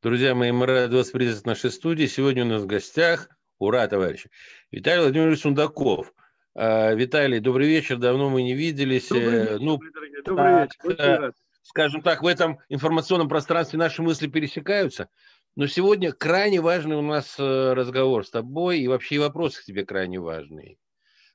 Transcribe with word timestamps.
Друзья 0.00 0.32
мои, 0.32 0.52
мы 0.52 0.66
рады 0.66 0.96
вас 0.96 1.10
приветствовать 1.10 1.58
в 1.58 1.64
нашей 1.64 1.74
студии. 1.74 2.06
Сегодня 2.06 2.44
у 2.44 2.46
нас 2.46 2.62
в 2.62 2.66
гостях, 2.66 3.28
ура, 3.58 3.84
товарищи, 3.88 4.30
Виталий 4.70 5.02
Владимирович 5.02 5.40
Сундаков. 5.40 6.14
А, 6.54 6.94
Виталий, 6.94 7.40
добрый 7.40 7.66
вечер, 7.66 7.96
давно 7.96 8.30
мы 8.30 8.44
не 8.44 8.54
виделись. 8.54 9.08
Добрый 9.08 9.26
Э, 9.26 9.40
вечер, 9.40 9.58
ну, 9.58 9.78
дорогие, 9.92 10.22
добрый 10.22 10.46
так, 10.46 10.70
вечер. 10.84 11.00
Э, 11.00 11.32
скажем 11.62 12.02
так, 12.02 12.22
в 12.22 12.28
этом 12.28 12.60
информационном 12.68 13.28
пространстве 13.28 13.80
наши 13.80 14.00
мысли 14.00 14.28
пересекаются. 14.28 15.08
Но 15.56 15.66
сегодня 15.66 16.12
крайне 16.12 16.60
важный 16.60 16.94
у 16.94 17.02
нас 17.02 17.34
э, 17.36 17.72
разговор 17.72 18.24
с 18.24 18.30
тобой, 18.30 18.78
и 18.78 18.86
вообще 18.86 19.16
и 19.16 19.18
вопросы 19.18 19.62
к 19.62 19.64
тебе 19.64 19.84
крайне 19.84 20.20
важные. 20.20 20.76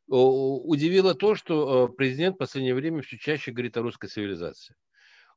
Удивило 0.07 1.15
то, 1.15 1.35
что 1.35 1.89
президент 1.89 2.35
в 2.35 2.39
последнее 2.39 2.75
время 2.75 3.01
все 3.01 3.17
чаще 3.17 3.51
говорит 3.51 3.75
о 3.75 3.81
русской 3.81 4.07
цивилизации. 4.07 4.75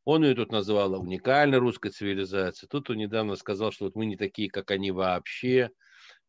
Он 0.06 0.24
ее 0.24 0.34
тут 0.36 0.52
называл 0.52 0.94
уникальной 1.02 1.58
русской 1.58 1.90
цивилизацией. 1.90 2.68
Тут 2.70 2.90
он 2.90 2.98
недавно 2.98 3.36
сказал, 3.36 3.72
что 3.72 3.86
вот 3.86 3.96
мы 3.96 4.06
не 4.06 4.16
такие, 4.16 4.50
как 4.50 4.70
они 4.72 4.92
вообще. 4.92 5.70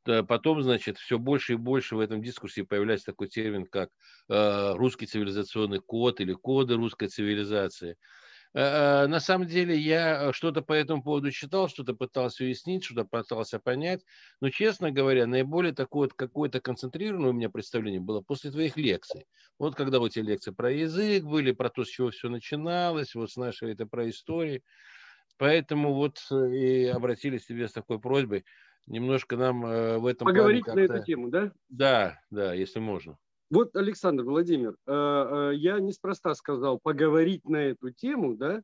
Потом, 0.03 0.61
значит, 0.63 0.97
все 0.97 1.19
больше 1.19 1.53
и 1.53 1.57
больше 1.57 1.97
в 1.97 1.99
этом 1.99 2.21
дискурсе 2.23 2.63
появляется 2.63 3.07
такой 3.07 3.27
термин, 3.27 3.65
как 3.65 3.89
э, 4.29 4.73
русский 4.75 5.05
цивилизационный 5.05 5.79
код 5.79 6.21
или 6.21 6.33
коды 6.33 6.75
русской 6.75 7.09
цивилизации. 7.09 7.97
Э, 8.57 9.03
э, 9.05 9.07
На 9.07 9.19
самом 9.19 9.47
деле 9.47 9.77
я 9.77 10.33
что-то 10.33 10.61
по 10.61 10.73
этому 10.73 11.03
поводу 11.03 11.31
читал, 11.31 11.69
что-то 11.69 11.93
пытался 11.93 12.43
уяснить, 12.43 12.83
что-то 12.85 13.05
пытался 13.05 13.59
понять. 13.59 14.03
Но, 14.41 14.49
честно 14.49 14.91
говоря, 14.91 15.27
наиболее 15.27 15.73
такое 15.73 16.09
какое-то 16.09 16.59
концентрированное 16.61 17.29
у 17.31 17.33
меня 17.33 17.49
представление 17.49 18.01
было 18.01 18.21
после 18.21 18.51
твоих 18.51 18.77
лекций. 18.77 19.25
Вот 19.59 19.75
когда 19.75 19.99
вот 19.99 20.11
эти 20.11 20.19
лекции 20.19 20.51
про 20.51 20.71
язык 20.71 21.23
были, 21.23 21.51
про 21.51 21.69
то, 21.69 21.83
с 21.85 21.89
чего 21.89 22.09
все 22.11 22.29
начиналось, 22.29 23.15
вот 23.15 23.31
с 23.31 23.37
нашей 23.37 23.73
это 23.73 23.85
про 23.85 24.09
истории. 24.09 24.63
Поэтому 25.37 25.93
вот 25.93 26.19
э, 26.31 26.35
и 26.55 26.85
обратились 26.87 27.45
к 27.45 27.47
тебе 27.47 27.67
с 27.67 27.73
такой 27.73 27.99
просьбой 27.99 28.45
немножко 28.87 29.37
нам 29.37 29.65
э, 29.65 29.97
в 29.99 30.05
этом 30.07 30.31
плане 30.31 30.59
Поговорить 30.59 30.67
на 30.73 30.79
эту 30.81 30.99
тему, 30.99 31.29
да? 31.29 31.51
Да, 31.69 32.21
да, 32.31 32.53
если 32.53 32.79
можно. 32.79 33.17
Вот, 33.49 33.75
Александр 33.77 34.23
Владимир, 34.23 34.75
э, 34.85 34.91
э, 34.91 35.51
я 35.55 35.79
неспроста 35.79 36.35
сказал 36.35 36.79
поговорить 36.79 37.47
на 37.47 37.57
эту 37.57 37.91
тему, 37.91 38.35
да, 38.35 38.61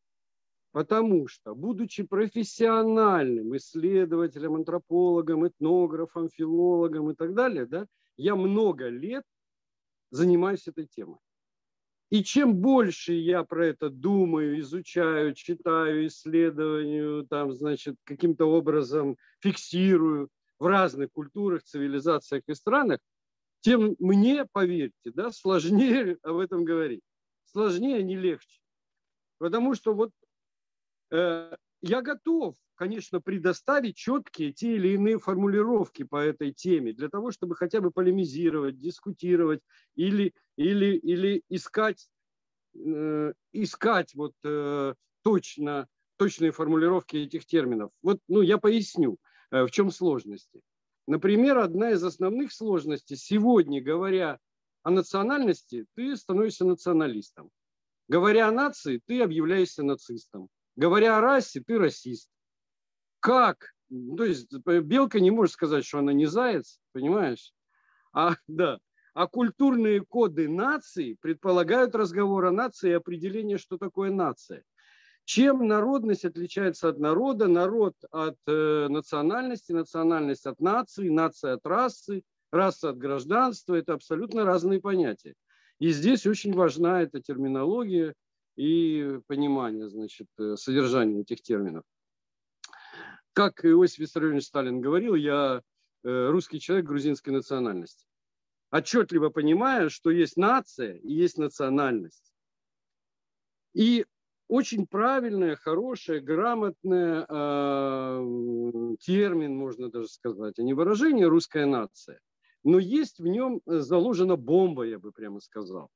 потому 0.73 1.27
что, 1.27 1.55
будучи 1.55 2.03
профессиональным 2.03 3.55
исследователем, 3.55 4.55
антропологом, 4.55 5.47
этнографом, 5.47 6.29
филологом 6.29 7.11
и 7.11 7.15
так 7.15 7.33
далее, 7.33 7.65
да, 7.65 7.85
я 8.17 8.35
много 8.35 8.89
лет 8.89 9.23
занимаюсь 10.11 10.67
этой 10.67 10.85
темой. 10.85 11.19
И 12.09 12.23
чем 12.23 12.57
больше 12.57 13.13
я 13.13 13.43
про 13.43 13.65
это 13.65 13.89
думаю, 13.89 14.59
изучаю, 14.59 15.33
читаю, 15.33 16.07
исследую, 16.07 17.25
там, 17.27 17.53
значит, 17.53 17.95
каким-то 18.03 18.45
образом 18.45 19.17
фиксирую 19.39 20.29
в 20.59 20.65
разных 20.65 21.11
культурах, 21.11 21.63
цивилизациях 21.63 22.43
и 22.47 22.53
странах, 22.53 22.99
тем 23.63 23.95
мне, 23.99 24.45
поверьте, 24.51 25.11
да, 25.13 25.31
сложнее 25.31 26.17
об 26.23 26.37
этом 26.37 26.65
говорить. 26.65 27.01
Сложнее, 27.45 27.97
а 27.97 28.01
не 28.01 28.17
легче. 28.17 28.59
Потому 29.37 29.73
что 29.73 29.93
вот 29.93 30.11
э, 31.11 31.55
я 31.81 32.01
готов, 32.01 32.55
конечно, 32.75 33.21
предоставить 33.21 33.95
четкие 33.95 34.51
те 34.51 34.75
или 34.75 34.89
иные 34.89 35.17
формулировки 35.17 36.03
по 36.03 36.17
этой 36.17 36.51
теме, 36.51 36.91
для 36.91 37.07
того, 37.07 37.31
чтобы 37.31 37.55
хотя 37.55 37.79
бы 37.79 37.91
полемизировать, 37.91 38.79
дискутировать 38.79 39.61
или, 39.95 40.33
или, 40.57 40.97
или 40.97 41.41
искать, 41.47 42.09
э, 42.75 43.33
искать 43.53 44.13
вот, 44.13 44.33
э, 44.43 44.93
точно, 45.23 45.87
точные 46.17 46.51
формулировки 46.51 47.15
этих 47.15 47.45
терминов. 47.45 47.91
Вот 48.01 48.19
ну, 48.27 48.41
я 48.41 48.57
поясню, 48.57 49.17
э, 49.51 49.63
в 49.63 49.71
чем 49.71 49.89
сложности. 49.89 50.61
Например, 51.07 51.57
одна 51.57 51.91
из 51.91 52.03
основных 52.03 52.53
сложностей 52.53 53.17
сегодня, 53.17 53.81
говоря 53.81 54.39
о 54.83 54.91
национальности, 54.91 55.85
ты 55.95 56.15
становишься 56.15 56.65
националистом. 56.65 57.49
Говоря 58.07 58.47
о 58.47 58.51
нации, 58.51 59.01
ты 59.05 59.21
объявляешься 59.21 59.83
нацистом. 59.83 60.49
Говоря 60.75 61.17
о 61.17 61.21
расе, 61.21 61.61
ты 61.65 61.77
расист. 61.77 62.29
Как? 63.19 63.73
Ну, 63.89 64.15
То 64.15 64.25
есть 64.25 64.51
белка 64.53 65.19
не 65.19 65.31
может 65.31 65.53
сказать, 65.53 65.85
что 65.85 65.99
она 65.99 66.13
не 66.13 66.25
заяц, 66.25 66.79
понимаешь? 66.93 67.53
А, 68.11 68.35
да. 68.47 68.79
а 69.13 69.27
культурные 69.27 70.01
коды 70.01 70.49
нации 70.49 71.17
предполагают 71.21 71.95
разговор 71.95 72.45
о 72.45 72.51
нации 72.51 72.91
и 72.91 72.93
определение, 72.93 73.57
что 73.57 73.77
такое 73.77 74.11
нация. 74.11 74.63
Чем 75.25 75.67
народность 75.67 76.25
отличается 76.25 76.89
от 76.89 76.99
народа, 76.99 77.47
народ 77.47 77.95
от 78.11 78.37
э, 78.45 78.87
национальности, 78.89 79.71
национальность 79.71 80.45
от 80.45 80.59
нации, 80.59 81.07
нация 81.07 81.53
от 81.53 81.65
расы, 81.65 82.23
раса 82.51 82.89
от 82.89 82.97
гражданства– 82.97 83.75
это 83.75 83.93
абсолютно 83.93 84.43
разные 84.43 84.81
понятия. 84.81 85.35
И 85.79 85.91
здесь 85.91 86.25
очень 86.27 86.53
важна 86.53 87.01
эта 87.01 87.21
терминология 87.21 88.13
и 88.57 89.19
понимание 89.27 89.87
значит, 89.89 90.27
э, 90.37 90.55
содержания 90.57 91.21
этих 91.21 91.41
терминов. 91.41 91.83
Как 93.31 93.65
Иосиф 93.65 93.99
Виссарионович 93.99 94.45
Сталин 94.45 94.81
говорил, 94.81 95.15
я 95.15 95.61
э, 96.03 96.29
русский 96.29 96.59
человек 96.59 96.85
грузинской 96.85 97.31
национальности. 97.31 98.05
Отчетливо 98.71 99.29
понимая, 99.29 99.87
что 99.87 100.11
есть 100.11 100.35
нация 100.35 100.95
и 100.95 101.13
есть 101.13 101.37
национальность. 101.37 102.33
И 103.73 104.05
очень 104.53 104.85
правильная, 104.85 105.55
хорошая, 105.55 106.21
грамотная 106.21 107.25
э, 107.27 108.95
термин, 108.99 109.55
можно 109.55 109.89
даже 109.89 110.07
сказать, 110.09 110.59
а 110.59 110.61
не 110.61 110.75
выражение 110.75 111.25
русская 111.25 111.65
нация. 111.65 112.19
Но 112.63 112.77
есть 112.77 113.17
в 113.17 113.25
нем 113.25 113.61
заложена 113.65 114.35
бомба, 114.35 114.83
я 114.83 114.99
бы 114.99 115.11
прямо 115.11 115.39
сказал. 115.39 115.89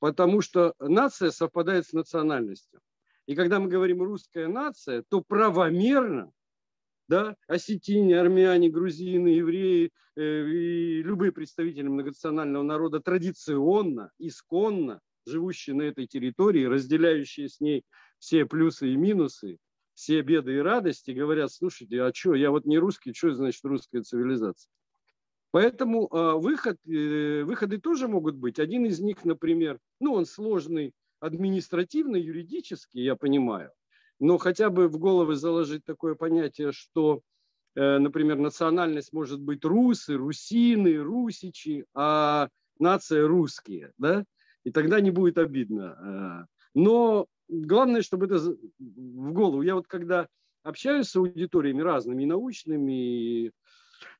Потому 0.00 0.42
что 0.42 0.74
нация 0.78 1.30
совпадает 1.30 1.86
с 1.86 1.94
национальностью. 1.94 2.80
И 3.24 3.34
когда 3.34 3.58
мы 3.58 3.68
говорим 3.68 4.02
русская 4.02 4.48
нация, 4.48 5.02
то 5.08 5.22
правомерно 5.22 6.30
да, 7.08 7.36
осетине, 7.48 8.20
армяне, 8.20 8.68
грузины, 8.68 9.28
евреи 9.28 9.92
э, 10.16 10.20
и 10.20 11.02
любые 11.02 11.32
представители 11.32 11.88
многонационального 11.88 12.64
народа 12.64 13.00
традиционно, 13.00 14.10
исконно 14.18 15.00
живущие 15.26 15.76
на 15.76 15.82
этой 15.82 16.06
территории, 16.06 16.64
разделяющие 16.64 17.48
с 17.48 17.60
ней 17.60 17.84
все 18.18 18.46
плюсы 18.46 18.92
и 18.92 18.96
минусы, 18.96 19.58
все 19.94 20.22
беды 20.22 20.54
и 20.54 20.58
радости, 20.58 21.12
говорят, 21.12 21.52
слушайте, 21.52 22.02
а 22.02 22.12
что, 22.12 22.34
я 22.34 22.50
вот 22.50 22.66
не 22.66 22.78
русский, 22.78 23.12
что 23.12 23.32
значит 23.32 23.64
русская 23.64 24.02
цивилизация? 24.02 24.70
Поэтому 25.52 26.08
э, 26.08 26.32
выход, 26.32 26.78
э, 26.86 27.44
выходы 27.44 27.78
тоже 27.78 28.08
могут 28.08 28.34
быть. 28.34 28.58
Один 28.58 28.86
из 28.86 28.98
них, 28.98 29.24
например, 29.24 29.78
ну, 30.00 30.14
он 30.14 30.26
сложный 30.26 30.92
административно, 31.20 32.16
юридически, 32.16 32.98
я 32.98 33.14
понимаю, 33.14 33.70
но 34.18 34.36
хотя 34.38 34.68
бы 34.68 34.88
в 34.88 34.98
головы 34.98 35.36
заложить 35.36 35.84
такое 35.84 36.16
понятие, 36.16 36.72
что, 36.72 37.22
э, 37.76 37.98
например, 37.98 38.36
национальность 38.38 39.12
может 39.12 39.40
быть 39.40 39.64
русы, 39.64 40.14
русины, 40.16 40.96
русичи, 40.96 41.84
а 41.94 42.48
нация 42.80 43.26
русские, 43.26 43.92
да, 43.96 44.24
и 44.64 44.70
тогда 44.70 45.00
не 45.00 45.10
будет 45.10 45.38
обидно. 45.38 46.46
Э, 46.46 46.54
Но 46.74 47.26
главное, 47.48 48.02
чтобы 48.02 48.26
это 48.26 48.38
в 48.38 49.32
голову. 49.32 49.62
Я 49.62 49.74
вот 49.74 49.86
когда 49.86 50.28
общаюсь 50.62 51.08
с 51.08 51.16
аудиториями 51.16 51.82
разными, 51.82 52.22
и 52.22 52.26
научными, 52.26 52.92
и, 52.92 53.52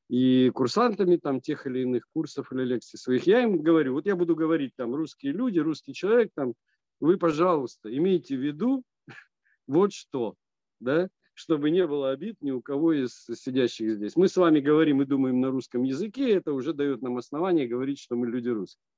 и 0.09 0.49
курсантами 0.51 1.17
там 1.17 1.41
тех 1.41 1.65
или 1.67 1.79
иных 1.79 2.05
курсов 2.13 2.51
или 2.51 2.63
лекций 2.63 2.99
своих, 2.99 3.25
я 3.27 3.43
им 3.43 3.61
говорю, 3.61 3.93
вот 3.93 4.05
я 4.05 4.15
буду 4.15 4.35
говорить 4.35 4.73
там 4.75 4.93
русские 4.95 5.33
люди, 5.33 5.59
русский 5.59 5.93
человек, 5.93 6.31
там, 6.35 6.53
вы, 6.99 7.17
пожалуйста, 7.17 7.95
имейте 7.95 8.37
в 8.37 8.41
виду 8.41 8.83
вот 9.67 9.91
что, 9.91 10.35
да, 10.79 11.09
чтобы 11.33 11.69
не 11.69 11.85
было 11.85 12.11
обид 12.11 12.37
ни 12.41 12.51
у 12.51 12.61
кого 12.61 12.93
из 12.93 13.25
сидящих 13.25 13.95
здесь. 13.95 14.15
Мы 14.15 14.29
с 14.29 14.37
вами 14.37 14.61
говорим 14.61 15.01
и 15.01 15.05
думаем 15.05 15.41
на 15.41 15.49
русском 15.49 15.83
языке, 15.83 16.31
это 16.31 16.53
уже 16.53 16.73
дает 16.73 17.01
нам 17.01 17.17
основание 17.17 17.67
говорить, 17.67 17.99
что 17.99 18.15
мы 18.15 18.27
люди 18.27 18.49
русские. 18.49 18.94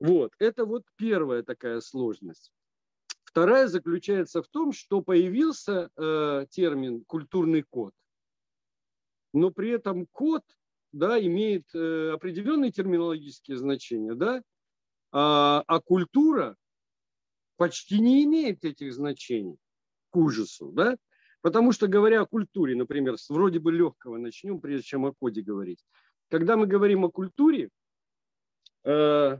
Вот, 0.00 0.32
это 0.38 0.64
вот 0.64 0.84
первая 0.96 1.42
такая 1.42 1.80
сложность. 1.80 2.50
Вторая 3.24 3.68
заключается 3.68 4.42
в 4.42 4.48
том, 4.48 4.72
что 4.72 5.02
появился 5.02 5.90
э, 5.96 6.46
термин 6.50 7.04
культурный 7.04 7.62
код, 7.62 7.92
но 9.32 9.50
при 9.50 9.70
этом 9.70 10.06
код 10.06 10.42
да, 10.92 11.20
имеет 11.20 11.72
э, 11.74 12.10
определенные 12.12 12.72
терминологические 12.72 13.56
значения, 13.58 14.14
да, 14.14 14.42
а, 15.12 15.62
а 15.66 15.80
культура 15.80 16.56
почти 17.56 18.00
не 18.00 18.24
имеет 18.24 18.64
этих 18.64 18.94
значений 18.94 19.58
к 20.10 20.16
ужасу, 20.16 20.72
да, 20.72 20.96
потому 21.42 21.72
что 21.72 21.88
говоря 21.88 22.22
о 22.22 22.26
культуре, 22.26 22.74
например, 22.74 23.16
вроде 23.28 23.60
бы 23.60 23.70
легкого 23.70 24.16
начнем, 24.16 24.60
прежде 24.60 24.86
чем 24.86 25.06
о 25.06 25.12
коде 25.12 25.42
говорить. 25.42 25.84
Когда 26.30 26.56
мы 26.56 26.66
говорим 26.66 27.04
о 27.04 27.10
культуре, 27.10 27.70
э, 28.84 29.38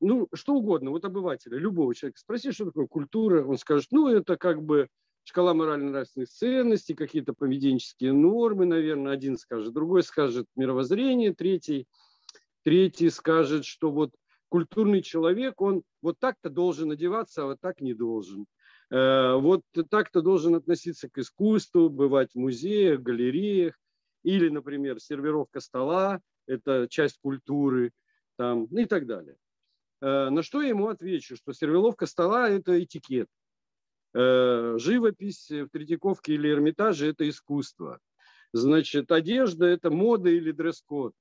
ну, 0.00 0.28
что 0.34 0.54
угодно, 0.54 0.90
вот 0.90 1.04
обывателя, 1.04 1.58
любого 1.58 1.94
человека, 1.94 2.18
спроси, 2.18 2.52
что 2.52 2.66
такое 2.66 2.86
культура, 2.86 3.44
он 3.44 3.58
скажет, 3.58 3.88
ну, 3.90 4.08
это 4.08 4.36
как 4.36 4.62
бы 4.62 4.88
шкала 5.24 5.54
морально-нравственных 5.54 6.28
ценностей, 6.28 6.94
какие-то 6.94 7.32
поведенческие 7.34 8.12
нормы, 8.12 8.66
наверное, 8.66 9.12
один 9.12 9.36
скажет, 9.36 9.72
другой 9.72 10.02
скажет 10.02 10.46
мировоззрение, 10.54 11.34
третий, 11.34 11.86
третий 12.62 13.10
скажет, 13.10 13.64
что 13.64 13.90
вот 13.90 14.12
культурный 14.48 15.02
человек, 15.02 15.60
он 15.60 15.82
вот 16.02 16.18
так-то 16.18 16.48
должен 16.48 16.92
одеваться, 16.92 17.42
а 17.42 17.46
вот 17.46 17.60
так 17.60 17.80
не 17.80 17.94
должен. 17.94 18.46
Э, 18.90 19.34
вот 19.34 19.62
так-то 19.90 20.22
должен 20.22 20.54
относиться 20.54 21.08
к 21.08 21.18
искусству, 21.18 21.88
бывать 21.88 22.32
в 22.32 22.38
музеях, 22.38 23.00
галереях, 23.00 23.74
или, 24.22 24.48
например, 24.48 25.00
сервировка 25.00 25.60
стола– 25.60 26.20
это 26.46 26.86
часть 26.88 27.18
культуры, 27.20 27.92
там, 28.36 28.66
и 28.66 28.84
так 28.84 29.06
далее. 29.06 29.36
Э, 30.00 30.30
на 30.30 30.42
что 30.42 30.62
я 30.62 30.68
ему 30.68 30.88
отвечу, 30.88 31.36
что 31.36 31.52
сервировка 31.52 32.06
стола– 32.06 32.48
это 32.50 32.82
этикет. 32.82 33.28
Э, 34.14 34.76
живопись 34.78 35.50
в 35.50 35.68
Третьяковке 35.68 36.34
или 36.34 36.50
Эрмитаже– 36.50 37.06
это 37.08 37.28
искусство. 37.28 38.00
Значит, 38.52 39.10
одежда– 39.10 39.66
это 39.66 39.90
мода 39.90 40.30
или 40.30 40.52
дресс-код. 40.52 41.12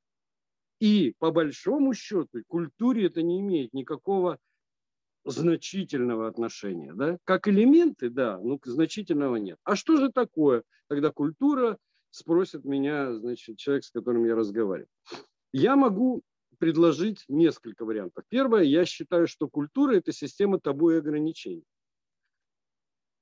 И 0.79 1.15
по 1.19 1.31
большому 1.31 1.93
счету 1.93 2.43
культуре 2.47 3.07
это 3.07 3.21
не 3.21 3.39
имеет 3.39 3.73
никакого 3.73 4.39
значительного 5.23 6.27
отношения. 6.27 6.93
Да? 6.93 7.17
Как 7.23 7.47
элементы, 7.47 8.09
да, 8.09 8.39
но 8.39 8.59
значительного 8.63 9.37
нет. 9.37 9.57
А 9.63 9.75
что 9.75 9.97
же 9.97 10.11
такое? 10.11 10.63
Тогда 10.87 11.11
культура, 11.11 11.77
спросит 12.11 12.63
меня 12.63 13.13
значит, 13.13 13.57
человек, 13.57 13.83
с 13.83 13.91
которым 13.91 14.25
я 14.25 14.35
разговариваю. 14.35 14.87
Я 15.51 15.75
могу 15.75 16.21
предложить 16.57 17.23
несколько 17.27 17.85
вариантов. 17.85 18.23
Первое, 18.29 18.63
я 18.63 18.85
считаю, 18.85 19.27
что 19.27 19.47
культура– 19.47 19.95
это 19.95 20.11
система 20.11 20.59
табу 20.59 20.91
и 20.91 20.97
ограничений. 20.97 21.65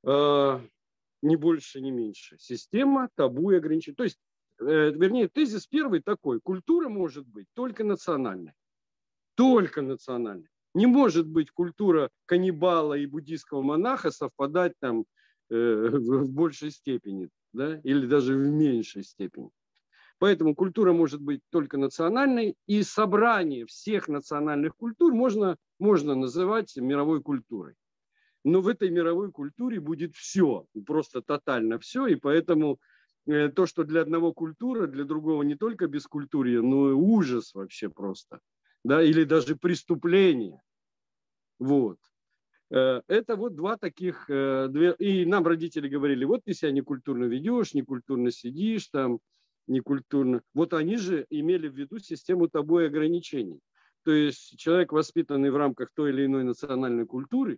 А, 0.06 0.62
не 1.22 1.36
больше, 1.36 1.82
не 1.82 1.92
меньше. 1.92 2.38
Система 2.38 3.10
табу 3.16 3.52
и 3.52 3.56
ограничений. 3.56 3.96
То 3.96 4.04
есть, 4.04 4.20
э, 4.60 4.92
вернее, 4.92 5.30
тезис 5.30 5.68
первый 5.68 6.02
такой. 6.02 6.42
Культура 6.42 6.90
может 6.90 7.26
быть 7.26 7.48
только 7.54 7.84
национальной. 7.84 8.54
Только 9.36 9.82
национальной. 9.82 10.50
Не 10.74 10.86
может 10.86 11.28
быть 11.28 11.52
культура 11.52 12.10
каннибала 12.26 12.96
и 12.96 13.06
буддийского 13.06 13.62
монаха 13.62 14.12
совпадать 14.12 14.74
там 14.80 15.06
э, 15.50 15.90
в 15.92 16.30
большей 16.32 16.72
степени, 16.72 17.30
да, 17.54 17.80
или 17.84 18.06
даже 18.06 18.36
в 18.36 18.46
меньшей 18.46 19.04
степени. 19.04 19.50
Поэтому 20.24 20.56
культура 20.56 20.94
может 20.94 21.20
быть 21.20 21.42
только 21.50 21.78
национальной, 21.78 22.56
и 22.66 22.82
собрание 22.82 23.66
всех 23.66 24.08
национальных 24.08 24.74
культур 24.74 25.14
можно, 25.14 25.58
можно 25.80 26.16
называть 26.16 26.78
мировой 26.78 27.22
культурой 27.22 27.76
но 28.46 28.62
в 28.62 28.70
этой 28.70 28.90
мировой 28.90 29.34
культуре 29.34 29.82
будет 29.82 30.16
все, 30.16 30.66
просто 30.86 31.22
тотально 31.22 31.78
все, 31.78 32.08
и 32.08 32.16
поэтому 32.16 32.80
э, 33.26 33.50
то, 33.50 33.66
что 33.66 33.84
для 33.84 34.02
одного 34.02 34.32
культура, 34.32 34.88
для 34.88 35.04
другого 35.04 35.44
не 35.44 35.56
только 35.56 35.88
бескультурье, 35.88 36.62
но 36.62 36.92
и 36.92 36.94
ужас 36.94 37.54
вообще 37.54 37.90
просто, 37.90 38.40
да, 38.86 39.04
или 39.04 39.26
даже 39.26 39.58
преступление. 39.58 40.62
Вот. 41.60 42.00
Э, 42.70 43.02
это 43.08 43.36
вот 43.36 43.56
два 43.56 43.76
таких, 43.76 44.30
э, 44.30 44.70
и 45.00 45.26
нам 45.26 45.46
родители 45.46 45.90
говорили, 45.90 46.24
вот 46.24 46.46
ты 46.46 46.54
себя 46.54 46.72
некультурно 46.72 47.26
ведешь, 47.26 47.74
некультурно 47.74 48.32
сидишь 48.32 48.88
там, 48.88 49.20
некультурно. 49.68 50.42
Вот 50.54 50.74
они 50.74 50.98
же 50.98 51.26
имели 51.30 51.68
в 51.68 51.76
виду 51.76 52.00
систему 52.00 52.48
тобой 52.48 52.88
ограничений. 52.88 53.60
То 54.04 54.12
есть 54.12 54.58
человек, 54.58 54.92
воспитанный 54.92 55.50
в 55.50 55.56
рамках 55.56 55.90
той 55.94 56.12
или 56.12 56.26
иной 56.26 56.44
национальной 56.44 57.06
культуры, 57.06 57.58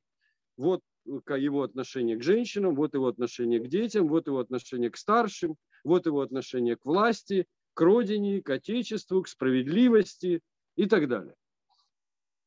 вот 0.58 0.82
его 1.06 1.64
отношение 1.64 2.18
к 2.18 2.24
женщинам, 2.24 2.76
вот 2.76 2.94
его 2.94 3.08
отношение 3.08 3.60
к 3.60 3.68
детям, 3.68 4.08
вот 4.08 4.28
его 4.28 4.40
отношение 4.40 4.90
к 4.90 4.98
старшим, 4.98 5.56
вот 5.84 6.06
его 6.06 6.22
отношение 6.22 6.76
к 6.76 6.86
власти, 6.86 7.46
к 7.74 7.82
родине, 7.82 8.42
к 8.42 8.50
отечеству, 8.50 9.22
к 9.22 9.28
справедливости 9.28 10.42
и 10.76 10.86
так 10.86 11.08
далее. 11.08 11.36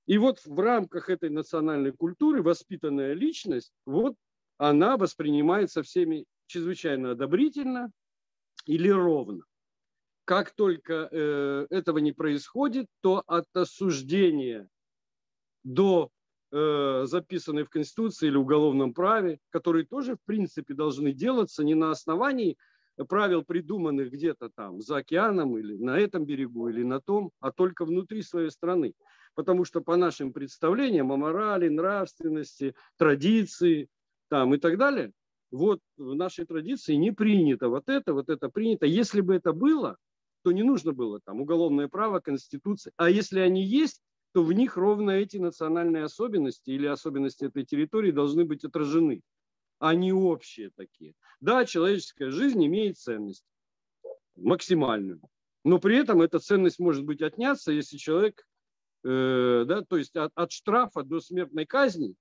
И 0.07 0.17
вот 0.17 0.41
в 0.45 0.59
рамках 0.59 1.11
этой 1.11 1.29
национальной 1.29 1.93
культуры 1.93 2.43
воспитанная 2.43 3.13
личность, 3.13 3.73
вот 3.85 4.15
она 4.57 4.97
воспринимается 4.97 5.83
всеми 5.83 6.25
чрезвычайно 6.47 7.11
одобрительно 7.11 7.91
или 8.65 8.89
ровно. 8.89 9.43
Как 10.29 10.51
только 10.51 11.09
э, 11.11 11.67
этого 11.71 11.99
не 11.99 12.13
происходит, 12.13 12.87
то 13.01 13.23
от 13.27 13.47
осуждения 13.55 14.69
до 15.65 16.11
Э, 16.51 17.03
записанные 17.05 17.67
в 17.67 17.69
Конституции 17.69 18.29
или 18.29 18.37
уголовном 18.37 18.95
праве, 18.95 19.39
которые 19.51 19.85
тоже, 19.85 20.17
в 20.17 20.23
принципе, 20.25 20.73
должны 20.73 21.13
делаться 21.13 21.63
не 21.63 21.75
на 21.75 21.91
основании 21.91 22.57
правил, 23.07 23.45
придуманных 23.45 24.11
где-то 24.11 24.49
там 24.57 24.81
за 24.81 24.97
океаном 24.97 25.59
или 25.59 25.77
на 25.77 25.99
этом 25.99 26.25
берегу 26.25 26.69
или 26.69 26.83
на 26.83 27.03
том, 27.03 27.33
а 27.41 27.53
только 27.53 27.85
внутри 27.85 28.23
своей 28.23 28.51
страны. 28.51 28.95
Потому 29.35 29.67
что 29.67 29.83
по 29.83 29.97
нашим 29.97 30.33
представлениям 30.33 31.13
о 31.13 31.19
морали, 31.19 31.69
нравственности, 31.69 32.75
традиции 32.97 33.89
там, 34.31 34.55
и 34.55 34.59
так 34.59 34.79
далее, 34.79 35.13
вот 35.51 35.81
в 35.99 36.15
нашей 36.15 36.47
традиции 36.47 36.95
не 36.95 37.11
принято 37.11 37.69
вот 37.69 37.91
это, 37.91 38.15
вот 38.15 38.31
это 38.31 38.49
принято. 38.49 38.87
Если 38.87 39.21
бы 39.21 39.35
это 39.35 39.53
было, 39.53 39.99
то 40.49 40.53
не 40.53 40.63
нужно 40.63 40.95
было 40.95 41.21
там 41.21 41.43
уголовное 41.43 41.89
право, 41.89 42.21
конституция. 42.21 42.95
А 42.97 43.11
если 43.11 43.41
они 43.41 43.63
есть, 43.63 44.01
то 44.33 44.43
в 44.43 44.51
них 44.55 44.79
ровно 44.79 45.11
эти 45.11 45.37
национальные 45.37 46.05
особенности 46.05 46.71
или 46.71 46.87
особенности 46.87 47.45
этой 47.45 47.67
территории 47.67 48.13
должны 48.13 48.47
быть 48.47 48.65
отражены, 48.65 49.21
а 49.79 49.95
не 49.95 50.11
общие 50.11 50.71
такие. 50.75 51.13
Да, 51.41 51.67
человеческая 51.67 52.31
жизнь 52.31 52.65
имеет 52.65 52.97
ценность 52.97 53.45
максимальную, 54.37 55.21
но 55.65 55.79
при 55.79 55.99
этом 55.99 56.23
эта 56.23 56.39
ценность 56.39 56.79
может 56.79 57.05
быть 57.05 57.21
отняться, 57.21 57.71
если 57.71 57.99
человек, 57.99 58.43
э, 59.05 59.65
да, 59.69 59.83
то 59.83 59.99
есть 59.99 60.17
от, 60.17 60.33
от 60.35 60.51
штрафа 60.51 61.03
до 61.03 61.21
смертной 61.21 61.67
казни, 61.67 62.15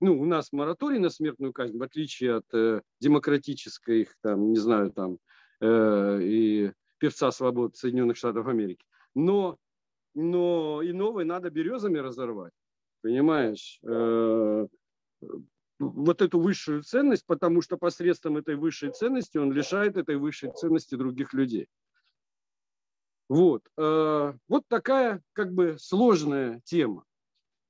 ну, 0.00 0.18
у 0.18 0.24
нас 0.24 0.50
мораторий 0.50 0.98
на 0.98 1.10
смертную 1.10 1.52
казнь, 1.52 1.76
в 1.76 1.82
отличие 1.82 2.36
от 2.36 2.46
э, 2.54 2.80
демократической, 3.00 4.00
их, 4.00 4.14
там, 4.22 4.48
не 4.48 4.58
знаю, 4.58 4.92
там, 4.92 5.18
э, 5.60 6.20
и 6.22 6.72
певца 6.98 7.30
свободы 7.30 7.76
Соединенных 7.76 8.16
Штатов 8.16 8.46
Америки. 8.46 8.84
Но 9.14 9.58
но 10.16 10.80
и 10.80 10.92
новые 10.92 11.26
надо 11.26 11.50
березами 11.50 11.98
разорвать, 11.98 12.54
понимаешь? 13.02 13.78
Э, 13.86 14.66
вот 15.78 16.22
эту 16.22 16.40
высшую 16.40 16.82
ценность, 16.82 17.26
потому 17.26 17.60
что 17.60 17.76
посредством 17.76 18.38
этой 18.38 18.56
высшей 18.56 18.92
ценности 18.92 19.36
он 19.36 19.52
лишает 19.52 19.98
этой 19.98 20.16
высшей 20.16 20.52
ценности 20.52 20.94
других 20.94 21.34
людей. 21.34 21.68
Вот. 23.28 23.62
Э, 23.76 24.32
вот 24.48 24.64
такая 24.68 25.22
как 25.34 25.52
бы 25.52 25.76
сложная 25.78 26.62
тема. 26.64 27.04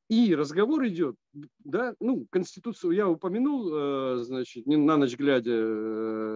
И 0.09 0.35
разговор 0.35 0.87
идет, 0.87 1.17
да, 1.65 1.95
ну, 2.01 2.27
Конституцию 2.31 2.93
я 2.93 3.09
упомянул, 3.09 3.71
э, 3.73 4.17
значит, 4.23 4.67
не 4.67 4.77
на 4.77 4.97
ночь 4.97 5.17
глядя, 5.17 5.53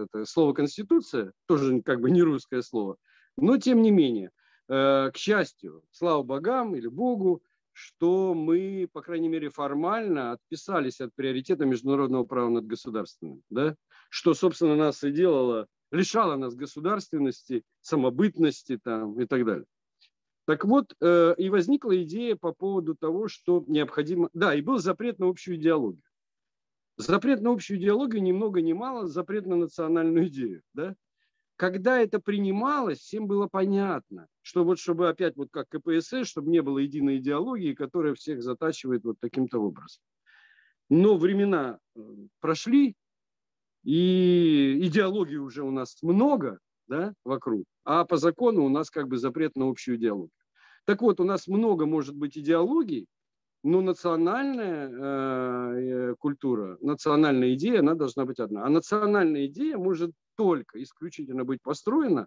это 0.04 0.24
слово 0.24 0.54
Конституция, 0.54 1.32
тоже 1.46 1.80
как 1.82 2.00
бы 2.00 2.10
не 2.10 2.22
русское 2.22 2.62
слово, 2.62 2.96
но 3.36 3.58
тем 3.58 3.82
не 3.82 3.92
менее, 3.92 4.32
Э, 4.70 5.10
к 5.12 5.16
счастью, 5.16 5.82
слава 5.90 6.22
богам 6.22 6.76
или 6.76 6.86
Богу, 6.86 7.42
что 7.72 8.34
мы, 8.34 8.88
по 8.92 9.02
крайней 9.02 9.28
мере, 9.28 9.50
формально 9.50 10.30
отписались 10.30 11.00
от 11.00 11.12
приоритета 11.16 11.64
международного 11.64 12.22
права 12.22 12.50
над 12.50 12.66
государственным. 12.66 13.42
Да? 13.50 13.74
Что, 14.10 14.32
собственно, 14.32 14.76
нас 14.76 15.02
и 15.02 15.10
делало, 15.10 15.66
лишало 15.90 16.36
нас 16.36 16.54
государственности, 16.54 17.64
самобытности 17.80 18.78
там, 18.80 19.20
и 19.20 19.26
так 19.26 19.44
далее. 19.44 19.66
Так 20.50 20.64
вот, 20.64 20.96
э, 21.00 21.34
и 21.38 21.48
возникла 21.48 22.02
идея 22.02 22.34
по 22.34 22.52
поводу 22.52 22.96
того, 22.96 23.28
что 23.28 23.62
необходимо... 23.68 24.30
Да, 24.32 24.52
и 24.52 24.60
был 24.60 24.78
запрет 24.78 25.20
на 25.20 25.28
общую 25.28 25.56
идеологию. 25.58 26.02
Запрет 26.96 27.40
на 27.40 27.52
общую 27.52 27.78
идеологию 27.78 28.20
ни 28.20 28.32
много 28.32 28.60
ни 28.60 28.72
мало, 28.72 29.06
запрет 29.06 29.46
на 29.46 29.54
национальную 29.54 30.26
идею. 30.26 30.62
Да? 30.74 30.96
когда 31.54 32.00
это 32.00 32.18
принималось, 32.18 32.98
всем 32.98 33.28
было 33.28 33.46
понятно, 33.46 34.26
что 34.42 34.64
вот 34.64 34.80
чтобы 34.80 35.08
опять 35.08 35.36
вот 35.36 35.50
как 35.52 35.68
КПСС, 35.68 36.26
чтобы 36.26 36.50
не 36.50 36.62
было 36.62 36.78
единой 36.78 37.18
идеологии, 37.18 37.74
которая 37.74 38.14
всех 38.14 38.42
затачивает 38.42 39.04
вот 39.04 39.20
таким-то 39.20 39.60
образом. 39.60 40.02
Но 40.88 41.16
времена 41.16 41.78
э, 41.94 42.00
прошли, 42.40 42.96
и 43.84 44.80
идеологии 44.82 45.36
уже 45.36 45.62
у 45.62 45.70
нас 45.70 46.02
много 46.02 46.58
да, 46.88 47.14
вокруг, 47.24 47.66
а 47.84 48.04
по 48.04 48.16
закону 48.16 48.64
у 48.64 48.68
нас 48.68 48.90
как 48.90 49.06
бы 49.06 49.16
запрет 49.16 49.54
на 49.54 49.68
общую 49.68 49.96
идеологию. 49.96 50.39
Так 50.90 51.02
вот, 51.02 51.20
у 51.20 51.24
нас 51.24 51.46
много 51.46 51.86
может 51.86 52.16
быть 52.16 52.36
идеологий, 52.36 53.06
но 53.62 53.80
национальная 53.80 54.90
э, 54.90 56.14
культура, 56.18 56.78
национальная 56.80 57.54
идея, 57.54 57.78
она 57.78 57.94
должна 57.94 58.24
быть 58.24 58.40
одна. 58.40 58.66
А 58.66 58.68
национальная 58.68 59.46
идея 59.46 59.78
может 59.78 60.10
только 60.36 60.82
исключительно 60.82 61.44
быть 61.44 61.62
построена 61.62 62.26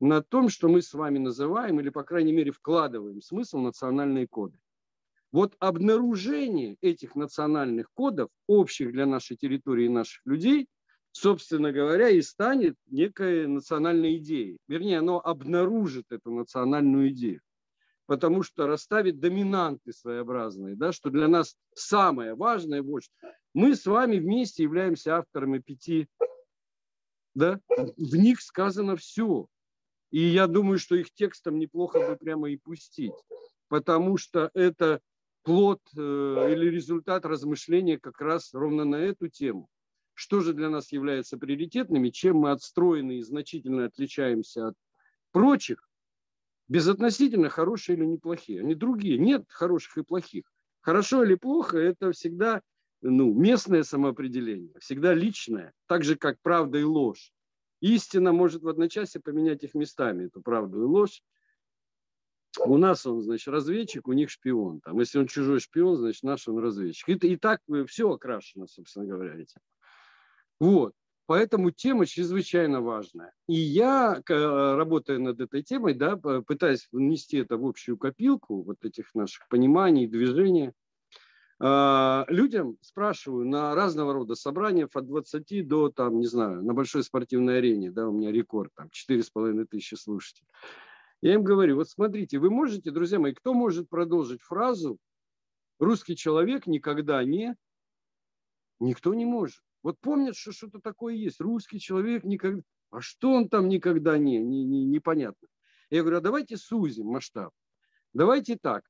на 0.00 0.22
том, 0.22 0.48
что 0.48 0.68
мы 0.68 0.80
с 0.80 0.94
вами 0.94 1.18
называем 1.18 1.78
или, 1.78 1.90
по 1.90 2.02
крайней 2.02 2.32
мере, 2.32 2.52
вкладываем 2.52 3.20
смысл 3.20 3.58
национальные 3.58 4.26
коды. 4.26 4.56
Вот 5.30 5.54
обнаружение 5.58 6.78
этих 6.80 7.16
национальных 7.16 7.90
кодов, 7.92 8.30
общих 8.46 8.92
для 8.92 9.04
нашей 9.04 9.36
территории 9.36 9.84
и 9.84 9.90
наших 9.90 10.22
людей, 10.24 10.68
собственно 11.12 11.70
говоря, 11.70 12.08
и 12.08 12.22
станет 12.22 12.76
некой 12.86 13.46
национальной 13.46 14.16
идеей. 14.16 14.56
Вернее, 14.68 15.00
оно 15.00 15.20
обнаружит 15.20 16.06
эту 16.08 16.30
национальную 16.30 17.10
идею. 17.10 17.42
Потому 18.10 18.42
что 18.42 18.66
расставит 18.66 19.20
доминанты 19.20 19.92
своеобразные, 19.92 20.74
да, 20.74 20.90
что 20.90 21.10
для 21.10 21.28
нас 21.28 21.54
самое 21.76 22.34
важное, 22.34 22.82
вот 22.82 23.04
мы 23.54 23.76
с 23.76 23.86
вами 23.86 24.18
вместе 24.18 24.64
являемся 24.64 25.18
авторами 25.18 25.60
пяти, 25.60 26.08
да, 27.36 27.60
в 27.68 28.16
них 28.16 28.40
сказано 28.40 28.96
все. 28.96 29.46
И 30.10 30.22
я 30.22 30.48
думаю, 30.48 30.80
что 30.80 30.96
их 30.96 31.14
текстом 31.14 31.60
неплохо 31.60 32.00
бы 32.00 32.16
прямо 32.16 32.50
и 32.50 32.56
пустить, 32.56 33.14
потому 33.68 34.16
что 34.16 34.50
это 34.54 35.00
плод 35.44 35.80
э, 35.96 36.00
или 36.00 36.68
результат 36.68 37.24
размышления 37.24 38.00
как 38.00 38.20
раз 38.20 38.52
ровно 38.52 38.84
на 38.84 38.96
эту 38.96 39.28
тему. 39.28 39.68
Что 40.14 40.40
же 40.40 40.52
для 40.52 40.68
нас 40.68 40.90
является 40.90 41.38
приоритетными, 41.38 42.08
чем 42.08 42.38
мы 42.38 42.50
отстроены 42.50 43.18
и 43.18 43.22
значительно 43.22 43.84
отличаемся 43.84 44.66
от 44.66 44.74
прочих, 45.30 45.89
безотносительно 46.70 47.48
хорошие 47.48 47.98
или 47.98 48.06
неплохие. 48.06 48.60
Они 48.60 48.74
другие. 48.74 49.18
Нет 49.18 49.44
хороших 49.48 49.98
и 49.98 50.02
плохих. 50.02 50.44
Хорошо 50.80 51.24
или 51.24 51.34
плохо– 51.34 51.76
это 51.78 52.12
всегда 52.12 52.62
ну, 53.02 53.34
местное 53.34 53.82
самоопределение, 53.82 54.72
всегда 54.78 55.12
личное, 55.12 55.74
так 55.86 56.04
же, 56.04 56.16
как 56.16 56.40
правда 56.40 56.78
и 56.78 56.84
ложь. 56.84 57.32
Истина 57.80 58.32
может 58.32 58.62
в 58.62 58.68
одночасье 58.68 59.20
поменять 59.20 59.64
их 59.64 59.74
местами, 59.74 60.26
эту 60.26 60.40
правду 60.42 60.82
и 60.82 60.84
ложь. 60.84 61.22
У 62.64 62.76
нас 62.78 63.04
он, 63.04 63.22
значит, 63.22 63.48
разведчик, 63.48 64.06
у 64.06 64.12
них 64.12 64.30
шпион. 64.30 64.80
Там, 64.80 65.00
если 65.00 65.18
он 65.18 65.26
чужой 65.26 65.60
шпион, 65.60 65.96
значит, 65.96 66.22
наш 66.22 66.46
он 66.46 66.58
разведчик. 66.58 67.08
И, 67.08 67.14
и 67.14 67.36
так 67.36 67.60
все 67.88 68.10
окрашено, 68.12 68.66
собственно 68.66 69.06
говоря, 69.06 69.34
этим. 69.34 69.60
Вот. 70.60 70.94
Поэтому 71.30 71.70
тема 71.70 72.06
чрезвычайно 72.06 72.80
важная. 72.80 73.32
И 73.46 73.54
я, 73.54 74.20
работая 74.26 75.18
над 75.18 75.40
этой 75.40 75.62
темой, 75.62 75.94
да, 75.94 76.16
пытаясь 76.16 76.88
внести 76.90 77.36
это 77.36 77.56
в 77.56 77.64
общую 77.64 77.96
копилку 77.98 78.62
вот 78.64 78.84
этих 78.84 79.14
наших 79.14 79.46
пониманий, 79.46 80.08
движения, 80.08 80.72
а, 81.60 82.24
людям 82.26 82.78
спрашиваю 82.80 83.46
на 83.46 83.76
разного 83.76 84.12
рода 84.12 84.34
собраниях 84.34 84.88
от 84.94 85.06
20 85.06 85.62
до, 85.62 85.88
там, 85.90 86.18
не 86.18 86.26
знаю, 86.26 86.64
на 86.64 86.74
большой 86.74 87.04
спортивной 87.04 87.58
арене, 87.58 87.92
да, 87.92 88.08
у 88.08 88.12
меня 88.12 88.32
рекорд, 88.32 88.72
там, 88.74 88.88
4,5 88.90 89.66
тысячи 89.66 89.94
слушателей. 89.94 90.48
Я 91.22 91.34
им 91.34 91.44
говорю, 91.44 91.76
вот 91.76 91.88
смотрите, 91.88 92.40
вы 92.40 92.50
можете, 92.50 92.90
друзья 92.90 93.20
мои, 93.20 93.34
кто 93.34 93.54
может 93.54 93.88
продолжить 93.88 94.42
фразу 94.42 94.98
«русский 95.78 96.16
человек 96.16 96.66
никогда 96.66 97.22
не...» 97.22 97.54
Никто 98.80 99.14
не 99.14 99.26
может. 99.26 99.60
Вот 99.82 99.98
помнят, 100.00 100.36
что 100.36 100.52
что-то 100.52 100.80
такое 100.80 101.14
есть. 101.14 101.40
Русский 101.40 101.80
человек 101.80 102.24
никогда... 102.24 102.62
А 102.90 103.00
что 103.00 103.32
он 103.32 103.48
там 103.48 103.68
никогда 103.68 104.18
не, 104.18 104.38
не, 104.38 104.64
не 104.64 104.84
непонятно. 104.84 105.48
Я 105.90 106.00
говорю, 106.02 106.18
а 106.18 106.20
давайте 106.20 106.56
сузим 106.56 107.06
масштаб. 107.06 107.52
Давайте 108.12 108.56
так. 108.56 108.84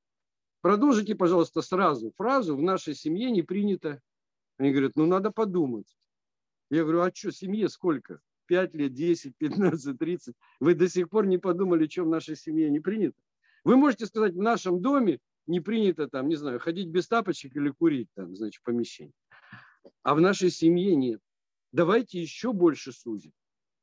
Продолжите, 0.63 1.15
пожалуйста, 1.15 1.63
сразу 1.63 2.13
фразу 2.17 2.57
«в 2.57 2.63
нашей 2.63 2.95
семье 2.95 3.31
не 3.31 3.43
принято». 3.43 4.01
Они 4.59 4.73
говорят, 4.73 4.93
ну 4.97 5.07
надо 5.07 5.31
подумать. 5.31 5.97
Я 6.71 6.83
говорю, 6.83 7.01
а 7.01 7.11
что, 7.15 7.33
семье 7.33 7.69
сколько? 7.69 8.21
5 8.47 8.75
лет, 8.75 8.93
10, 8.93 9.37
15, 9.37 9.99
30. 9.99 10.35
Вы 10.61 10.75
до 10.75 10.89
сих 10.89 11.09
пор 11.09 11.27
не 11.27 11.39
подумали, 11.39 11.87
что 11.89 12.05
в 12.05 12.09
нашей 12.09 12.37
семье 12.37 12.69
не 12.71 12.81
принято? 12.81 13.19
Вы 13.65 13.77
можете 13.77 14.07
сказать, 14.07 14.35
в 14.35 14.43
нашем 14.43 14.81
доме 14.81 15.21
не 15.47 15.61
принято, 15.61 16.09
там, 16.09 16.29
не 16.29 16.37
знаю, 16.37 16.59
ходить 16.59 16.89
без 16.89 17.09
тапочек 17.09 17.57
или 17.57 17.71
курить, 17.71 18.09
там, 18.15 18.37
значит, 18.37 18.61
в 18.61 18.65
помещении. 18.65 19.15
А 20.03 20.15
в 20.15 20.21
нашей 20.21 20.51
семье 20.51 20.95
нет. 20.97 21.21
Давайте 21.73 22.21
еще 22.21 22.53
больше 22.53 22.93
сузим. 22.93 23.33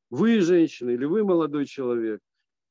Вы, 0.10 0.42
женщина, 0.42 0.92
или 0.92 1.06
вы, 1.06 1.24
молодой 1.24 1.66
человек, 1.66 2.22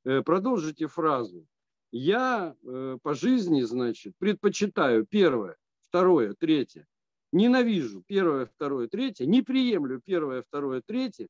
э, 0.05 0.23
продолжите 0.23 0.87
фразу. 0.87 1.47
Я 1.93 2.57
э, 2.63 2.99
по 3.03 3.15
жизни, 3.15 3.63
значит, 3.63 4.15
предпочитаю 4.19 5.07
первое, 5.07 5.57
второе, 5.81 6.35
третье. 6.35 6.87
Ненавижу 7.33 8.03
первое, 8.07 8.47
второе, 8.47 8.89
третье. 8.89 9.27
Не 9.27 9.43
приемлю 9.43 10.01
первое, 10.05 10.43
второе, 10.43 10.83
третье. 10.85 11.29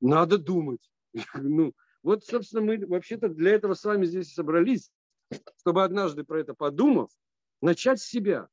Надо 0.00 0.38
думать. 0.38 0.90
Ну, 1.34 1.74
вот, 2.02 2.24
собственно, 2.24 2.62
мы 2.62 2.86
вообще-то 2.86 3.28
для 3.28 3.50
этого 3.52 3.74
с 3.74 3.84
вами 3.84 4.06
здесь 4.06 4.32
собрались, 4.32 4.90
чтобы 5.58 5.84
однажды 5.84 6.24
про 6.24 6.40
это 6.40 6.54
подумав, 6.54 7.10
начать 7.60 8.00
с 8.00 8.06
себя. 8.06 8.48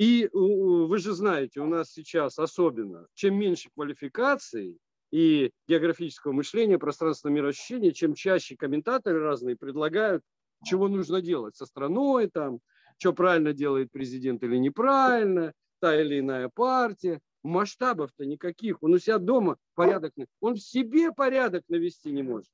И 0.00 0.30
вы 0.32 0.96
же 0.96 1.12
знаете, 1.12 1.60
у 1.60 1.66
нас 1.66 1.92
сейчас 1.92 2.38
особенно, 2.38 3.06
чем 3.12 3.34
меньше 3.38 3.68
квалификации, 3.74 4.78
и 5.10 5.50
географического 5.68 6.32
мышления, 6.32 6.78
пространственного 6.78 7.36
мироощущения, 7.36 7.90
чем 7.90 8.14
чаще 8.14 8.56
комментаторы 8.56 9.20
разные 9.20 9.56
предлагают, 9.56 10.22
чего 10.64 10.88
нужно 10.88 11.20
делать 11.20 11.54
со 11.54 11.66
страной, 11.66 12.28
там, 12.28 12.60
что 12.96 13.12
правильно 13.12 13.52
делает 13.52 13.90
президент 13.92 14.42
или 14.42 14.56
неправильно, 14.56 15.52
та 15.80 16.00
или 16.00 16.20
иная 16.20 16.48
партия. 16.48 17.20
Масштабов-то 17.42 18.24
никаких. 18.24 18.82
Он 18.82 18.94
у 18.94 18.98
себя 18.98 19.18
дома 19.18 19.58
порядок, 19.74 20.14
он 20.40 20.54
в 20.54 20.60
себе 20.60 21.12
порядок 21.12 21.64
навести 21.68 22.10
не 22.10 22.22
может. 22.22 22.48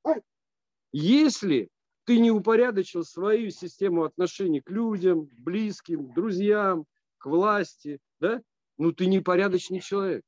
Если 0.90 1.68
ты 2.06 2.18
не 2.18 2.32
упорядочил 2.32 3.04
свою 3.04 3.50
систему 3.50 4.02
отношений 4.02 4.62
к 4.62 4.70
людям, 4.70 5.28
близким, 5.38 6.12
друзьям, 6.12 6.86
к 7.18 7.26
власти, 7.26 7.99
да, 8.20 8.42
ну 8.78 8.92
ты 8.92 9.06
непорядочный 9.06 9.80
человек. 9.80 10.23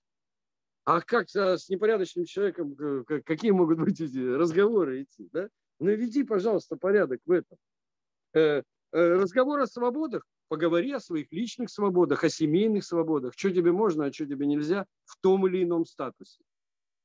А 0.84 1.02
как 1.02 1.28
с 1.28 1.68
непорядочным 1.68 2.24
человеком, 2.24 2.74
какие 3.24 3.50
могут 3.50 3.78
быть 3.78 4.00
эти 4.00 4.18
разговоры 4.18 5.02
идти? 5.02 5.28
Да? 5.32 5.50
Наведи, 5.80 6.24
пожалуйста, 6.24 6.76
порядок 6.76 7.20
в 7.26 7.30
этом. 7.30 7.58
Э, 8.32 8.40
э, 8.60 8.62
разговор 8.92 9.60
о 9.60 9.66
свободах, 9.66 10.26
поговори 10.48 10.92
о 10.92 11.00
своих 11.00 11.30
личных 11.30 11.70
свободах, 11.70 12.24
о 12.24 12.30
семейных 12.30 12.84
свободах, 12.84 13.34
что 13.36 13.50
тебе 13.50 13.70
можно, 13.70 14.06
а 14.06 14.12
что 14.12 14.26
тебе 14.26 14.46
нельзя 14.46 14.86
в 15.04 15.18
том 15.20 15.46
или 15.46 15.62
ином 15.62 15.84
статусе. 15.84 16.42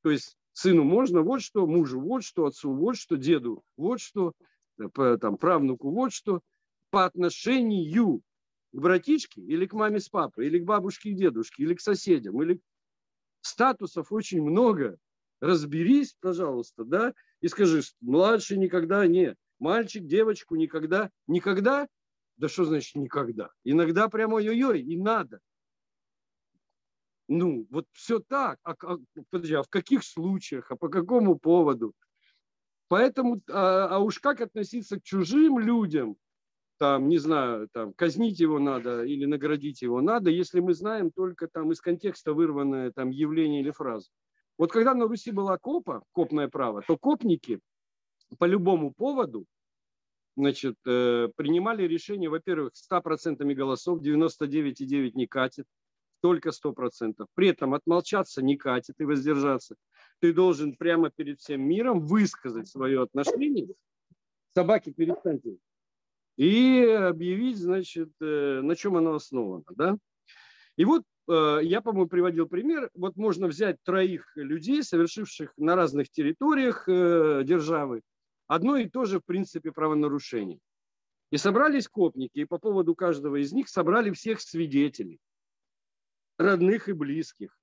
То 0.02 0.12
есть 0.12 0.38
сыну 0.54 0.84
можно 0.84 1.22
вот 1.22 1.42
что, 1.42 1.68
мужу 1.68 2.00
вот 2.00 2.24
что, 2.24 2.46
отцу 2.46 2.74
вот 2.74 2.98
что, 2.98 3.16
деду 3.16 3.64
вот 3.78 4.00
что, 4.00 4.34
э, 4.80 5.18
там, 5.20 5.38
правнуку 5.38 5.92
вот 5.92 6.14
что, 6.14 6.42
по 6.90 7.06
отношению 7.06 8.24
к 8.74 8.80
братишке 8.80 9.42
или 9.42 9.66
к 9.66 9.74
маме 9.74 10.00
с 10.00 10.10
папой, 10.10 10.48
или 10.48 10.60
к 10.60 10.66
бабушке 10.66 11.12
и 11.12 11.14
дедушке, 11.14 11.64
или 11.64 11.76
к 11.76 11.82
соседям, 11.82 12.42
или 12.42 12.60
статусов 13.42 14.12
очень 14.12 14.42
много. 14.42 14.98
Разберись, 15.40 16.16
пожалуйста, 16.20 16.84
да, 16.86 17.14
и 17.42 17.48
скажи, 17.48 17.82
младший 18.02 18.58
никогда 18.58 19.06
не, 19.06 19.36
мальчик, 19.60 20.06
девочку 20.06 20.56
никогда, 20.56 21.10
никогда, 21.28 21.88
да 22.38 22.48
что 22.48 22.66
значит 22.66 22.96
никогда? 22.96 23.50
Иногда 23.64 24.08
прямо 24.08 24.36
ой-ой, 24.36 24.82
и 24.82 24.98
надо. 24.98 25.40
Ну, 27.28 27.68
вот 27.70 27.86
все 27.92 28.20
так. 28.20 28.60
А, 28.64 28.74
а, 28.84 28.98
подожди, 29.30 29.56
а 29.56 29.64
в 29.64 29.70
каких 29.70 30.04
случаях, 30.04 30.72
а 30.72 30.76
по 30.76 30.90
какому 30.90 31.38
поводу? 31.38 31.94
Поэтому, 32.88 33.42
а, 33.50 33.88
а 33.88 34.00
уж 34.00 34.20
как 34.20 34.42
относиться 34.42 35.00
к 35.00 35.04
чужим 35.04 35.60
людям, 35.60 36.18
там, 36.78 37.08
не 37.08 37.18
знаю, 37.18 37.70
там, 37.72 37.94
казнить 37.94 38.40
его 38.40 38.60
надо 38.60 39.04
или 39.04 39.26
наградить 39.26 39.82
его 39.82 40.02
надо, 40.02 40.30
если 40.30 40.60
мы 40.60 40.74
знаем 40.74 41.12
только 41.12 41.48
там 41.48 41.72
из 41.72 41.82
контекста 41.82 42.34
вырванное 42.34 42.92
там 42.92 43.10
явление 43.10 43.62
или 43.62 43.72
фразу. 43.72 44.10
Вот 44.58 44.72
когда 44.72 44.94
на 44.94 45.08
Руси 45.08 45.32
была 45.32 45.58
копа, 45.58 46.04
копное 46.12 46.48
право, 46.48 46.82
то 46.88 46.98
копники 46.98 47.60
по 48.38 48.46
любому 48.46 48.94
поводу 48.94 49.46
значит, 50.36 50.76
э, 50.86 51.30
принимали 51.36 51.84
решение, 51.84 52.30
во-первых, 52.30 52.74
100% 52.76 53.54
голосов, 53.54 54.02
99,9 54.02 55.12
не 55.14 55.28
катит, 55.28 55.66
только 56.22 56.52
100%. 56.52 57.28
При 57.36 57.50
этом 57.50 57.74
отмолчаться 57.74 58.42
не 58.42 58.58
катит 58.58 58.96
и 59.00 59.06
воздержаться. 59.06 59.76
Ты 60.20 60.34
должен 60.34 60.76
прямо 60.76 61.12
перед 61.12 61.40
всем 61.40 61.62
миром 61.62 62.00
высказать 62.00 62.68
свое 62.68 63.02
отношение. 63.02 63.68
Собаки, 64.56 64.92
перестаньте 64.92 65.58
и 66.38 66.84
объявить, 66.84 67.58
значит, 67.58 68.10
э, 68.22 68.62
на 68.62 68.76
чем 68.76 68.98
оно 68.98 69.16
основано. 69.16 69.64
Да? 69.76 69.98
И 70.78 70.86
вот 70.86 71.04
э, 71.28 71.60
я, 71.62 71.82
по-моему, 71.82 72.08
приводил 72.08 72.48
пример. 72.48 72.90
Вот 72.96 73.16
можно 73.16 73.48
взять 73.48 73.78
троих 73.84 74.32
людей, 74.36 74.84
совершивших 74.84 75.54
на 75.58 75.76
разных 75.76 76.10
территориях 76.10 76.88
э, 76.88 77.44
державы 77.46 78.02
одно 78.48 78.78
и 78.78 78.90
то 78.90 79.06
же, 79.06 79.20
в 79.20 79.26
принципе, 79.26 79.72
правонарушение. 79.72 80.60
И 81.32 81.38
собрались 81.38 81.88
копники, 81.88 82.40
и 82.40 82.46
по 82.46 82.60
поводу 82.60 82.96
каждого 82.96 83.42
из 83.42 83.52
них 83.54 83.68
собрали 83.70 84.12
всех 84.12 84.42
свидетелей, 84.42 85.20
родных 86.38 86.90
и 86.90 86.94
близких. 86.94 87.58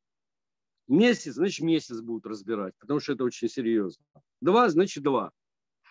Месяц, 0.89 1.35
значит, 1.35 1.65
месяц 1.65 2.01
будут 2.01 2.27
разбирать, 2.27 2.75
потому 2.81 2.99
что 2.99 3.13
это 3.13 3.23
очень 3.23 3.49
серьезно. 3.49 4.05
Два, 4.41 4.69
значит, 4.69 5.05
два 5.05 5.31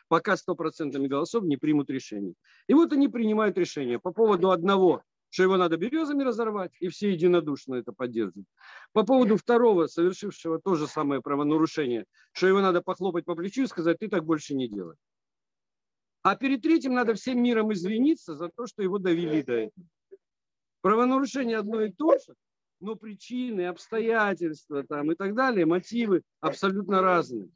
пока 0.10 0.36
стопроцентными 0.36 1.08
голосов 1.08 1.46
не 1.46 1.56
примут 1.56 1.90
решение. 1.90 2.34
И 2.68 2.74
вот 2.74 2.92
они 2.92 3.08
принимают 3.08 3.58
решение 3.58 4.00
по 4.00 4.12
поводу 4.12 4.52
одного 4.52 5.04
что 5.30 5.44
его 5.44 5.58
надо 5.58 5.78
березами 5.78 6.24
разорвать, 6.24 6.72
и 6.80 6.88
все 6.90 7.12
единодушно 7.12 7.76
это 7.76 7.94
поддерживают. 7.94 8.48
По 8.94 9.04
поводу 9.04 9.38
второго, 9.38 9.88
совершившего 9.88 10.60
то 10.60 10.76
же 10.76 10.88
самое 10.88 11.22
правонарушение, 11.22 12.06
что 12.32 12.48
его 12.48 12.62
надо 12.62 12.82
похлопать 12.82 13.26
по 13.26 13.36
плечу 13.36 13.64
и 13.64 13.68
сказать, 13.68 14.00
ты 14.00 14.10
так 14.10 14.26
больше 14.26 14.56
не 14.56 14.68
делай. 14.68 14.96
А 16.24 16.36
перед 16.36 16.62
третьим 16.62 16.94
надо 16.94 17.14
всем 17.14 17.42
миром 17.42 17.72
извиниться 17.72 18.36
за 18.36 18.50
то, 18.50 18.68
что 18.68 18.84
его 18.84 18.98
довели 18.98 19.44
до 19.44 19.54
этого. 19.54 19.88
Правонарушение 20.82 21.58
одно 21.58 21.82
и 21.82 21.92
то 21.92 22.18
же, 22.18 22.34
но 22.80 22.96
причины, 22.96 23.68
обстоятельства 23.68 24.84
там, 24.84 25.12
и 25.12 25.16
так 25.16 25.36
далее, 25.36 25.66
мотивы 25.66 26.24
абсолютно 26.40 27.02
разные. 27.02 27.50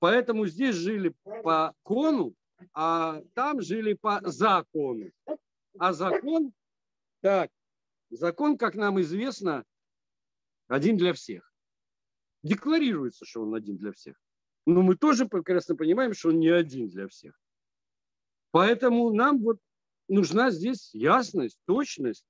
Поэтому 0.00 0.46
здесь 0.46 0.74
жили 0.74 1.14
по 1.44 1.74
кону, 1.84 2.34
а 2.72 3.22
там 3.34 3.60
жили 3.60 3.92
по 3.92 4.20
закону. 4.24 5.10
А 5.78 5.92
закон, 5.92 6.52
так, 7.20 7.50
закон, 8.10 8.58
как 8.58 8.74
нам 8.74 9.00
известно, 9.02 9.64
один 10.68 10.96
для 10.96 11.12
всех. 11.12 11.52
Декларируется, 12.42 13.26
что 13.26 13.42
он 13.42 13.54
один 13.54 13.76
для 13.76 13.92
всех. 13.92 14.16
Но 14.66 14.82
мы 14.82 14.96
тоже 14.96 15.26
прекрасно 15.26 15.76
понимаем, 15.76 16.14
что 16.14 16.30
он 16.30 16.40
не 16.40 16.48
один 16.48 16.88
для 16.88 17.06
всех. 17.06 17.38
Поэтому 18.52 19.12
нам 19.12 19.38
вот 19.38 19.58
нужна 20.08 20.50
здесь 20.50 20.94
ясность, 20.94 21.58
точность, 21.66 22.24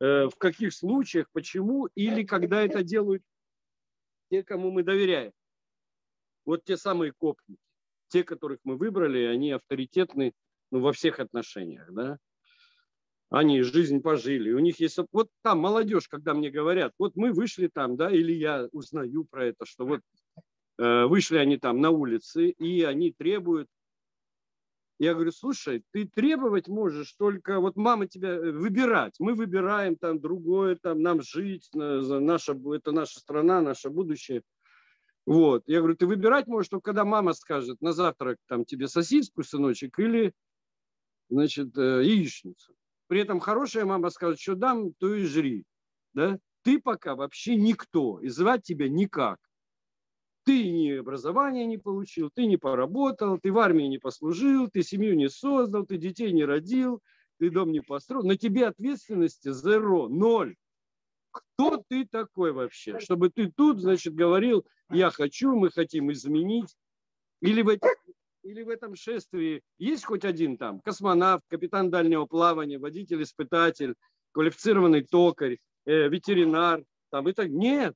э, 0.00 0.26
в 0.26 0.36
каких 0.36 0.74
случаях, 0.74 1.30
почему, 1.32 1.86
или 1.94 2.24
когда 2.24 2.62
это 2.62 2.82
делают 2.82 3.22
те, 4.30 4.42
кому 4.42 4.70
мы 4.70 4.82
доверяем. 4.82 5.32
Вот 6.44 6.64
те 6.64 6.76
самые 6.76 7.12
копники, 7.12 7.60
те, 8.08 8.24
которых 8.24 8.60
мы 8.64 8.76
выбрали, 8.76 9.24
они 9.24 9.52
авторитетны 9.52 10.32
ну, 10.70 10.80
во 10.80 10.92
всех 10.92 11.20
отношениях. 11.20 11.92
Да? 11.92 12.18
Они 13.30 13.62
жизнь 13.62 14.00
пожили. 14.00 14.52
У 14.52 14.58
них 14.58 14.80
есть... 14.80 14.98
Вот 15.12 15.28
там 15.42 15.58
молодежь, 15.58 16.08
когда 16.08 16.34
мне 16.34 16.50
говорят, 16.50 16.92
вот 16.98 17.16
мы 17.16 17.32
вышли 17.32 17.68
там, 17.72 17.96
да, 17.96 18.10
или 18.10 18.32
я 18.32 18.68
узнаю 18.72 19.24
про 19.24 19.46
это, 19.46 19.64
что 19.64 19.86
вот 19.86 20.00
э, 20.78 21.04
вышли 21.06 21.38
они 21.38 21.56
там 21.56 21.80
на 21.80 21.90
улице, 21.90 22.50
и 22.50 22.82
они 22.82 23.12
требуют 23.12 23.68
я 24.98 25.14
говорю, 25.14 25.32
слушай, 25.32 25.82
ты 25.90 26.06
требовать 26.06 26.68
можешь 26.68 27.12
только, 27.14 27.58
вот 27.58 27.76
мама 27.76 28.06
тебя 28.06 28.30
э, 28.30 28.52
выбирать. 28.52 29.16
Мы 29.18 29.34
выбираем 29.34 29.96
там 29.96 30.20
другое, 30.20 30.76
там 30.76 31.02
нам 31.02 31.20
жить, 31.20 31.68
наша, 31.72 32.56
это 32.74 32.92
наша 32.92 33.18
страна, 33.18 33.60
наше 33.60 33.90
будущее. 33.90 34.42
Вот. 35.26 35.62
Я 35.66 35.78
говорю, 35.78 35.96
ты 35.96 36.06
выбирать 36.06 36.46
можешь 36.46 36.68
только 36.68 36.90
когда 36.90 37.04
мама 37.04 37.32
скажет 37.32 37.80
на 37.80 37.92
завтрак 37.92 38.38
там 38.46 38.64
тебе 38.64 38.88
сосиску, 38.88 39.42
сыночек, 39.42 39.98
или, 39.98 40.32
значит, 41.30 41.76
э, 41.78 42.04
яичницу. 42.04 42.74
При 43.06 43.20
этом 43.20 43.40
хорошая 43.40 43.84
мама 43.84 44.10
скажет, 44.10 44.40
что 44.40 44.54
дам, 44.54 44.92
то 44.94 45.14
и 45.14 45.24
жри. 45.24 45.64
Да? 46.12 46.38
Ты 46.62 46.80
пока 46.80 47.14
вообще 47.14 47.56
никто, 47.56 48.20
и 48.20 48.28
звать 48.28 48.62
тебя 48.62 48.88
никак. 48.88 49.38
Ты 50.44 50.70
ни 50.70 50.90
образования 50.90 51.64
не 51.64 51.78
получил, 51.78 52.30
ты 52.34 52.44
не 52.46 52.58
поработал, 52.58 53.38
ты 53.38 53.50
в 53.50 53.58
армии 53.58 53.84
не 53.84 53.98
послужил, 53.98 54.68
ты 54.68 54.82
семью 54.82 55.16
не 55.16 55.30
создал, 55.30 55.86
ты 55.86 55.96
детей 55.96 56.32
не 56.32 56.44
родил, 56.44 57.02
ты 57.38 57.50
дом 57.50 57.72
не 57.72 57.80
построил. 57.80 58.24
На 58.26 58.36
тебе 58.36 58.66
ответственности 58.66 59.52
зеро, 59.52 60.08
ноль. 60.08 60.56
Кто 61.34 61.82
ты 61.88 62.06
такой 62.06 62.52
вообще? 62.52 63.00
Чтобы 63.00 63.28
ты 63.28 63.50
тут, 63.50 63.80
значит, 63.80 64.14
говорил, 64.14 64.64
я 64.90 65.10
хочу, 65.10 65.56
мы 65.56 65.70
хотим 65.70 66.12
изменить. 66.12 66.76
Или 67.40 67.62
в, 67.62 67.68
этих, 67.68 67.90
или 68.44 68.62
в 68.62 68.68
этом 68.68 68.94
шествии 68.94 69.62
есть 69.78 70.04
хоть 70.04 70.24
один 70.24 70.56
там 70.56 70.78
космонавт, 70.80 71.44
капитан 71.48 71.90
дальнего 71.90 72.26
плавания, 72.26 72.78
водитель-испытатель, 72.78 73.96
квалифицированный 74.32 75.02
токарь, 75.02 75.58
э, 75.86 76.08
ветеринар, 76.08 76.84
там 77.10 77.28
и 77.28 77.32
так. 77.32 77.48
Нет, 77.48 77.94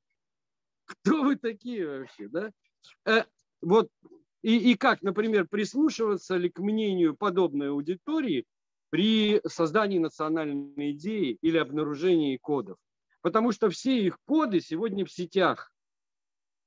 кто 0.84 1.22
вы 1.22 1.36
такие 1.36 1.86
вообще, 1.86 2.28
да? 2.28 2.50
Э, 3.06 3.22
вот 3.62 3.88
и, 4.42 4.72
и 4.72 4.74
как, 4.76 5.02
например, 5.02 5.46
прислушиваться 5.46 6.36
ли 6.36 6.50
к 6.50 6.58
мнению 6.58 7.16
подобной 7.16 7.70
аудитории 7.70 8.46
при 8.90 9.40
создании 9.46 9.98
национальной 9.98 10.90
идеи 10.92 11.38
или 11.40 11.56
обнаружении 11.56 12.36
кодов? 12.36 12.78
Потому 13.20 13.52
что 13.52 13.68
все 13.70 14.00
их 14.00 14.18
коды 14.24 14.60
сегодня 14.60 15.04
в 15.04 15.12
сетях. 15.12 15.72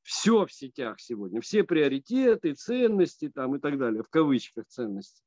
Все 0.03 0.45
в 0.45 0.51
сетях 0.51 0.99
сегодня. 0.99 1.41
Все 1.41 1.63
приоритеты, 1.63 2.53
ценности 2.53 3.29
там 3.29 3.55
и 3.55 3.59
так 3.59 3.77
далее, 3.77 4.03
в 4.03 4.09
кавычках 4.09 4.67
ценности. 4.67 5.23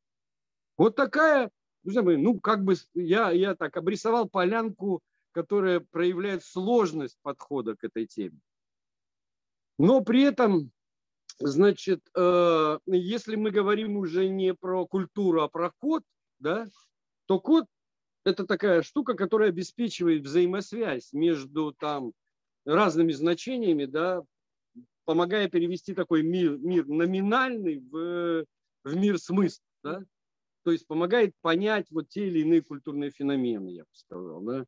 Вот 0.76 0.96
такая, 0.96 1.50
ну, 1.84 2.40
как 2.40 2.64
бы 2.64 2.74
я, 2.94 3.30
я 3.30 3.54
так 3.54 3.76
обрисовал 3.76 4.28
полянку, 4.28 5.00
которая 5.32 5.80
проявляет 5.80 6.44
сложность 6.44 7.18
подхода 7.22 7.76
к 7.76 7.84
этой 7.84 8.06
теме. 8.06 8.38
Но 9.78 10.00
при 10.02 10.22
этом, 10.22 10.70
значит, 11.38 12.00
э, 12.16 12.78
если 12.86 13.36
мы 13.36 13.50
говорим 13.50 13.96
уже 13.96 14.28
не 14.28 14.54
про 14.54 14.86
культуру, 14.86 15.42
а 15.42 15.48
про 15.48 15.72
код, 15.78 16.02
да, 16.38 16.66
то 17.26 17.40
код– 17.40 17.66
это 18.24 18.46
такая 18.46 18.82
штука, 18.82 19.14
которая 19.14 19.50
обеспечивает 19.50 20.24
взаимосвязь 20.24 21.12
между 21.12 21.72
там 21.72 22.12
разными 22.64 23.12
значениями, 23.12 23.84
да, 23.84 24.22
помогая 25.04 25.48
перевести 25.48 25.94
такой 25.94 26.22
мир, 26.22 26.56
мир 26.58 26.86
номинальный 26.86 27.78
в, 27.78 28.44
в 28.84 28.96
мир 28.96 29.18
смысла. 29.18 29.64
Да? 29.82 30.04
То 30.62 30.72
есть 30.72 30.86
помогает 30.86 31.34
понять 31.42 31.90
вот 31.90 32.08
те 32.08 32.26
или 32.26 32.40
иные 32.40 32.62
культурные 32.62 33.10
феномены, 33.10 33.68
я 33.68 33.82
бы 33.82 33.90
сказал. 33.92 34.40
Да? 34.40 34.64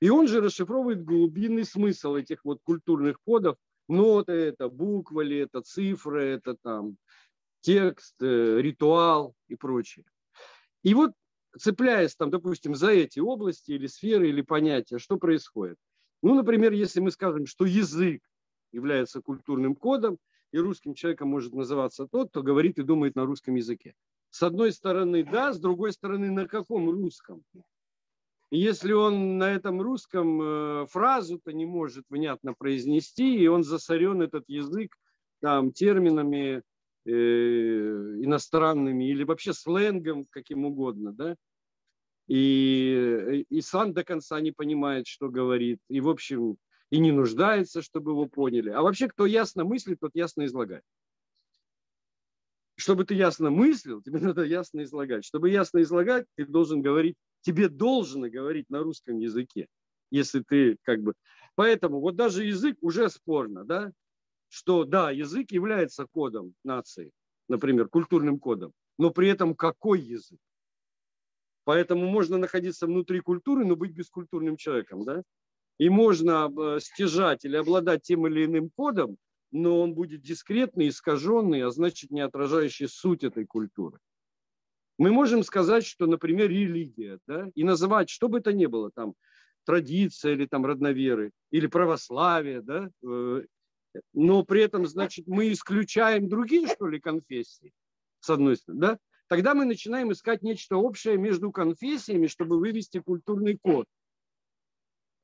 И 0.00 0.10
он 0.10 0.26
же 0.26 0.40
расшифровывает 0.40 1.04
глубинный 1.04 1.64
смысл 1.64 2.16
этих 2.16 2.44
вот 2.44 2.60
культурных 2.64 3.20
кодов, 3.22 3.56
ноты 3.88 4.32
это, 4.32 4.68
буквы 4.68 5.24
ли 5.24 5.38
это, 5.38 5.62
цифры 5.62 6.24
это 6.24 6.56
там, 6.60 6.96
текст, 7.60 8.14
э, 8.20 8.60
ритуал 8.60 9.34
и 9.46 9.54
прочее. 9.54 10.04
И 10.82 10.94
вот 10.94 11.12
цепляясь 11.58 12.16
там, 12.16 12.30
допустим, 12.30 12.74
за 12.74 12.90
эти 12.90 13.20
области 13.20 13.72
или 13.72 13.86
сферы 13.86 14.28
или 14.28 14.42
понятия, 14.42 14.98
что 14.98 15.16
происходит? 15.16 15.76
Ну, 16.22 16.34
например, 16.34 16.72
если 16.72 17.00
мы 17.00 17.10
скажем, 17.10 17.46
что 17.46 17.64
язык 17.64 18.22
является 18.72 19.20
культурным 19.20 19.74
кодом, 19.74 20.18
и 20.50 20.58
русским 20.58 20.94
человеком 20.94 21.28
может 21.28 21.52
называться 21.52 22.06
тот, 22.06 22.30
кто 22.30 22.42
говорит 22.42 22.78
и 22.78 22.82
думает 22.82 23.14
на 23.16 23.26
русском 23.26 23.54
языке. 23.54 23.94
С 24.30 24.42
одной 24.42 24.72
стороны, 24.72 25.22
да, 25.24 25.52
с 25.52 25.58
другой 25.58 25.92
стороны, 25.92 26.30
на 26.30 26.46
каком 26.46 26.88
русском? 26.90 27.42
если 28.50 28.92
он 28.92 29.36
на 29.36 29.50
этом 29.50 29.82
русском 29.82 30.40
э, 30.40 30.86
фразу-то 30.86 31.52
не 31.52 31.66
может 31.66 32.06
внятно 32.08 32.54
произнести, 32.54 33.36
и 33.36 33.46
он 33.46 33.62
засорен 33.62 34.22
этот 34.22 34.44
язык 34.48 34.96
там, 35.40 35.70
терминами 35.70 36.62
э, 37.04 37.10
иностранными 37.10 39.04
или 39.10 39.24
вообще 39.24 39.52
сленгом 39.52 40.26
каким 40.30 40.64
угодно, 40.64 41.12
да, 41.12 41.36
и, 42.28 43.46
и 43.48 43.60
сам 43.60 43.92
до 43.92 44.04
конца 44.04 44.40
не 44.40 44.52
понимает, 44.52 45.06
что 45.06 45.28
говорит, 45.28 45.80
и, 45.88 46.00
в 46.00 46.08
общем, 46.08 46.56
и 46.90 46.98
не 46.98 47.12
нуждается, 47.12 47.82
чтобы 47.82 48.12
его 48.12 48.26
поняли. 48.26 48.70
А 48.70 48.82
вообще, 48.82 49.08
кто 49.08 49.26
ясно 49.26 49.64
мыслит, 49.64 49.98
тот 50.00 50.12
ясно 50.14 50.44
излагает. 50.44 50.84
Чтобы 52.76 53.04
ты 53.04 53.14
ясно 53.14 53.50
мыслил, 53.50 54.02
тебе 54.02 54.20
надо 54.20 54.44
ясно 54.44 54.82
излагать. 54.84 55.24
Чтобы 55.24 55.50
ясно 55.50 55.82
излагать, 55.82 56.26
ты 56.36 56.46
должен 56.46 56.80
говорить 56.82 57.16
тебе 57.42 57.68
должно 57.68 58.28
говорить 58.28 58.68
на 58.70 58.80
русском 58.80 59.18
языке, 59.18 59.68
если 60.10 60.40
ты 60.40 60.76
как 60.82 61.02
бы... 61.02 61.14
Поэтому 61.54 62.00
вот 62.00 62.16
даже 62.16 62.44
язык 62.44 62.76
уже 62.80 63.08
спорно, 63.08 63.64
да, 63.64 63.92
что 64.48 64.84
да, 64.84 65.10
язык 65.10 65.50
является 65.50 66.06
кодом 66.06 66.54
нации, 66.64 67.10
например, 67.48 67.88
культурным 67.88 68.38
кодом, 68.38 68.72
но 68.96 69.10
при 69.10 69.28
этом 69.28 69.54
какой 69.54 70.00
язык? 70.00 70.38
Поэтому 71.68 72.06
можно 72.06 72.38
находиться 72.38 72.86
внутри 72.86 73.20
культуры, 73.20 73.66
но 73.66 73.76
быть 73.76 73.92
бескультурным 73.92 74.56
человеком, 74.56 75.04
да? 75.04 75.22
И 75.76 75.90
можно 75.90 76.50
э, 76.50 76.78
стяжать 76.80 77.44
или 77.44 77.56
обладать 77.56 78.00
тем 78.00 78.26
или 78.26 78.46
иным 78.46 78.70
кодом, 78.74 79.18
но 79.50 79.82
он 79.82 79.92
будет 79.92 80.22
дискретный, 80.22 80.88
искаженный, 80.88 81.62
а 81.62 81.70
значит 81.70 82.10
не 82.10 82.22
отражающий 82.22 82.88
суть 82.88 83.22
этой 83.22 83.44
культуры. 83.44 83.98
Мы 84.96 85.10
можем 85.10 85.42
сказать, 85.42 85.84
что, 85.84 86.06
например, 86.06 86.48
религия, 86.48 87.18
да, 87.26 87.50
и 87.54 87.64
называть, 87.64 88.08
что 88.08 88.30
бы 88.30 88.38
это 88.38 88.54
ни 88.54 88.64
было, 88.64 88.90
там, 88.90 89.12
традиция 89.66 90.32
или 90.32 90.46
там 90.46 90.64
родноверы, 90.64 91.32
или 91.50 91.66
православие, 91.66 92.62
да, 92.62 92.88
э, 93.06 93.42
но 94.14 94.42
при 94.42 94.62
этом, 94.62 94.86
значит, 94.86 95.26
мы 95.26 95.52
исключаем 95.52 96.30
другие, 96.30 96.66
что 96.66 96.86
ли, 96.86 96.98
конфессии, 96.98 97.74
с 98.20 98.30
одной 98.30 98.56
стороны, 98.56 98.80
да, 98.80 98.98
тогда 99.28 99.54
мы 99.54 99.64
начинаем 99.64 100.12
искать 100.12 100.42
нечто 100.42 100.76
общее 100.76 101.16
между 101.16 101.52
конфессиями, 101.52 102.26
чтобы 102.26 102.58
вывести 102.58 102.98
культурный 103.00 103.56
код. 103.56 103.86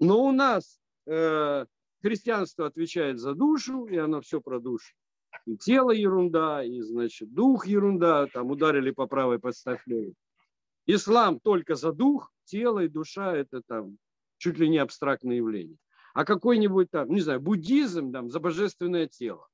Но 0.01 0.25
у 0.25 0.33
нас 0.33 0.79
э, 1.07 1.67
христианство 2.03 2.67
отвечает 2.67 3.19
за 3.19 3.35
душу, 3.35 3.87
и 3.87 3.97
оно 3.97 4.21
все 4.21 4.41
про 4.41 4.61
душу 4.61 4.95
и 5.47 5.57
тело 5.57 5.91
ерунда, 5.91 6.65
и, 6.65 6.81
значит, 6.81 7.33
дух 7.33 7.67
ерунда, 7.67 8.27
там 8.27 8.51
ударили 8.51 8.91
по 8.91 9.07
правой 9.07 9.39
подставь 9.39 9.85
Ислам 10.87 11.41
только 11.41 11.75
за 11.75 11.93
дух, 11.93 12.31
тело 12.45 12.81
и 12.81 12.89
душа– 12.89 13.35
это 13.37 13.63
там 13.67 13.99
чуть 14.39 14.59
ли 14.59 14.69
не 14.69 14.79
абстрактное 14.79 15.37
явление. 15.37 15.79
А 16.13 16.25
какой-нибудь 16.25 16.91
там, 16.91 17.09
не 17.09 17.21
знаю, 17.21 17.41
буддизм 17.41 18.13
там 18.13 18.31
за 18.31 18.39
божественное 18.39 19.09
тело. 19.09 19.49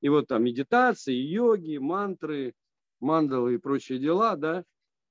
И 0.00 0.08
вот 0.08 0.28
там 0.28 0.44
медитации, 0.44 1.14
йоги, 1.14 1.78
мантры, 1.78 2.54
мандалы 3.00 3.54
и 3.54 3.58
прочие 3.58 3.98
дела, 3.98 4.36
да. 4.36 4.64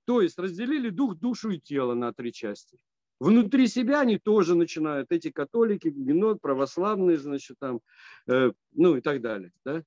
То 0.06 0.22
есть 0.22 0.40
разделили 0.40 0.90
дух, 0.90 1.16
душу 1.16 1.50
и 1.52 1.60
тело 1.60 1.94
на 1.94 2.14
три 2.14 2.32
части. 2.32 2.80
Внутри 3.20 3.68
себя 3.68 4.02
они 4.02 4.20
тоже 4.20 4.56
начинают, 4.56 5.12
эти 5.12 5.32
католики, 5.32 5.88
генот, 5.88 6.40
православные, 6.40 7.18
значит, 7.18 7.58
там, 7.60 7.82
э, 8.28 8.52
ну 8.74 8.96
и 8.96 9.02
так 9.02 9.22
далее, 9.22 9.52
да. 9.66 9.84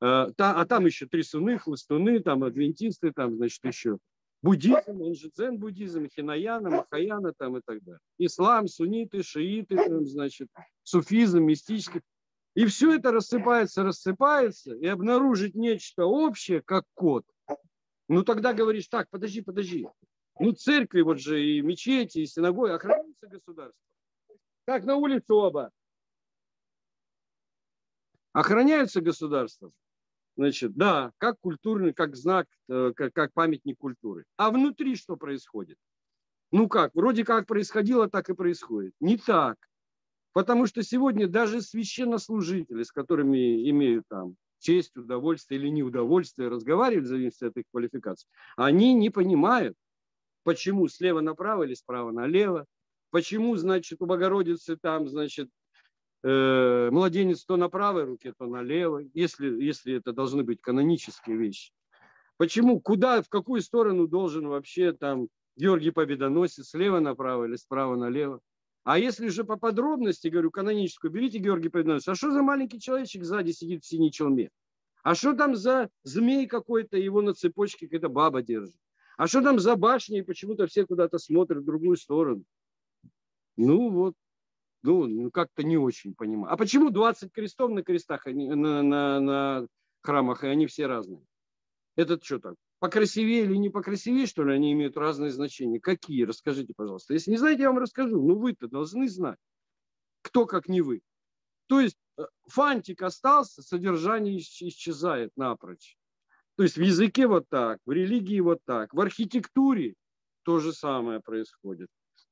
А, 0.00 0.30
та, 0.32 0.54
а 0.60 0.66
там 0.66 0.84
еще 0.84 1.06
трясуны, 1.06 1.58
хлыстуны, 1.58 2.20
там 2.20 2.44
адвентисты, 2.44 3.10
там, 3.10 3.36
значит, 3.36 3.64
еще 3.64 3.98
буддизм, 4.42 5.00
он 5.00 5.14
же 5.14 5.30
дзен-буддизм, 5.30 6.08
хинаяна, 6.08 6.68
махаяна 6.68 7.32
там 7.32 7.56
и 7.56 7.62
так 7.64 7.82
далее. 7.82 8.00
Ислам, 8.18 8.68
сунниты, 8.68 9.22
шииты, 9.22 9.76
там, 9.76 10.06
значит, 10.06 10.48
суфизм, 10.82 11.42
мистический. 11.44 12.02
И 12.54 12.66
все 12.66 12.94
это 12.94 13.10
рассыпается, 13.10 13.82
рассыпается, 13.82 14.74
и 14.74 14.86
обнаружить 14.86 15.54
нечто 15.54 16.04
общее, 16.04 16.60
как 16.60 16.84
код. 16.92 17.24
Ну 18.14 18.22
тогда 18.22 18.52
говоришь, 18.52 18.86
так, 18.86 19.08
подожди, 19.10 19.42
подожди. 19.42 19.88
Ну 20.38 20.52
церкви, 20.52 21.00
вот 21.00 21.18
же 21.18 21.44
и 21.44 21.60
мечети, 21.62 22.18
и 22.18 22.26
синагоги 22.26 22.70
охраняются 22.70 23.26
государством. 23.26 23.84
Как 24.66 24.84
на 24.84 24.94
улице 24.94 25.32
оба. 25.32 25.72
Охраняются 28.32 29.00
государством. 29.00 29.72
Значит, 30.36 30.74
да, 30.74 31.12
как 31.18 31.40
культурный, 31.40 31.92
как 31.92 32.14
знак, 32.14 32.46
э, 32.68 32.92
как, 32.94 33.12
как 33.12 33.32
памятник 33.32 33.78
культуры. 33.78 34.24
А 34.36 34.52
внутри 34.52 34.94
что 34.94 35.16
происходит? 35.16 35.76
Ну 36.52 36.68
как, 36.68 36.94
вроде 36.94 37.24
как 37.24 37.48
происходило, 37.48 38.08
так 38.08 38.30
и 38.30 38.34
происходит. 38.34 38.92
Не 39.00 39.18
так. 39.18 39.56
Потому 40.32 40.66
что 40.68 40.84
сегодня 40.84 41.26
даже 41.26 41.62
священнослужители, 41.62 42.84
с 42.84 42.92
которыми 42.92 43.68
имеют 43.70 44.06
там 44.08 44.36
честь, 44.64 44.96
удовольствие 44.96 45.60
или 45.60 45.68
неудовольствие 45.68 46.48
разговаривать, 46.48 47.04
в 47.04 47.08
зависимости 47.08 47.44
от 47.44 47.56
их 47.56 47.64
квалификации, 47.70 48.26
они 48.56 48.94
не 48.94 49.10
понимают, 49.10 49.76
почему 50.42 50.88
слева 50.88 51.20
направо 51.20 51.64
или 51.64 51.74
справа 51.74 52.10
налево, 52.10 52.64
почему, 53.10 53.56
значит, 53.56 54.00
у 54.00 54.06
Богородицы 54.06 54.76
там, 54.76 55.06
значит, 55.08 55.50
э, 56.22 56.88
младенец 56.90 57.44
то 57.44 57.56
на 57.56 57.68
правой 57.68 58.04
руке, 58.04 58.32
то 58.36 58.46
на 58.46 58.62
левой, 58.62 59.10
если, 59.12 59.62
если 59.62 59.96
это 59.96 60.12
должны 60.12 60.44
быть 60.44 60.62
канонические 60.62 61.36
вещи. 61.36 61.72
Почему, 62.38 62.80
куда, 62.80 63.22
в 63.22 63.28
какую 63.28 63.60
сторону 63.60 64.08
должен 64.08 64.48
вообще 64.48 64.92
там 64.92 65.28
Георгий 65.56 65.90
Победоносец, 65.90 66.70
слева 66.70 67.00
направо 67.00 67.44
или 67.44 67.56
справа 67.56 67.96
налево. 67.96 68.40
А 68.84 68.98
если 68.98 69.28
же 69.28 69.44
по 69.44 69.56
подробности, 69.56 70.28
говорю, 70.28 70.50
каноническую, 70.50 71.10
берите 71.10 71.38
Георгий 71.38 71.70
Победоносец. 71.70 72.08
А 72.08 72.14
что 72.14 72.30
за 72.30 72.42
маленький 72.42 72.78
человечек 72.78 73.24
сзади 73.24 73.50
сидит 73.50 73.82
в 73.82 73.86
синей 73.86 74.12
челме? 74.12 74.50
А 75.02 75.14
что 75.14 75.32
там 75.32 75.56
за 75.56 75.88
змей 76.02 76.46
какой-то, 76.46 76.98
его 76.98 77.22
на 77.22 77.32
цепочке 77.32 77.86
какая-то 77.86 78.10
баба 78.10 78.42
держит? 78.42 78.76
А 79.16 79.26
что 79.26 79.42
там 79.42 79.58
за 79.58 79.76
башня, 79.76 80.18
и 80.18 80.22
почему-то 80.22 80.66
все 80.66 80.86
куда-то 80.86 81.18
смотрят 81.18 81.62
в 81.62 81.66
другую 81.66 81.96
сторону? 81.96 82.44
Ну 83.56 83.88
вот, 83.88 84.14
ну, 84.82 85.06
ну 85.06 85.30
как-то 85.30 85.62
не 85.62 85.78
очень 85.78 86.14
понимаю. 86.14 86.52
А 86.52 86.56
почему 86.58 86.90
20 86.90 87.32
крестов 87.32 87.70
на 87.70 87.82
крестах, 87.82 88.26
они, 88.26 88.50
на, 88.50 88.82
на, 88.82 89.20
на 89.20 89.66
храмах, 90.02 90.44
и 90.44 90.48
они 90.48 90.66
все 90.66 90.86
разные? 90.86 91.24
Этот 91.96 92.22
что 92.22 92.38
так? 92.38 92.54
Покрасивее 92.84 93.44
или 93.44 93.56
не 93.56 93.70
покрасивее, 93.70 94.26
что 94.26 94.44
ли, 94.44 94.52
они 94.52 94.70
имеют 94.72 94.98
разные 94.98 95.30
значения. 95.30 95.80
Какие? 95.80 96.24
Расскажите, 96.24 96.74
пожалуйста. 96.76 97.14
Если 97.14 97.30
не 97.30 97.38
знаете, 97.38 97.62
я 97.62 97.70
вам 97.70 97.78
расскажу. 97.78 98.22
Ну, 98.22 98.34
вы-то 98.34 98.68
должны 98.68 99.08
знать. 99.08 99.38
Кто, 100.20 100.44
как 100.44 100.68
не 100.68 100.82
вы. 100.82 101.00
То 101.66 101.80
есть 101.80 101.96
э, 102.18 102.24
фантик 102.46 103.00
остался, 103.00 103.62
содержание 103.62 104.36
исчезает 104.36 105.30
напрочь. 105.34 105.96
То 106.56 106.62
есть 106.62 106.76
в 106.76 106.82
языке 106.82 107.26
вот 107.26 107.48
так, 107.48 107.78
в 107.86 107.90
религии 107.90 108.40
вот 108.40 108.58
так, 108.66 108.92
в 108.92 109.00
архитектуре 109.00 109.94
то 110.42 110.58
же 110.58 110.74
самое 110.74 111.20
происходит. 111.20 111.88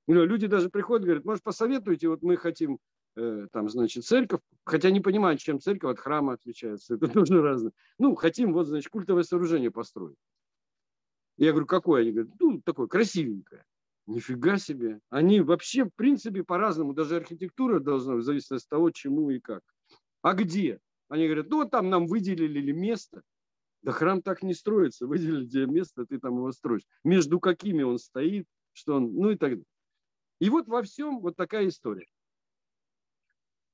Ну, 0.07 0.23
люди 0.27 0.49
даже 0.49 0.69
приходят, 0.69 1.07
говорят, 1.07 1.25
может, 1.25 1.43
посоветуйте, 1.43 2.09
вот 2.09 2.21
мы 2.21 2.37
хотим 2.37 2.79
Э, 3.15 3.47
там, 3.53 3.69
значит, 3.69 4.05
церковь, 4.05 4.41
хотя 4.65 4.91
не 4.91 5.01
понимают, 5.01 5.41
чем 5.41 5.61
церковь 5.61 5.93
от 5.93 6.01
храма 6.01 6.35
отличается, 6.35 6.95
это 6.95 7.09
тоже 7.09 7.43
разное. 7.43 7.73
Ну, 7.99 8.15
хотим, 8.15 8.53
вот, 8.53 8.67
значит, 8.67 8.91
культовое 8.91 9.23
сооружение 9.23 9.71
построить. 9.71 10.17
Я 11.37 11.51
говорю, 11.51 11.67
какое? 11.67 12.03
Они 12.03 12.13
говорят, 12.13 12.33
ну, 12.39 12.61
такое 12.63 12.87
красивенькое. 12.87 13.65
Нифига 14.07 14.59
себе. 14.59 15.01
Они 15.11 15.41
вообще, 15.41 15.85
в 15.85 15.91
принципе, 15.95 16.43
по-разному. 16.43 16.93
Даже 16.93 17.17
архитектура 17.17 17.81
должна 17.81 18.21
зависеть 18.21 18.53
от 18.53 18.69
того, 18.69 18.91
чему 18.91 19.31
и 19.31 19.41
как. 19.41 19.63
А 20.23 20.35
где? 20.35 20.79
Они 21.09 21.27
говорят, 21.27 21.49
ну, 21.51 21.59
вот 21.59 21.71
там 21.71 21.91
нам 21.91 22.07
выделили 22.07 22.73
место. 22.73 23.23
Да 23.83 23.93
храм 23.93 24.23
так 24.23 24.43
не 24.43 24.55
строится. 24.55 25.07
Выделили 25.07 25.47
тебе 25.47 25.67
место, 25.67 26.07
ты 26.07 26.19
там 26.19 26.37
его 26.37 26.53
строишь. 26.53 26.83
Между 27.05 27.41
какими 27.41 27.83
он 27.83 27.99
стоит, 27.99 28.47
что 28.73 28.97
он, 28.97 29.13
ну 29.15 29.31
и 29.31 29.37
так 29.37 29.51
далее. 29.51 29.65
И 30.41 30.51
вот 30.51 30.67
во 30.69 30.83
всем 30.83 31.21
вот 31.21 31.37
такая 31.37 31.69
история. 31.69 32.07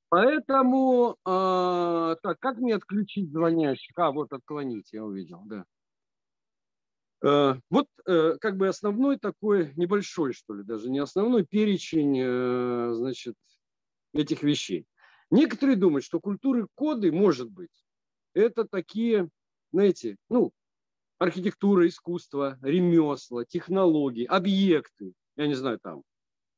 Поэтому, 0.09 1.17
э, 1.23 2.15
так, 2.23 2.39
как 2.39 2.57
мне 2.57 2.75
отключить 2.75 3.31
звонящих? 3.31 3.93
А, 3.95 4.11
вот 4.11 4.33
отклонить, 4.33 4.91
я 4.91 5.05
увидел, 5.05 5.43
да. 5.45 5.65
Э, 7.21 7.55
вот 7.69 7.87
э, 8.05 8.37
как 8.39 8.57
бы 8.57 8.67
основной 8.67 9.17
такой, 9.17 9.73
небольшой, 9.75 10.33
что 10.33 10.53
ли, 10.53 10.63
даже 10.63 10.89
не 10.89 10.99
основной 10.99 11.45
перечень, 11.45 12.17
э, 12.17 12.93
значит, 12.93 13.35
этих 14.13 14.43
вещей. 14.43 14.85
Некоторые 15.29 15.75
думают, 15.75 16.05
что 16.05 16.19
культуры 16.19 16.67
коды, 16.75 17.11
может 17.11 17.49
быть, 17.51 17.85
это 18.33 18.65
такие, 18.65 19.29
знаете, 19.71 20.15
ну, 20.29 20.51
архитектура, 21.17 21.87
искусство, 21.87 22.57
ремесла, 22.61 23.45
технологии, 23.45 24.25
объекты, 24.25 25.13
я 25.35 25.47
не 25.47 25.55
знаю, 25.55 25.79
там, 25.79 26.03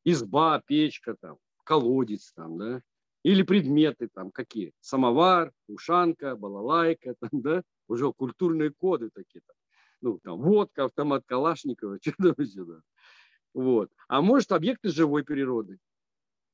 изба, 0.06 0.62
печка, 0.66 1.16
там, 1.20 1.38
колодец, 1.64 2.32
там, 2.34 2.58
да, 2.58 2.82
или 3.24 3.44
предметы 3.44 4.10
там 4.14 4.32
какие? 4.32 4.74
Самовар, 4.80 5.52
ушанка, 5.68 6.36
балалайка, 6.36 7.16
там, 7.20 7.30
да? 7.42 7.64
Уже 7.88 8.12
культурные 8.14 8.72
коды 8.72 9.10
такие. 9.14 9.42
Там. 9.46 9.56
Ну, 10.02 10.20
там, 10.20 10.42
водка, 10.42 10.86
автомат 10.86 11.24
Калашникова, 11.26 12.00
сюда. 12.46 12.82
Вот. 13.54 13.92
А 14.08 14.22
может, 14.22 14.52
объекты 14.52 14.90
живой 14.90 15.24
природы. 15.24 15.80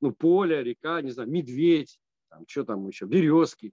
Ну, 0.01 0.11
поле, 0.11 0.63
река, 0.63 1.01
не 1.01 1.11
знаю, 1.11 1.29
медведь, 1.29 1.99
там, 2.29 2.43
что 2.47 2.63
там 2.63 2.87
еще, 2.87 3.05
березки. 3.05 3.71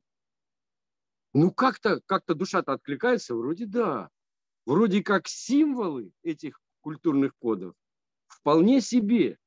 Ну, 1.33 1.51
как-то 1.51 2.01
как 2.07 2.25
душа-то 2.27 2.73
откликается? 2.73 3.35
Вроде 3.35 3.67
да. 3.67 4.11
Вроде 4.67 5.03
как 5.03 5.29
символы 5.29 6.13
этих 6.23 6.61
культурных 6.81 7.35
кодов 7.37 7.75
вполне 8.27 8.81
себе 8.81 9.39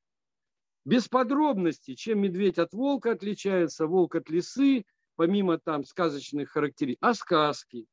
без 0.86 1.08
подробностей, 1.08 1.96
чем 1.96 2.22
медведь 2.22 2.58
от 2.58 2.74
волка 2.74 3.12
отличается, 3.12 3.88
волк 3.88 4.16
от 4.16 4.30
лисы, 4.30 4.86
помимо 5.16 5.60
там 5.60 5.84
сказочных 5.84 6.50
характеристик, 6.52 7.04
а 7.04 7.14
сказки. 7.14 7.88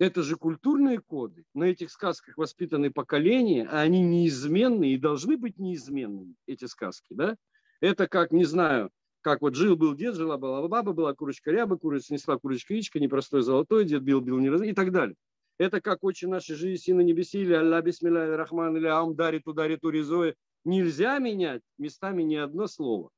Это 0.00 0.22
же 0.22 0.36
культурные 0.36 0.98
коды. 0.98 1.44
На 1.52 1.64
этих 1.64 1.90
сказках 1.90 2.38
воспитаны 2.38 2.90
поколения, 2.90 3.68
а 3.70 3.80
они 3.80 4.00
неизменные 4.00 4.94
и 4.94 4.98
должны 4.98 5.36
быть 5.36 5.58
неизменными, 5.58 6.36
эти 6.46 6.64
сказки. 6.64 7.12
Да? 7.12 7.36
Это 7.82 8.08
как, 8.08 8.32
не 8.32 8.46
знаю, 8.46 8.90
как 9.20 9.42
вот 9.42 9.54
жил-был 9.54 9.94
дед, 9.94 10.14
жила-была 10.14 10.66
баба, 10.68 10.94
была 10.94 11.14
курочка 11.14 11.50
ряба, 11.50 11.76
курица 11.76 12.14
несла 12.14 12.38
курочка 12.38 12.72
яичко, 12.72 12.98
непростой 12.98 13.42
золотой, 13.42 13.84
дед 13.84 14.02
бил, 14.02 14.22
бил, 14.22 14.38
не 14.38 14.48
раз, 14.48 14.62
и 14.62 14.72
так 14.72 14.90
далее. 14.90 15.16
Это 15.58 15.82
как 15.82 16.02
очень 16.02 16.28
наши 16.28 16.54
жизни 16.54 16.76
сына 16.76 17.02
небеси, 17.02 17.42
или 17.42 17.52
Алла 17.52 17.82
бисмилля 17.82 18.38
рахман, 18.38 18.74
или 18.78 18.86
Аум 18.86 19.14
дарит, 19.14 19.46
ударит, 19.46 19.84
уризой, 19.84 20.34
нельзя 20.64 21.18
менять 21.18 21.60
местами 21.76 22.22
ни 22.22 22.36
одно 22.36 22.68
слово. 22.68 23.10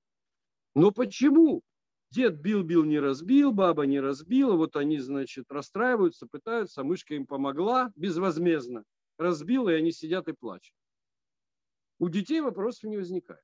Но 0.74 0.90
почему? 0.90 1.62
Дед 2.12 2.40
бил-бил, 2.40 2.84
не 2.84 3.00
разбил, 3.00 3.52
баба 3.52 3.86
не 3.86 3.98
разбила, 3.98 4.54
вот 4.54 4.76
они, 4.76 4.98
значит, 4.98 5.50
расстраиваются, 5.50 6.26
пытаются, 6.26 6.82
а 6.82 6.84
мышка 6.84 7.14
им 7.14 7.26
помогла 7.26 7.90
безвозмездно, 7.96 8.84
разбила, 9.16 9.70
и 9.70 9.74
они 9.74 9.92
сидят 9.92 10.28
и 10.28 10.32
плачут. 10.32 10.76
У 11.98 12.08
детей 12.08 12.40
вопросов 12.40 12.84
не 12.84 12.98
возникает. 12.98 13.42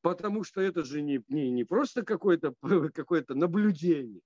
Потому 0.00 0.44
что 0.44 0.60
это 0.60 0.84
же 0.84 1.02
не, 1.02 1.22
не, 1.28 1.50
не 1.50 1.64
просто 1.64 2.02
какое-то 2.02 2.54
какое 2.94 3.24
наблюдение. 3.28 4.22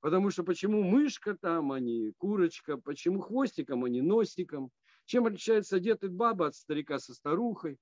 Потому 0.00 0.30
что 0.30 0.42
почему 0.42 0.82
мышка 0.82 1.36
там, 1.36 1.72
а 1.72 1.80
не 1.80 2.12
курочка, 2.18 2.78
почему 2.78 3.20
хвостиком, 3.20 3.84
а 3.84 3.88
не 3.88 4.00
носиком– 4.00 4.70
чем 5.08 5.24
отличается 5.24 5.80
дед 5.80 6.04
и 6.04 6.08
баба 6.08 6.48
от 6.48 6.54
старика 6.54 6.98
со 6.98 7.14
старухой? 7.14 7.78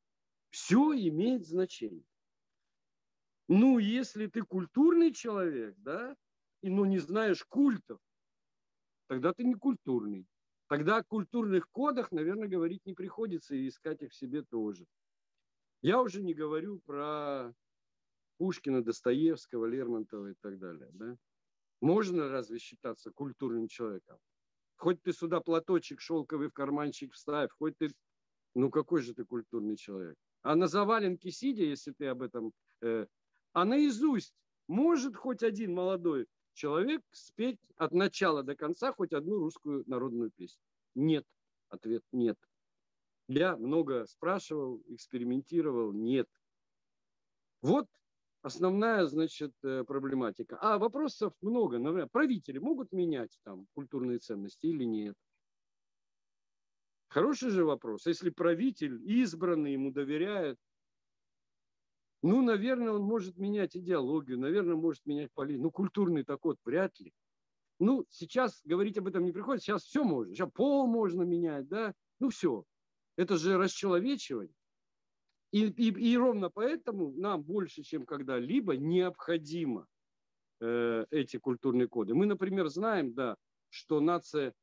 Все 0.51 0.93
имеет 0.93 1.45
значение. 1.45 2.05
Ну, 3.49 3.79
если 3.79 4.27
ты 4.27 4.43
культурный 4.43 5.13
человек, 5.13 5.75
да, 5.79 6.17
и 6.63 6.69
ну 6.71 6.85
не 6.85 6.99
знаешь 6.99 7.45
культов, 7.45 8.01
тогда 9.09 9.33
ты 9.33 9.45
не 9.45 9.55
культурный. 9.55 10.27
Тогда 10.69 10.97
о 10.97 11.05
культурных 11.05 11.71
кодах, 11.71 12.11
наверное, 12.11 12.49
говорить 12.49 12.85
не 12.87 12.95
приходится 12.95 13.55
и 13.55 13.69
искать 13.69 14.03
их 14.03 14.11
в 14.11 14.17
себе 14.17 14.43
тоже. 14.43 14.85
Я 15.81 16.03
уже 16.03 16.23
не 16.23 16.35
говорю 16.35 16.81
про 16.81 17.55
Пушкина, 18.39 18.83
Достоевского, 18.83 19.67
Лермонтова 19.67 20.31
и 20.31 20.35
так 20.41 20.59
далее. 20.59 20.91
Да? 20.93 21.17
Можно 21.81 22.29
разве 22.29 22.59
считаться 22.59 23.13
культурным 23.13 23.69
человеком? 23.69 24.19
Хоть 24.77 25.01
ты 25.03 25.13
сюда 25.13 25.41
платочек 25.41 26.01
шелковый 26.01 26.49
в 26.49 26.53
карманчик 26.53 27.13
вставь, 27.13 27.51
хоть 27.59 27.79
ты... 27.79 27.91
Ну 28.55 28.71
какой 28.71 29.03
же 29.03 29.15
ты 29.15 29.25
культурный 29.25 29.77
человек? 29.77 30.17
А 30.43 30.57
на 30.57 30.67
заваленке 30.67 31.31
сидя, 31.31 31.63
если 31.63 31.93
ты 31.93 32.07
об 32.07 32.23
этом... 32.23 32.53
Э, 32.83 33.07
а 33.57 33.65
наизусть 33.65 34.35
может 34.69 35.17
хоть 35.17 35.43
один 35.43 35.73
молодой 35.73 36.27
человек 36.53 37.01
спеть 37.11 37.59
от 37.77 37.93
начала 37.93 38.43
до 38.43 38.55
конца 38.55 38.93
хоть 38.93 39.15
одну 39.15 39.39
русскую 39.39 39.83
народную 39.87 40.31
песню? 40.31 40.61
Нет. 40.95 41.25
Ответ 41.71 42.03
нет. 42.13 42.39
Я 43.29 43.57
много 43.57 44.05
спрашивал, 44.05 44.83
экспериментировал, 44.89 45.95
нет. 45.95 46.29
Вот 47.63 47.89
основная, 48.43 49.07
значит, 49.07 49.55
э, 49.65 49.85
проблематика. 49.85 50.59
А 50.61 50.77
вопросов 50.77 51.33
много. 51.41 51.79
Например, 51.79 52.11
правители 52.13 52.59
могут 52.59 52.93
менять 52.93 53.41
там 53.43 53.69
культурные 53.73 54.19
ценности 54.19 54.67
или 54.67 54.85
нет? 54.85 55.17
Хороший 57.09 57.49
же 57.49 57.65
вопрос. 57.65 58.05
Если 58.05 58.29
правитель 58.29 59.01
избранный, 59.03 59.73
ему 59.73 59.93
доверяют, 59.93 60.59
ну, 62.23 62.43
наверное, 62.43 62.93
он 62.93 63.03
может 63.03 63.37
менять 63.37 63.77
идеологию, 63.77 64.39
наверное, 64.39 64.77
может 64.77 65.05
менять 65.07 65.33
политику. 65.33 65.65
Ну, 65.65 65.71
культурный 65.71 66.25
так 66.25 66.45
вот 66.45 66.59
вряд 66.65 66.99
ли. 66.99 67.13
Ну, 67.79 68.07
сейчас 68.09 68.61
говорить 68.65 68.97
об 68.99 69.07
этом 69.07 69.25
не 69.25 69.33
приходится, 69.33 69.67
сейчас 69.67 69.85
все 69.85 70.03
можно. 70.03 70.35
Сейчас 70.35 70.51
пол 70.53 70.87
можно 70.87 71.23
менять, 71.23 71.69
да? 71.69 71.95
Ну, 72.19 72.31
все. 72.31 72.65
Это 73.17 73.37
же 73.37 73.59
расчеловечивание. 73.59 74.55
И, 75.53 75.67
и, 75.67 76.13
и 76.13 76.17
ровно 76.17 76.51
поэтому 76.51 77.13
нам 77.13 77.43
больше, 77.43 77.83
чем 77.83 78.05
когда-либо, 78.05 78.77
необходимо 78.77 79.87
э, 80.61 81.07
эти 81.11 81.37
культурные 81.37 81.89
коды. 81.89 82.15
Мы, 82.15 82.27
например, 82.27 82.69
знаем, 82.69 83.15
да, 83.15 83.37
что 83.69 84.01
нация, 84.01 84.55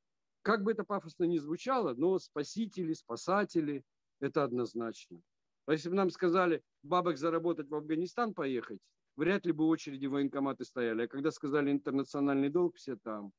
как 0.42 0.64
бы 0.64 0.72
это 0.72 0.84
пафосно 0.84 1.24
ни 1.24 1.38
звучало, 1.38 1.94
но 1.94 2.20
спасители, 2.20 2.94
спасатели, 2.94 3.84
это 4.20 4.44
однозначно. 4.44 5.22
Если 5.68 5.90
бы 5.90 5.96
нам 5.96 6.10
сказали 6.10 6.62
бабок 6.82 7.18
заработать 7.18 7.70
в 7.70 7.76
Афганистан 7.76 8.34
поехать, 8.34 8.80
вряд 9.16 9.46
ли 9.46 9.52
бы 9.52 9.66
очереди 9.66 10.06
военкоматы 10.08 10.66
стояли. 10.66 11.04
А 11.04 11.08
когда 11.08 11.32
сказали 11.32 11.72
интернациональный 11.72 12.50
долг, 12.50 12.76
все 12.76 12.98
там. 12.98 13.32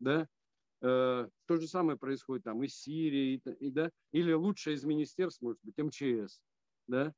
Да? 0.00 0.26
Э, 0.80 1.28
то 1.46 1.56
же 1.56 1.68
самое 1.68 1.96
происходит 1.96 2.44
там 2.44 2.62
и 2.64 2.68
с 2.68 2.74
Сирией, 2.74 3.40
и, 3.44 3.66
и, 3.66 3.70
да? 3.70 3.90
или 4.10 4.32
лучшее 4.32 4.74
из 4.74 4.84
министерств, 4.84 5.40
может 5.40 5.60
быть, 5.62 5.78
МЧС 5.78 6.40
да, 6.86 7.14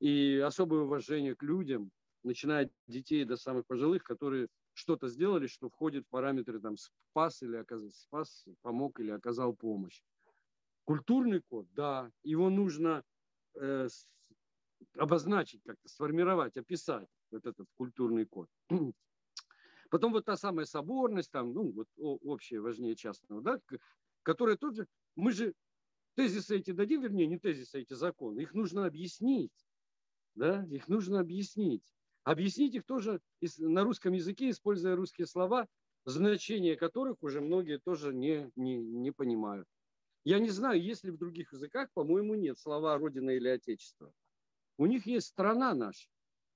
и 0.00 0.42
особое 0.44 0.80
уважение 0.80 1.34
к 1.34 1.42
людям, 1.42 1.90
начиная 2.22 2.66
от 2.66 2.72
детей 2.86 3.24
до 3.24 3.36
самых 3.36 3.66
пожилых, 3.66 4.02
которые 4.02 4.48
что-то 4.74 5.08
сделали, 5.08 5.46
что 5.46 5.68
входит 5.68 6.04
в 6.06 6.10
параметры 6.10 6.60
там 6.60 6.76
спас 6.76 7.42
или 7.42 7.56
оказал, 7.56 7.90
спас, 7.90 8.46
помог 8.62 9.00
или 9.00 9.10
оказал 9.10 9.54
помощь. 9.54 10.02
Культурный 10.84 11.40
код, 11.40 11.66
да, 11.72 12.10
его 12.22 12.50
нужно 12.50 13.04
э, 13.60 13.88
обозначить 14.96 15.62
как-то, 15.64 15.88
сформировать, 15.88 16.56
описать 16.56 17.08
вот 17.30 17.46
этот 17.46 17.66
культурный 17.76 18.26
код. 18.26 18.48
Потом 19.90 20.12
вот 20.12 20.24
та 20.24 20.36
самая 20.36 20.64
соборность, 20.64 21.30
там, 21.30 21.52
ну, 21.52 21.70
вот 21.72 21.88
общее 21.96 22.60
важнее 22.60 22.96
частного, 22.96 23.42
да, 23.42 23.60
которая 24.22 24.56
тоже, 24.56 24.86
мы 25.16 25.32
же 25.32 25.54
тезисы 26.14 26.58
эти 26.58 26.70
дадим, 26.70 27.02
вернее, 27.02 27.26
не 27.26 27.38
тезисы, 27.38 27.76
а 27.76 27.78
эти 27.80 27.94
законы, 27.94 28.40
их 28.40 28.54
нужно 28.54 28.86
объяснить. 28.86 29.52
Да? 30.34 30.64
Их 30.70 30.88
нужно 30.88 31.20
объяснить. 31.20 31.84
Объяснить 32.24 32.74
их 32.74 32.84
тоже 32.84 33.20
на 33.58 33.82
русском 33.82 34.12
языке, 34.12 34.50
используя 34.50 34.96
русские 34.96 35.26
слова, 35.26 35.68
значение 36.04 36.76
которых 36.76 37.22
уже 37.22 37.40
многие 37.40 37.78
тоже 37.78 38.14
не, 38.14 38.50
не, 38.56 38.76
не 38.76 39.10
понимают. 39.10 39.68
Я 40.24 40.38
не 40.38 40.50
знаю, 40.50 40.80
есть 40.80 41.04
ли 41.04 41.10
в 41.10 41.18
других 41.18 41.52
языках, 41.52 41.88
по-моему, 41.94 42.34
нет 42.34 42.58
слова 42.58 42.96
«родина» 42.98 43.30
или 43.30 43.48
«отечество». 43.48 44.12
У 44.78 44.86
них 44.86 45.06
есть 45.06 45.28
«страна» 45.28 45.74
наша. 45.74 46.08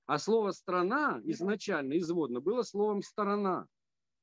А 0.06 0.18
слово 0.18 0.52
«страна» 0.52 1.20
изначально, 1.24 1.98
изводно, 1.98 2.40
было 2.40 2.62
словом 2.62 3.02
«сторона». 3.02 3.66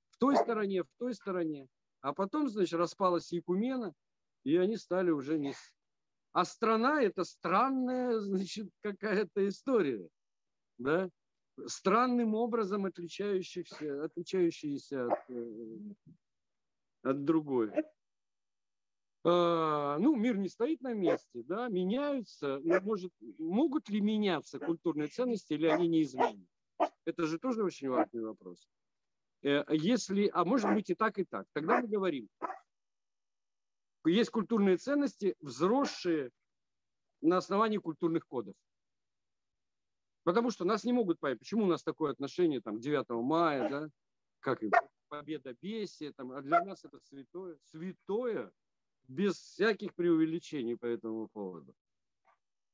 В 0.09 0.17
той 0.17 0.37
стороне, 0.37 0.83
в 0.83 0.89
той 0.97 1.13
стороне. 1.13 1.67
А 2.01 2.13
потом, 2.13 2.47
значит, 2.47 2.73
распалась 2.73 3.31
Якумена, 3.31 3.93
и 4.43 4.55
они 4.57 4.77
стали 4.77 5.09
уже 5.09 5.37
не... 5.37 5.53
А 6.31 6.45
страна– 6.45 7.01
это 7.03 7.23
странная, 7.23 8.19
значит, 8.19 8.69
какая-то 8.81 9.47
история, 9.47 10.07
да? 10.77 11.09
странным 11.67 12.35
образом 12.35 12.85
отличающихся, 12.85 14.03
отличающиеся 14.03 15.05
от, 15.05 15.29
э, 15.29 15.77
от 17.03 17.25
другой. 17.25 17.71
А, 19.25 19.97
ну, 19.99 20.15
мир 20.15 20.37
не 20.37 20.49
стоит 20.49 20.81
на 20.81 20.93
месте, 20.93 21.43
да, 21.43 21.69
меняются, 21.69 22.59
но 22.63 22.81
может, 22.81 23.13
могут 23.37 23.89
ли 23.89 24.01
меняться 24.01 24.59
культурные 24.59 25.07
ценности 25.07 25.53
или 25.53 25.67
они 25.67 25.87
неизменны? 25.87 26.45
Это 27.05 27.25
же 27.25 27.39
тоже 27.39 27.63
очень 27.63 27.89
важный 27.89 28.21
вопрос. 28.21 28.67
Э, 29.41 29.63
если, 29.69 30.29
а 30.33 30.43
может 30.43 30.73
быть 30.73 30.89
и 30.89 30.95
так, 30.95 31.19
и 31.19 31.23
так. 31.23 31.47
Тогда 31.53 31.81
мы 31.81 31.87
говорим, 31.87 32.27
есть 34.05 34.29
культурные 34.29 34.77
ценности, 34.77 35.35
взросшие 35.39 36.31
на 37.21 37.37
основании 37.37 37.77
культурных 37.77 38.27
кодов. 38.27 38.55
Потому 40.23 40.51
что 40.51 40.65
нас 40.65 40.83
не 40.83 40.93
могут 40.93 41.19
понять, 41.19 41.39
почему 41.39 41.63
у 41.63 41.67
нас 41.67 41.83
такое 41.83 42.11
отношение 42.11 42.61
там, 42.61 42.79
9 42.79 43.09
мая, 43.23 43.69
да, 43.69 43.89
как 44.39 44.59
победа 45.07 45.55
бесия, 45.61 46.11
там, 46.13 46.31
а 46.31 46.41
для 46.41 46.63
нас 46.63 46.83
это 46.83 46.99
святое, 46.99 47.57
святое, 47.63 48.51
без 49.07 49.35
всяких 49.35 49.93
преувеличений 49.93 50.77
по 50.77 50.85
этому 50.85 51.27
поводу. 51.27 51.75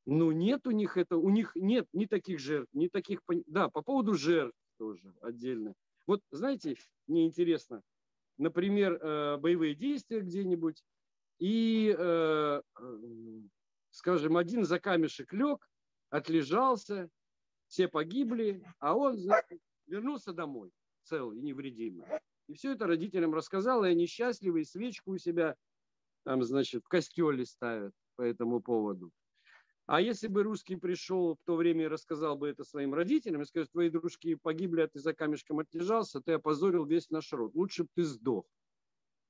Но 0.06 0.32
нет 0.32 0.66
у 0.66 0.72
них 0.72 0.98
это, 0.98 1.18
у 1.18 1.30
них 1.30 1.52
нет 1.56 1.88
ни 1.94 2.06
таких 2.06 2.40
жертв, 2.40 2.74
ни 2.74 2.88
таких, 2.88 3.22
да, 3.46 3.70
по 3.70 3.82
поводу 3.82 4.16
жертв 4.16 4.58
тоже 4.78 5.14
отдельно. 5.22 5.74
Вот 6.08 6.22
знаете, 6.32 6.76
мне 7.08 7.28
интересно, 7.28 7.84
например, 8.38 8.94
э, 8.94 9.38
боевые 9.38 9.76
действия 9.76 10.22
где-нибудь, 10.22 10.84
и, 11.38 11.96
э, 11.98 12.62
скажем, 13.92 14.38
один 14.38 14.66
за 14.66 14.80
камешек 14.80 15.32
лег, 15.34 15.70
отлежался, 16.10 17.10
все 17.68 17.88
погибли, 17.88 18.64
а 18.80 18.96
он 18.96 19.18
вернулся 19.86 20.34
домой 20.34 20.72
целый 21.04 21.38
и 21.38 21.42
невредимый. 21.42 22.08
И 22.48 22.54
все 22.56 22.72
это 22.72 22.88
родителям 22.88 23.34
рассказал, 23.34 23.86
и 23.86 23.90
они 23.90 24.08
счастливы, 24.08 24.62
и 24.62 24.66
свечку 24.66 25.12
у 25.12 25.18
себя 25.18 25.56
там, 26.24 26.44
значит, 26.44 26.84
в 26.84 26.88
костеле 26.88 27.46
ставят 27.46 27.94
по 28.16 28.22
этому 28.22 28.62
поводу. 28.62 29.12
А 29.86 30.02
если 30.02 30.28
бы 30.28 30.44
русский 30.44 30.76
пришел 30.76 31.34
в 31.34 31.44
то 31.46 31.56
время 31.56 31.86
и 31.86 31.88
рассказал 31.88 32.38
бы 32.38 32.48
это 32.48 32.64
своим 32.64 32.94
родителям, 32.94 33.42
и 33.42 33.46
сказал, 33.46 33.68
твои 33.68 33.90
дружки 33.90 34.36
погибли, 34.36 34.82
а 34.82 34.88
ты 34.88 35.00
за 35.00 35.16
камешком 35.16 35.60
отлежался, 35.60 36.22
ты 36.22 36.34
опозорил 36.34 36.86
весь 36.86 37.10
наш 37.10 37.34
род, 37.34 37.56
лучше 37.56 37.84
бы 37.84 37.90
ты 37.96 38.04
сдох. 38.04 38.46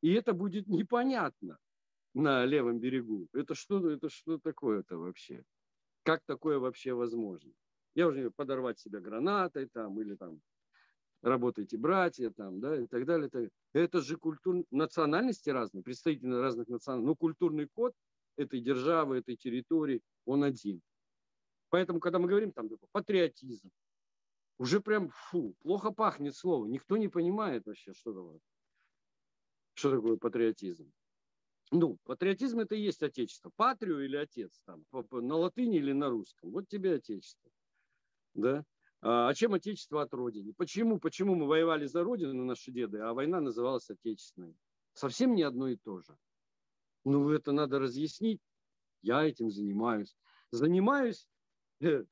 И 0.01 0.11
это 0.11 0.33
будет 0.33 0.67
непонятно 0.67 1.57
на 2.13 2.45
левом 2.45 2.79
берегу. 2.79 3.29
Это 3.33 3.55
что, 3.55 3.89
это 3.89 4.09
что 4.09 4.37
такое-то 4.37 4.97
вообще? 4.97 5.43
Как 6.03 6.23
такое 6.25 6.59
вообще 6.59 6.93
возможно? 6.93 7.53
Я 7.95 8.07
уже 8.07 8.29
подорвать 8.29 8.79
себя 8.79 8.99
гранатой 8.99 9.67
там 9.67 9.99
или 10.01 10.15
там 10.15 10.41
работайте, 11.21 11.77
братья, 11.77 12.29
там, 12.29 12.59
да, 12.59 12.81
и 12.81 12.87
так 12.87 13.05
далее. 13.05 13.29
Так. 13.29 13.49
Это 13.73 14.01
же 14.01 14.17
культур... 14.17 14.65
национальности 14.71 15.49
разные, 15.49 15.83
представители 15.83 16.33
разных 16.33 16.67
национальностей. 16.67 17.07
Но 17.07 17.15
культурный 17.15 17.67
код 17.67 17.93
этой 18.37 18.61
державы, 18.61 19.17
этой 19.17 19.35
территории, 19.35 20.01
он 20.25 20.43
один. 20.43 20.81
Поэтому, 21.69 21.99
когда 21.99 22.19
мы 22.19 22.27
говорим 22.27 22.51
там 22.51 22.69
патриотизм, 22.91 23.69
уже 24.57 24.81
прям 24.81 25.09
фу, 25.09 25.55
плохо 25.61 25.91
пахнет 25.91 26.35
слово. 26.35 26.65
Никто 26.65 26.97
не 26.97 27.07
понимает 27.07 27.65
вообще, 27.65 27.93
что 27.93 28.13
такое, 28.13 28.39
что 29.75 29.91
такое 29.91 30.17
патриотизм 30.17 30.91
ну, 31.71 31.97
патриотизм 32.03 32.59
это 32.59 32.75
и 32.75 32.81
есть 32.81 33.03
отечество. 33.03 33.51
Патрию 33.55 34.03
или 34.03 34.15
отец 34.15 34.61
там, 34.65 34.85
на 34.91 35.35
латыни 35.35 35.77
или 35.77 35.91
на 35.91 36.09
русском. 36.09 36.51
Вот 36.51 36.67
тебе 36.67 36.95
отечество. 36.95 37.51
Да? 38.33 38.65
А, 39.01 39.29
а 39.29 39.33
чем 39.33 39.53
отечество 39.53 40.01
от 40.01 40.13
родины? 40.13 40.53
Почему? 40.57 40.99
Почему 40.99 41.35
мы 41.35 41.47
воевали 41.47 41.85
за 41.85 42.03
родину, 42.03 42.45
наши 42.45 42.71
деды, 42.71 42.99
а 42.99 43.13
война 43.13 43.39
называлась 43.39 43.89
отечественной? 43.89 44.55
Совсем 44.93 45.35
не 45.35 45.43
одно 45.43 45.67
и 45.67 45.77
то 45.77 46.01
же. 46.01 46.17
Ну, 47.05 47.29
это 47.29 47.51
надо 47.51 47.79
разъяснить. 47.79 48.41
Я 49.01 49.23
этим 49.23 49.49
занимаюсь. 49.49 50.15
Занимаюсь, 50.51 51.27
э, 51.81 52.03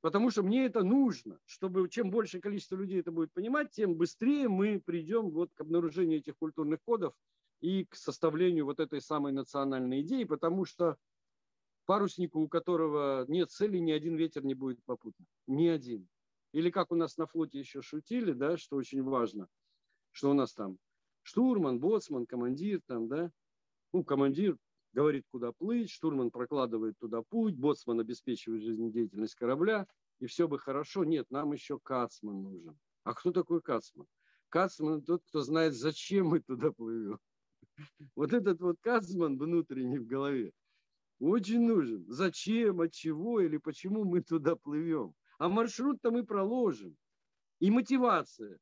потому 0.00 0.30
что 0.30 0.42
мне 0.42 0.64
это 0.64 0.82
нужно. 0.82 1.38
Чтобы 1.44 1.88
чем 1.90 2.10
больше 2.10 2.40
количество 2.40 2.76
людей 2.76 3.00
это 3.00 3.12
будет 3.12 3.32
понимать, 3.32 3.70
тем 3.70 3.94
быстрее 3.94 4.48
мы 4.48 4.80
придем 4.80 5.30
вот 5.30 5.52
к 5.52 5.60
обнаружению 5.60 6.20
этих 6.20 6.36
культурных 6.38 6.80
кодов, 6.82 7.14
и 7.60 7.84
к 7.84 7.94
составлению 7.94 8.64
вот 8.64 8.80
этой 8.80 9.00
самой 9.00 9.32
национальной 9.32 10.00
идеи, 10.00 10.24
потому 10.24 10.64
что 10.64 10.96
паруснику, 11.86 12.40
у 12.40 12.48
которого 12.48 13.24
нет 13.28 13.50
цели, 13.50 13.78
ни 13.78 13.92
один 13.92 14.16
ветер 14.16 14.44
не 14.44 14.54
будет 14.54 14.82
попутно. 14.84 15.26
Ни 15.46 15.66
один. 15.66 16.08
Или 16.52 16.70
как 16.70 16.90
у 16.90 16.96
нас 16.96 17.16
на 17.16 17.26
флоте 17.26 17.58
еще 17.58 17.82
шутили, 17.82 18.32
да, 18.32 18.56
что 18.56 18.76
очень 18.76 19.02
важно, 19.02 19.48
что 20.10 20.30
у 20.30 20.34
нас 20.34 20.52
там 20.52 20.78
штурман, 21.22 21.78
боцман, 21.78 22.26
командир 22.26 22.80
там, 22.86 23.08
да, 23.08 23.30
ну, 23.92 24.04
командир 24.04 24.56
говорит, 24.92 25.24
куда 25.30 25.52
плыть, 25.52 25.90
штурман 25.90 26.30
прокладывает 26.30 26.98
туда 26.98 27.22
путь, 27.22 27.54
боцман 27.56 28.00
обеспечивает 28.00 28.62
жизнедеятельность 28.62 29.34
корабля, 29.34 29.86
и 30.18 30.26
все 30.26 30.48
бы 30.48 30.58
хорошо. 30.58 31.04
Нет, 31.04 31.30
нам 31.30 31.52
еще 31.52 31.78
кацман 31.78 32.42
нужен. 32.42 32.78
А 33.04 33.14
кто 33.14 33.32
такой 33.32 33.62
кацман? 33.62 34.06
Кацман 34.48 35.02
тот, 35.02 35.22
кто 35.28 35.40
знает, 35.42 35.74
зачем 35.74 36.28
мы 36.28 36.40
туда 36.40 36.72
плывем. 36.72 37.18
Вот 38.16 38.32
этот 38.32 38.60
вот 38.60 38.76
кацман 38.80 39.38
внутренний 39.38 39.98
в 39.98 40.06
голове 40.06 40.52
очень 41.20 41.60
нужен. 41.66 42.04
Зачем, 42.08 42.80
от 42.80 42.92
чего 42.92 43.40
или 43.40 43.58
почему 43.58 44.04
мы 44.04 44.22
туда 44.22 44.56
плывем. 44.56 45.14
А 45.40 45.48
маршрут-то 45.48 46.10
мы 46.10 46.22
проложим. 46.22 46.98
И 47.60 47.70
мотивация. 47.70 48.58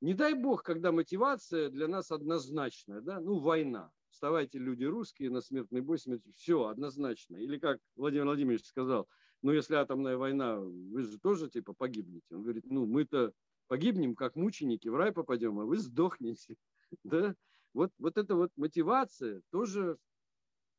Не 0.00 0.14
дай 0.14 0.34
бог, 0.34 0.62
когда 0.62 0.92
мотивация 0.92 1.70
для 1.70 1.88
нас 1.88 2.12
однозначная, 2.12 3.00
да, 3.00 3.18
ну, 3.18 3.40
война. 3.40 3.90
Вставайте, 4.10 4.60
люди 4.60 4.84
русские, 4.84 5.30
на 5.30 5.40
смертный 5.40 5.80
бой, 5.80 5.98
смерть. 5.98 6.22
Все, 6.36 6.66
однозначно. 6.66 7.36
Или 7.36 7.58
как 7.58 7.80
Владимир 7.96 8.26
Владимирович 8.26 8.64
сказал, 8.64 9.08
ну, 9.42 9.50
если 9.50 9.74
атомная 9.74 10.16
война, 10.16 10.60
вы 10.60 11.02
же 11.02 11.18
тоже, 11.18 11.50
типа, 11.50 11.72
погибнете. 11.72 12.36
Он 12.36 12.44
говорит, 12.44 12.64
ну, 12.66 12.86
мы-то 12.86 13.32
погибнем, 13.66 14.14
как 14.14 14.36
мученики, 14.36 14.86
в 14.86 14.94
рай 14.94 15.10
попадем, 15.10 15.58
а 15.58 15.64
вы 15.64 15.78
сдохнете. 15.78 16.56
Да? 17.02 17.34
Вот, 17.72 17.90
вот 17.98 18.16
эта 18.18 18.36
вот 18.36 18.52
мотивация 18.54 19.42
тоже, 19.50 19.98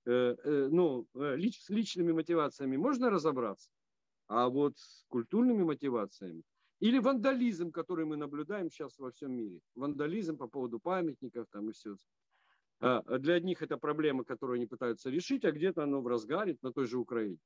э, 0.06 0.12
э, 0.12 0.68
ну, 0.72 1.06
э, 1.14 1.36
лич, 1.36 1.62
с 1.62 1.70
личными 1.70 2.14
мотивациями 2.14 2.78
можно 2.78 3.10
разобраться, 3.10 3.70
а 4.28 4.50
вот 4.50 4.78
с 4.78 5.06
культурными 5.08 5.64
мотивациями 5.64 6.44
или 6.80 7.00
вандализм, 7.00 7.72
который 7.72 8.06
мы 8.06 8.18
наблюдаем 8.18 8.70
сейчас 8.70 8.98
во 9.00 9.12
всем 9.12 9.32
мире. 9.32 9.60
Вандализм 9.76 10.38
по 10.38 10.48
поводу 10.48 10.80
памятников 10.80 11.48
там 11.52 11.70
и 11.70 11.74
все. 11.74 11.96
А, 12.82 13.00
а 13.00 13.18
для 13.18 13.36
одних 13.36 13.62
это 13.62 13.78
проблема, 13.78 14.24
которую 14.24 14.58
они 14.58 14.66
пытаются 14.66 15.10
решить, 15.10 15.46
а 15.46 15.52
где-то 15.52 15.84
оно 15.84 16.02
в 16.02 16.08
разгаре 16.08 16.58
на 16.62 16.74
той 16.74 16.86
же 16.88 16.98
Украине. 16.98 17.38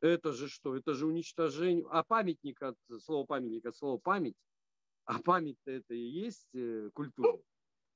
Это 0.00 0.32
же 0.32 0.48
что? 0.48 0.74
Это 0.76 0.94
же 0.94 1.06
уничтожение. 1.06 1.86
А 1.90 2.02
памятник 2.02 2.62
от 2.62 2.76
слова 3.00 3.26
памятник 3.26 3.66
от 3.66 3.76
слова 3.76 3.98
память. 3.98 4.36
А 5.04 5.20
память-то 5.20 5.70
это 5.70 5.94
и 5.94 6.00
есть 6.00 6.48
э, 6.54 6.90
культура. 6.92 7.38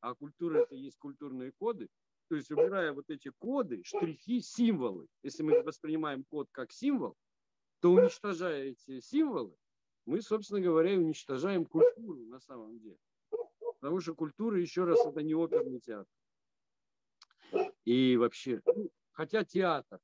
А 0.01 0.15
культура 0.15 0.61
это 0.61 0.75
и 0.75 0.81
есть 0.81 0.99
культурные 0.99 1.53
коды. 1.59 1.89
То 2.29 2.37
есть 2.37 2.51
убирая 2.51 2.93
вот 2.93 3.05
эти 3.09 3.33
коды, 3.39 3.83
штрихи, 3.85 4.41
символы. 4.41 5.09
Если 5.23 5.43
мы 5.43 5.63
воспринимаем 5.63 6.25
код 6.25 6.49
как 6.53 6.71
символ, 6.71 7.17
то 7.81 7.93
уничтожая 7.93 8.65
эти 8.65 9.01
символы, 9.01 9.57
мы, 10.07 10.23
собственно 10.23 10.61
говоря, 10.61 10.97
уничтожаем 10.99 11.65
культуру 11.65 12.21
на 12.27 12.41
самом 12.41 12.79
деле. 12.79 12.99
Потому 13.81 14.01
что 14.01 14.15
культура, 14.15 14.61
еще 14.61 14.85
раз, 14.85 14.99
это 15.07 15.23
не 15.23 15.35
оперный 15.35 15.81
театр. 15.81 16.13
И 17.85 18.17
вообще, 18.17 18.61
ну, 18.67 18.91
хотя 19.13 19.45
театр. 19.45 19.99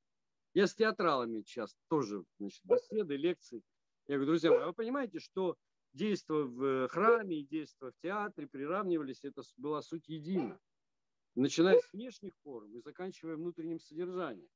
Я 0.55 0.67
с 0.67 0.75
театралами 0.75 1.43
сейчас 1.43 1.77
тоже, 1.89 2.25
значит, 2.39 2.63
беседы, 2.65 3.17
лекции. 3.17 3.63
Я 4.07 4.15
говорю, 4.15 4.33
друзья, 4.33 4.51
а 4.51 4.69
вы 4.69 4.73
понимаете, 4.73 5.19
что 5.19 5.57
действия 5.93 6.45
в 6.45 6.89
храме 6.89 7.41
и 7.41 7.47
действия 7.47 7.91
в 7.91 7.97
театре 8.01 8.47
приравнивались, 8.47 9.23
это 9.23 9.43
была 9.59 9.83
суть 9.83 10.09
едина. 10.09 10.59
Начиная 11.35 11.79
с 11.79 11.93
внешних 11.93 12.33
форм 12.43 12.75
и 12.75 12.81
заканчивая 12.81 13.37
внутренним 13.37 13.81
содержанием. 13.81 14.49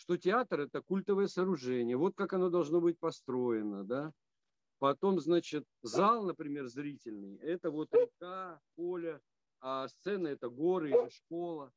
Что 0.00 0.16
театр– 0.16 0.60
это 0.62 0.80
культовое 0.80 1.26
сооружение, 1.26 1.94
вот 1.94 2.14
как 2.16 2.32
оно 2.32 2.48
должно 2.48 2.80
быть 2.80 2.98
построено, 2.98 3.84
да. 3.84 4.12
Потом, 4.78 5.20
значит, 5.20 5.66
зал, 5.82 6.24
например, 6.24 6.68
зрительный, 6.68 7.36
это 7.36 7.70
вот 7.70 7.92
река, 7.92 8.62
поле, 8.76 9.20
а 9.60 9.88
сцена– 9.88 10.28
это 10.28 10.48
горы 10.48 10.88
или 10.88 11.10
школа. 11.10 11.70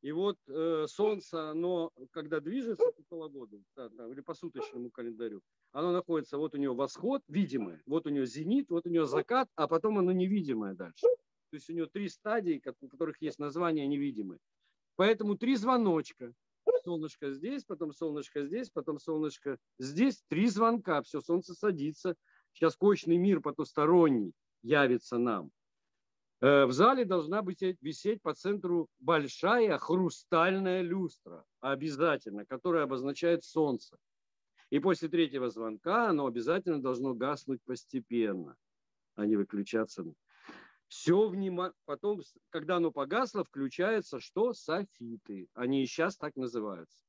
И 0.00 0.12
вот 0.12 0.38
э, 0.46 0.86
солнце, 0.86 1.50
оно, 1.50 1.90
когда 2.12 2.38
движется 2.38 2.92
по 2.92 3.02
полугоду, 3.08 3.64
да, 3.74 3.88
да, 3.88 4.06
или 4.08 4.20
по 4.20 4.34
суточному 4.34 4.92
календарю, 4.92 5.40
оно 5.72 5.90
находится, 5.90 6.38
вот 6.38 6.54
у 6.54 6.58
него 6.58 6.76
восход 6.76 7.20
видимый, 7.26 7.80
вот 7.86 8.06
у 8.06 8.10
него 8.10 8.26
зенит, 8.26 8.70
вот 8.70 8.86
у 8.86 8.90
него 8.90 9.06
закат, 9.06 9.48
а 9.56 9.66
потом 9.66 9.98
оно 9.98 10.12
невидимое 10.12 10.74
дальше. 10.74 11.08
То 11.50 11.56
есть 11.56 11.68
у 11.68 11.72
него 11.72 11.86
три 11.86 12.08
стадии, 12.08 12.62
у 12.80 12.88
которых 12.88 13.20
есть 13.20 13.40
название 13.40 13.88
невидимые. 13.88 14.38
Поэтому 14.94 15.36
три 15.36 15.56
звоночка. 15.56 16.32
Солнышко 16.84 17.32
здесь, 17.32 17.64
потом 17.64 17.92
солнышко 17.92 18.42
здесь, 18.42 18.70
потом 18.70 18.98
солнышко 18.98 19.58
здесь. 19.78 20.22
Три 20.28 20.48
звонка, 20.48 21.02
все, 21.02 21.20
солнце 21.20 21.54
садится. 21.54 22.14
Сейчас 22.52 22.76
кочный 22.76 23.16
мир 23.16 23.40
потусторонний 23.40 24.32
явится 24.62 25.16
нам. 25.16 25.50
Э, 26.40 26.66
в 26.66 26.72
зале 26.72 27.06
должна 27.06 27.40
быть 27.40 27.62
висеть 27.80 28.20
по 28.20 28.34
центру 28.34 28.88
большая 28.98 29.78
хрустальная 29.78 30.82
люстра, 30.82 31.44
обязательно, 31.60 32.44
которая 32.44 32.84
обозначает 32.84 33.44
солнце. 33.44 33.96
И 34.68 34.78
после 34.78 35.08
третьего 35.08 35.48
звонка 35.48 36.10
оно 36.10 36.26
обязательно 36.26 36.82
должно 36.82 37.14
гаснуть 37.14 37.62
постепенно, 37.64 38.56
а 39.14 39.24
не 39.24 39.36
выключаться. 39.36 40.04
Все 40.88 41.28
внимание. 41.28 41.74
Потом, 41.84 42.20
когда 42.50 42.76
оно 42.76 42.90
погасло, 42.90 43.44
включается 43.44 44.20
что? 44.20 44.52
Софиты. 44.52 45.48
Они 45.54 45.82
и 45.82 45.86
сейчас 45.86 46.16
так 46.16 46.36
называются. 46.36 47.04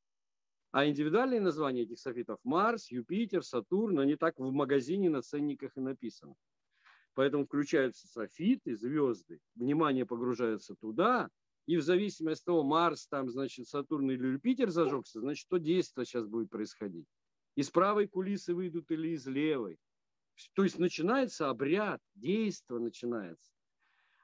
А 0.71 0.85
индивидуальные 0.87 1.39
названия 1.39 1.83
этих 1.83 1.99
софитов 1.99 2.39
Марс, 2.43 2.91
Юпитер, 2.91 3.43
Сатурн, 3.43 3.99
они 3.99 4.17
так 4.17 4.37
в 4.37 4.51
магазине 4.51 5.09
на 5.09 5.21
ценниках 5.21 5.77
и 5.77 5.79
написаны. 5.79 6.35
Поэтому 7.13 7.45
включаются 7.45 8.07
софиты, 8.07 8.75
звезды, 8.75 9.39
внимание 9.55 10.05
погружается 10.05 10.75
туда, 10.75 11.29
и 11.65 11.77
в 11.77 11.81
зависимости 11.81 12.41
от 12.41 12.45
того, 12.45 12.63
Марс, 12.63 13.07
там, 13.07 13.29
значит, 13.29 13.67
Сатурн 13.67 14.11
или 14.11 14.33
Юпитер 14.33 14.69
зажегся, 14.69 15.21
значит, 15.21 15.41
что 15.41 15.57
действие 15.57 16.05
сейчас 16.05 16.27
будет 16.27 16.49
происходить. 16.49 17.07
Из 17.55 17.69
правой 17.71 18.07
кулисы 18.07 18.53
выйдут 18.53 18.91
или 18.91 19.09
из 19.09 19.25
левой. 19.25 19.79
То 20.53 20.63
есть 20.63 20.77
начинается 20.77 21.49
обряд, 21.49 22.01
действие 22.15 22.81
начинается. 22.81 23.54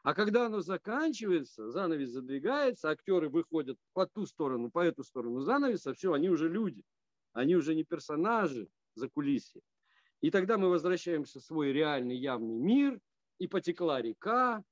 А 0.04 0.16
когда 0.16 0.48
оно 0.48 0.62
заканчивается, 0.62 1.70
занавес 1.70 2.10
задвигается, 2.10 2.90
актеры 2.90 3.30
выходят 3.30 3.78
по 3.94 4.08
ту 4.08 4.26
сторону, 4.26 4.72
по 4.72 4.80
эту 4.80 5.04
сторону 5.04 5.42
занавеса, 5.42 5.94
все, 5.94 6.14
они 6.14 6.30
уже 6.30 6.50
люди. 6.50 6.84
Они 7.34 7.56
уже 7.56 7.76
не 7.76 7.84
персонажи 7.84 8.68
за 8.96 9.10
кулисье. 9.10 9.62
И 10.22 10.32
тогда 10.32 10.58
мы 10.58 10.70
возвращаемся 10.70 11.40
в 11.40 11.44
свой 11.44 11.72
реальный 11.72 12.18
явный 12.18 12.58
мир, 12.58 13.00
и 13.38 13.48
потекла 13.48 14.02
река, 14.02 14.64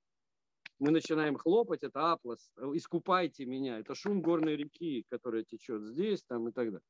мы 0.77 0.91
начинаем 0.91 1.35
хлопать, 1.35 1.83
это 1.83 2.11
Аплас, 2.11 2.51
искупайте 2.73 3.45
меня, 3.45 3.79
это 3.79 3.95
шум 3.95 4.21
горной 4.21 4.55
реки, 4.55 5.05
которая 5.09 5.43
течет 5.43 5.83
здесь, 5.83 6.23
там 6.23 6.47
и 6.49 6.51
так 6.51 6.67
далее. 6.67 6.85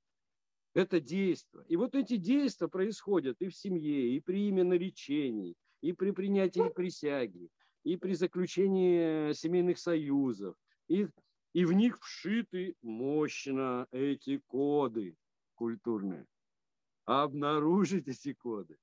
Это 0.74 1.00
действие. 1.00 1.64
И 1.68 1.76
вот 1.76 1.96
эти 1.96 2.18
действия 2.18 2.68
происходят 2.68 3.38
и 3.40 3.48
в 3.48 3.56
семье, 3.56 4.16
и 4.16 4.20
при 4.20 4.48
именно 4.48 4.74
речении, 4.74 5.56
и 5.82 5.94
при 5.94 6.12
принятии 6.12 6.70
присяги, 6.70 7.50
и 7.90 7.98
при 7.98 8.14
заключении 8.14 9.34
семейных 9.34 9.80
союзов, 9.80 10.56
и, 10.88 11.08
и 11.54 11.66
в 11.66 11.74
них 11.74 12.00
вшиты 12.00 12.76
мощно 12.84 13.88
эти 13.92 14.38
коды 14.48 15.16
культурные 15.56 16.28
обнаружить 17.06 18.08
эти 18.08 18.34
коды, 18.34 18.78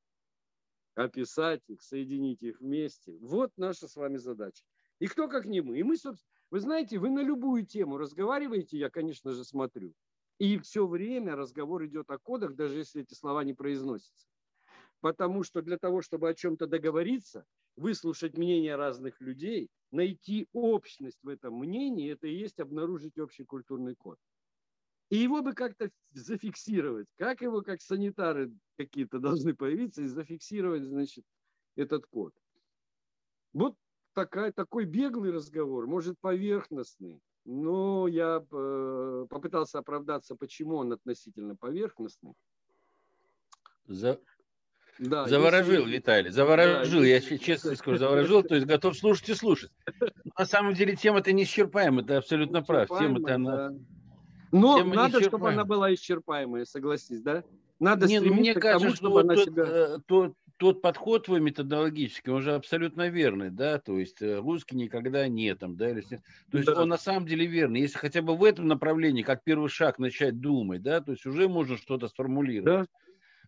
описать 0.97 1.63
их, 1.69 1.81
соединить 1.83 2.43
их 2.43 2.61
вместе. 2.61 3.17
Вот 3.21 3.53
наша 3.57 3.87
с 3.87 3.95
вами 3.95 4.17
задача. 4.17 4.65
И 4.99 5.07
кто 5.07 5.29
как 5.29 5.45
не 5.47 5.61
мы. 5.61 5.79
И 5.79 5.85
мы, 5.85 5.97
собственно, 5.97 6.33
вы 6.51 6.59
знаете, 6.59 6.99
вы 6.99 7.11
на 7.11 7.23
любую 7.23 7.65
тему 7.65 7.99
разговариваете, 7.99 8.77
я, 8.77 8.91
конечно 8.91 9.31
же, 9.31 9.45
смотрю. 9.45 9.95
И 10.39 10.59
все 10.59 10.85
время 10.85 11.37
разговор 11.37 11.87
идет 11.87 12.11
о 12.11 12.19
кодах, 12.19 12.57
даже 12.57 12.79
если 12.79 13.03
эти 13.03 13.15
слова 13.15 13.45
не 13.45 13.55
произносятся. 13.55 14.27
Потому 15.01 15.43
что 15.43 15.63
для 15.63 15.79
того, 15.79 16.03
чтобы 16.03 16.29
о 16.29 16.35
чем-то 16.35 16.67
договориться, 16.67 17.45
выслушать 17.77 18.37
мнение 18.37 18.77
разных 18.77 19.21
людей, 19.21 19.69
найти 19.91 20.49
общность 20.53 21.19
в 21.23 21.29
этом 21.29 21.55
мнении, 21.59 22.13
это 22.13 22.27
и 22.27 22.35
есть 22.35 22.59
обнаружить 22.59 23.19
общий 23.19 23.45
культурный 23.45 23.95
код. 23.95 24.19
И 25.11 25.19
его 25.19 25.43
бы 25.43 25.53
как-то 25.53 25.91
зафиксировать. 26.13 27.07
Как 27.17 27.41
его, 27.41 27.63
как 27.63 27.81
санитары 27.81 28.53
какие-то 28.77 29.21
должны 29.21 29.55
появиться 29.55 30.03
и 30.03 30.07
зафиксировать, 30.07 30.85
значит, 30.85 31.25
этот 31.77 32.07
код. 32.07 32.35
Вот 33.53 33.77
такая, 34.15 34.51
такой 34.51 34.85
беглый 34.85 35.31
разговор, 35.31 35.87
может, 35.87 36.19
поверхностный. 36.21 37.21
Но 37.45 38.09
я 38.09 38.45
э, 38.51 39.27
попытался 39.31 39.79
оправдаться, 39.79 40.35
почему 40.35 40.77
он 40.77 40.93
относительно 40.93 41.55
поверхностный. 41.55 42.35
За... 43.87 44.19
Да, 44.99 45.27
заворожил, 45.27 45.83
если... 45.83 45.97
Виталий, 45.97 46.31
заворожил. 46.31 47.01
Да, 47.01 47.07
я 47.07 47.17
если... 47.17 47.37
честно 47.37 47.75
скажу, 47.77 47.99
заворожил, 47.99 48.43
то 48.43 48.55
есть 48.55 48.67
готов 48.67 48.97
слушать 48.97 49.29
и 49.29 49.35
слушать. 49.35 49.71
На 50.39 50.47
самом 50.47 50.75
деле 50.75 50.97
тема-то 50.97 51.33
неисчерпаема, 51.33 52.03
ты 52.03 52.15
абсолютно 52.15 52.63
прав. 52.63 52.89
Тема-то 52.89 53.35
она... 53.35 53.73
Но 54.53 54.79
Тема 54.79 54.95
надо, 54.95 55.23
чтобы 55.23 55.51
она 55.51 55.65
была 55.65 55.93
исчерпаемая, 55.93 56.65
согласись, 56.65 57.21
да? 57.21 57.43
Надо 57.79 58.07
Не, 58.07 58.21
ну, 58.21 58.33
мне 58.33 58.55
к 58.55 58.61
кажется, 58.61 58.87
тому, 58.87 58.97
чтобы 58.97 59.21
она 59.21 59.35
тот, 59.35 59.45
себя... 59.45 59.65
Э, 59.67 59.99
тот, 60.07 60.35
тот 60.57 60.81
подход 60.81 61.27
твой 61.27 61.41
методологический, 61.41 62.33
он 62.33 62.41
же 62.41 62.55
абсолютно 62.55 63.09
верный, 63.09 63.51
да, 63.51 63.79
то 63.79 63.99
есть 63.99 64.23
э, 64.23 64.39
русский 64.39 64.77
никогда 64.77 65.29
не 65.29 65.55
там, 65.55 65.77
да, 65.77 65.91
или... 65.91 66.01
то 66.01 66.19
есть 66.53 66.67
да. 66.67 66.81
он 66.81 66.89
на 66.89 66.97
самом 66.97 67.27
деле 67.27 67.45
верный. 67.45 67.81
Если 67.81 67.99
хотя 67.99 68.23
бы 68.23 68.35
в 68.35 68.45
этом 68.45 68.67
направлении, 68.67 69.23
как 69.23 69.45
первый 69.45 69.69
шаг 69.69 69.99
начать 69.99 70.41
думать, 70.41 70.83
да, 70.83 71.03
то 71.03 71.13
есть 71.13 71.27
уже 71.27 71.49
можно 71.49 71.77
что-то 71.77 72.09
сформулировать. 72.09 72.87
Да. 72.87 72.87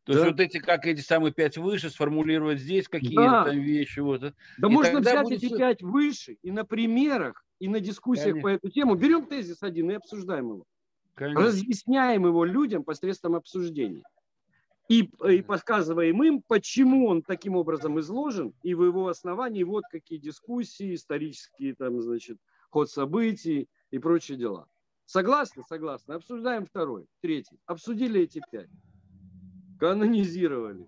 То 0.08 0.14
да. 0.14 0.20
есть 0.20 0.30
вот 0.30 0.40
эти, 0.40 0.58
как 0.58 0.86
эти 0.86 1.02
самые 1.02 1.34
пять 1.34 1.58
выше, 1.58 1.90
сформулировать 1.90 2.60
здесь 2.60 2.88
какие-то 2.88 3.22
да. 3.22 3.44
там 3.44 3.60
вещи. 3.60 4.00
Вот. 4.00 4.22
Да 4.22 4.32
и 4.62 4.70
можно 4.70 5.00
взять 5.00 5.22
будет... 5.22 5.42
эти 5.42 5.54
пять 5.54 5.82
выше 5.82 6.38
и 6.40 6.50
на 6.50 6.64
примерах, 6.64 7.44
и 7.58 7.68
на 7.68 7.78
дискуссиях 7.78 8.32
Конечно. 8.32 8.42
по 8.42 8.48
эту 8.54 8.70
тему. 8.70 8.94
Берем 8.94 9.26
тезис 9.26 9.62
один 9.62 9.90
и 9.90 9.94
обсуждаем 9.94 10.46
его. 10.46 10.64
Конечно. 11.12 11.44
Разъясняем 11.44 12.24
его 12.24 12.46
людям 12.46 12.84
посредством 12.84 13.34
обсуждения 13.34 14.02
и, 14.88 15.10
и 15.28 15.42
показываем 15.42 16.22
им, 16.22 16.40
почему 16.40 17.08
он 17.08 17.20
таким 17.20 17.54
образом 17.56 18.00
изложен, 18.00 18.54
и 18.62 18.72
в 18.72 18.82
его 18.84 19.08
основании 19.08 19.62
вот 19.62 19.84
какие 19.90 20.18
дискуссии, 20.18 20.94
исторические 20.94 21.74
там, 21.74 22.00
значит, 22.00 22.38
ход 22.70 22.90
событий 22.90 23.68
и 23.90 23.98
прочие 23.98 24.38
дела. 24.38 24.68
Согласны? 25.04 25.64
Согласны. 25.68 26.14
Обсуждаем 26.14 26.64
второй, 26.64 27.04
третий. 27.20 27.58
Обсудили 27.66 28.22
эти 28.22 28.40
пять. 28.50 28.70
Канонизировали. 29.78 30.86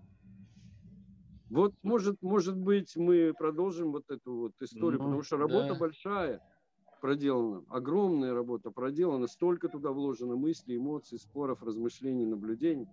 Вот 1.49 1.73
может, 1.83 2.21
может 2.21 2.57
быть 2.57 2.95
мы 2.95 3.33
продолжим 3.37 3.91
вот 3.91 4.09
эту 4.09 4.33
вот 4.35 4.53
историю, 4.61 4.99
ну, 4.99 5.05
потому 5.05 5.21
что 5.21 5.37
работа 5.37 5.73
да. 5.73 5.75
большая 5.75 6.41
проделана, 7.01 7.65
огромная 7.69 8.33
работа 8.33 8.71
проделана, 8.71 9.27
столько 9.27 9.67
туда 9.67 9.91
вложено 9.91 10.35
мыслей, 10.37 10.77
эмоций, 10.77 11.19
споров, 11.19 11.61
размышлений, 11.61 12.25
наблюдений. 12.25 12.87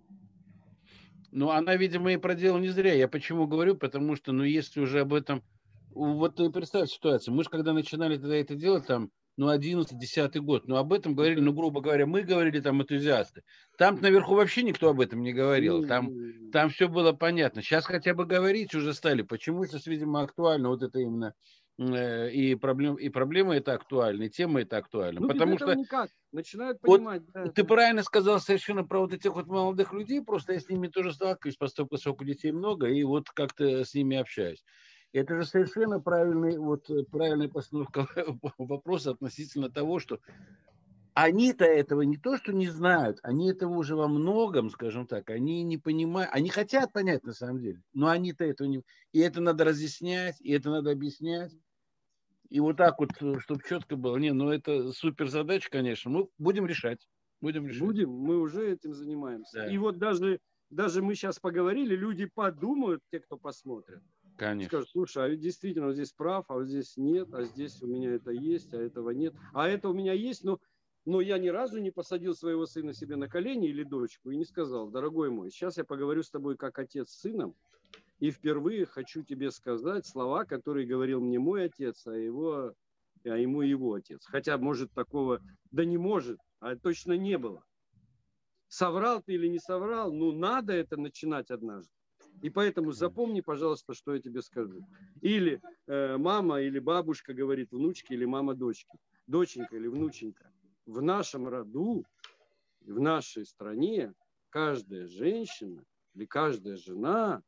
Ну, 1.30 1.51
она, 1.51 1.76
видимо, 1.76 2.12
и 2.12 2.16
проделала 2.16 2.59
не 2.59 2.70
зря. 2.70 2.94
Я 2.94 3.07
почему 3.07 3.46
говорю? 3.46 3.76
Потому 3.76 4.16
что, 4.16 4.32
ну, 4.32 4.44
если 4.44 4.80
уже 4.80 5.01
об 5.01 5.12
этом... 5.12 5.42
Вот 5.90 6.36
ты 6.36 6.51
представь 6.51 6.90
ситуацию. 6.90 7.34
Мы 7.34 7.44
же 7.44 7.51
когда 7.51 7.72
начинали 7.72 8.16
тогда 8.16 8.36
это 8.36 8.55
делать, 8.55 8.86
там, 8.86 9.11
ну, 9.39 9.51
11-10 9.55 10.39
год, 10.41 10.68
ну, 10.68 10.76
об 10.76 10.93
этом 10.93 11.14
говорили, 11.14 11.41
ну, 11.41 11.55
грубо 11.55 11.80
говоря, 11.80 12.05
мы 12.05 12.22
говорили, 12.22 12.61
там, 12.61 12.82
энтузиасты. 12.82 13.43
Там 13.78 13.99
наверху 14.01 14.34
вообще 14.34 14.62
никто 14.62 14.91
об 14.91 15.01
этом 15.01 15.22
не 15.22 15.32
говорил. 15.32 15.86
Там, 15.86 16.11
там 16.53 16.68
все 16.68 16.89
было 16.89 17.12
понятно. 17.12 17.62
Сейчас 17.62 17.86
хотя 17.86 18.12
бы 18.12 18.26
говорить 18.26 18.74
уже 18.74 18.93
стали. 18.93 19.22
Почему 19.22 19.64
сейчас, 19.64 19.86
видимо, 19.86 20.22
актуально 20.22 20.68
вот 20.68 20.82
это 20.82 20.99
именно 20.99 21.34
Э, 21.78 22.28
и, 22.30 22.57
проблем, 22.57 22.97
и 22.97 23.09
проблема 23.09 23.57
это 23.57 23.74
актуальна, 23.74 24.24
и 24.24 24.28
тема 24.28 24.62
это 24.62 24.78
актуальна. 24.78 25.20
Ну, 25.20 25.28
потому 25.28 25.57
что 25.57 25.74
никак. 25.74 26.11
начинают 26.32 26.80
понимать. 26.80 27.22
Вот 27.22 27.32
да, 27.32 27.45
ты 27.45 27.62
это... 27.62 27.64
правильно 27.64 28.03
сказал 28.03 28.41
совершенно 28.41 28.84
про 28.84 29.01
вот 29.01 29.12
этих 29.12 29.32
вот 29.34 29.47
молодых 29.47 29.93
людей, 29.93 30.20
просто 30.20 30.55
я 30.55 30.61
с 30.61 30.68
ними 30.68 30.89
тоже 30.89 31.12
сталкиваюсь, 31.12 31.57
поскольку 31.57 32.24
детей 32.24 32.51
много, 32.51 32.89
и 32.89 33.05
вот 33.05 33.30
как-то 33.30 33.84
с 33.84 33.95
ними 33.95 34.16
общаюсь. 34.16 34.64
Это 35.12 35.36
же 35.36 35.46
совершенно 35.46 36.00
правильный, 36.00 36.59
вот, 36.59 36.90
правильная 37.11 37.48
постановка 37.48 38.06
вопроса 38.59 39.12
относительно 39.12 39.70
того, 39.70 39.98
что 39.98 40.20
они-то 41.14 41.64
этого 41.64 42.02
не 42.02 42.16
то, 42.16 42.36
что 42.36 42.52
не 42.52 42.68
знают, 42.68 43.18
они 43.24 43.50
этого 43.50 43.74
уже 43.74 43.96
во 43.96 44.06
многом, 44.06 44.70
скажем 44.70 45.06
так, 45.06 45.30
они 45.30 45.64
не 45.64 45.76
понимают, 45.76 46.30
они 46.32 46.48
хотят 46.48 46.92
понять 46.92 47.24
на 47.24 47.32
самом 47.32 47.61
деле, 47.61 47.82
но 47.92 48.09
они-то 48.09 48.44
этого 48.44 48.68
не... 48.68 48.84
И 49.12 49.18
это 49.18 49.40
надо 49.40 49.64
разъяснять, 49.64 50.36
и 50.40 50.52
это 50.52 50.70
надо 50.70 50.92
объяснять. 50.92 51.52
И 52.50 52.61
вот 52.61 52.76
так 52.76 52.98
вот, 52.98 53.11
э, 53.20 53.40
чтобы 53.40 53.62
четко 53.68 53.96
было. 53.96 54.16
Не, 54.16 54.32
ну 54.32 54.50
это 54.50 54.92
супер 54.92 55.28
задача, 55.28 55.68
конечно. 55.70 56.11
Мы 56.11 56.28
будем 56.38 56.66
решать. 56.66 57.06
Будем 57.40 57.66
решать. 57.66 57.82
Будем, 57.82 58.11
мы 58.11 58.38
уже 58.38 58.72
этим 58.72 58.94
занимаемся. 58.94 59.59
Да. 59.59 59.72
И 59.72 59.76
вот 59.76 59.98
даже, 59.98 60.38
даже 60.70 61.02
мы 61.02 61.14
сейчас 61.14 61.38
поговорили, 61.38 61.96
люди 61.96 62.26
подумают, 62.26 63.02
те, 63.11 63.20
кто 63.20 63.36
посмотрят. 63.36 64.02
Конечно. 64.39 64.68
Скажут, 64.68 64.91
слушай, 64.91 65.24
а 65.24 65.28
ведь 65.28 65.41
действительно 65.41 65.86
вот 65.86 65.95
здесь 65.95 66.12
прав, 66.12 66.45
а 66.49 66.62
здесь 66.62 66.97
нет, 66.97 67.34
а 67.34 67.43
здесь 67.43 67.82
у 67.82 67.89
меня 67.89 68.14
это 68.14 68.30
есть, 68.30 68.72
а 68.72 68.76
этого 68.76 69.11
нет. 69.11 69.34
А 69.53 69.68
это 69.68 69.89
у 69.89 69.93
меня 69.93 70.12
есть, 70.12 70.45
но, 70.45 70.61
но 71.05 71.20
я 71.20 71.39
ни 71.39 71.49
разу 71.49 71.80
не 71.80 71.91
посадил 71.91 72.36
своего 72.36 72.64
сына 72.64 72.95
себе 72.95 73.16
на 73.16 73.28
колени 73.28 73.68
или 73.68 73.82
дочку 73.82 74.30
и 74.30 74.36
не 74.36 74.45
сказал, 74.45 74.91
дорогой 74.91 75.30
мой, 75.30 75.51
сейчас 75.51 75.76
я 75.76 75.84
поговорю 75.84 76.22
с 76.22 76.30
тобой 76.30 76.57
как 76.57 76.78
отец 76.78 77.11
с 77.11 77.20
сыном, 77.20 77.57
и 78.20 78.30
впервые 78.30 78.86
хочу 78.86 79.24
тебе 79.24 79.51
сказать 79.51 80.07
слова, 80.07 80.45
которые 80.45 80.86
говорил 80.86 81.20
мне 81.20 81.41
мой 81.41 81.64
отец, 81.64 82.07
а, 82.07 82.12
его, 82.12 82.74
а 83.24 83.36
ему 83.36 83.62
его 83.62 83.95
отец. 83.95 84.24
Хотя, 84.24 84.57
может, 84.57 84.93
такого, 84.93 85.41
да 85.72 85.84
не 85.84 85.99
может, 85.99 86.39
а 86.61 86.76
точно 86.76 87.14
не 87.14 87.39
было. 87.39 87.64
Соврал 88.68 89.20
ты 89.20 89.34
или 89.34 89.49
не 89.49 89.59
соврал, 89.59 90.12
ну, 90.12 90.30
надо 90.30 90.74
это 90.74 90.97
начинать 90.97 91.51
однажды. 91.51 91.91
И 92.43 92.51
поэтому 92.51 92.93
запомни, 92.93 93.41
пожалуйста, 93.41 93.95
что 93.95 94.14
я 94.14 94.20
тебе 94.20 94.43
скажу. 94.43 94.86
Или 95.20 95.61
э, 95.86 96.16
мама 96.16 96.61
или 96.61 96.78
бабушка 96.78 97.34
говорит 97.34 97.72
внучке 97.72 98.14
или 98.14 98.24
мама 98.24 98.55
дочке. 98.55 98.99
Доченька 99.26 99.76
или 99.76 99.89
внученька. 99.89 100.51
В 100.86 101.03
нашем 101.03 101.49
роду, 101.49 102.05
в 102.80 103.01
нашей 103.01 103.45
стране 103.45 104.14
каждая 104.51 105.07
женщина 105.07 105.84
или 106.14 106.24
каждая 106.24 106.76
жена 106.76 107.43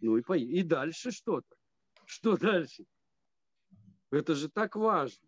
ну 0.00 0.16
и, 0.16 0.22
по... 0.22 0.36
и 0.36 0.62
дальше 0.62 1.10
что-то. 1.10 1.56
Что 2.04 2.36
дальше? 2.36 2.84
Это 4.10 4.34
же 4.34 4.48
так 4.48 4.76
важно. 4.76 5.26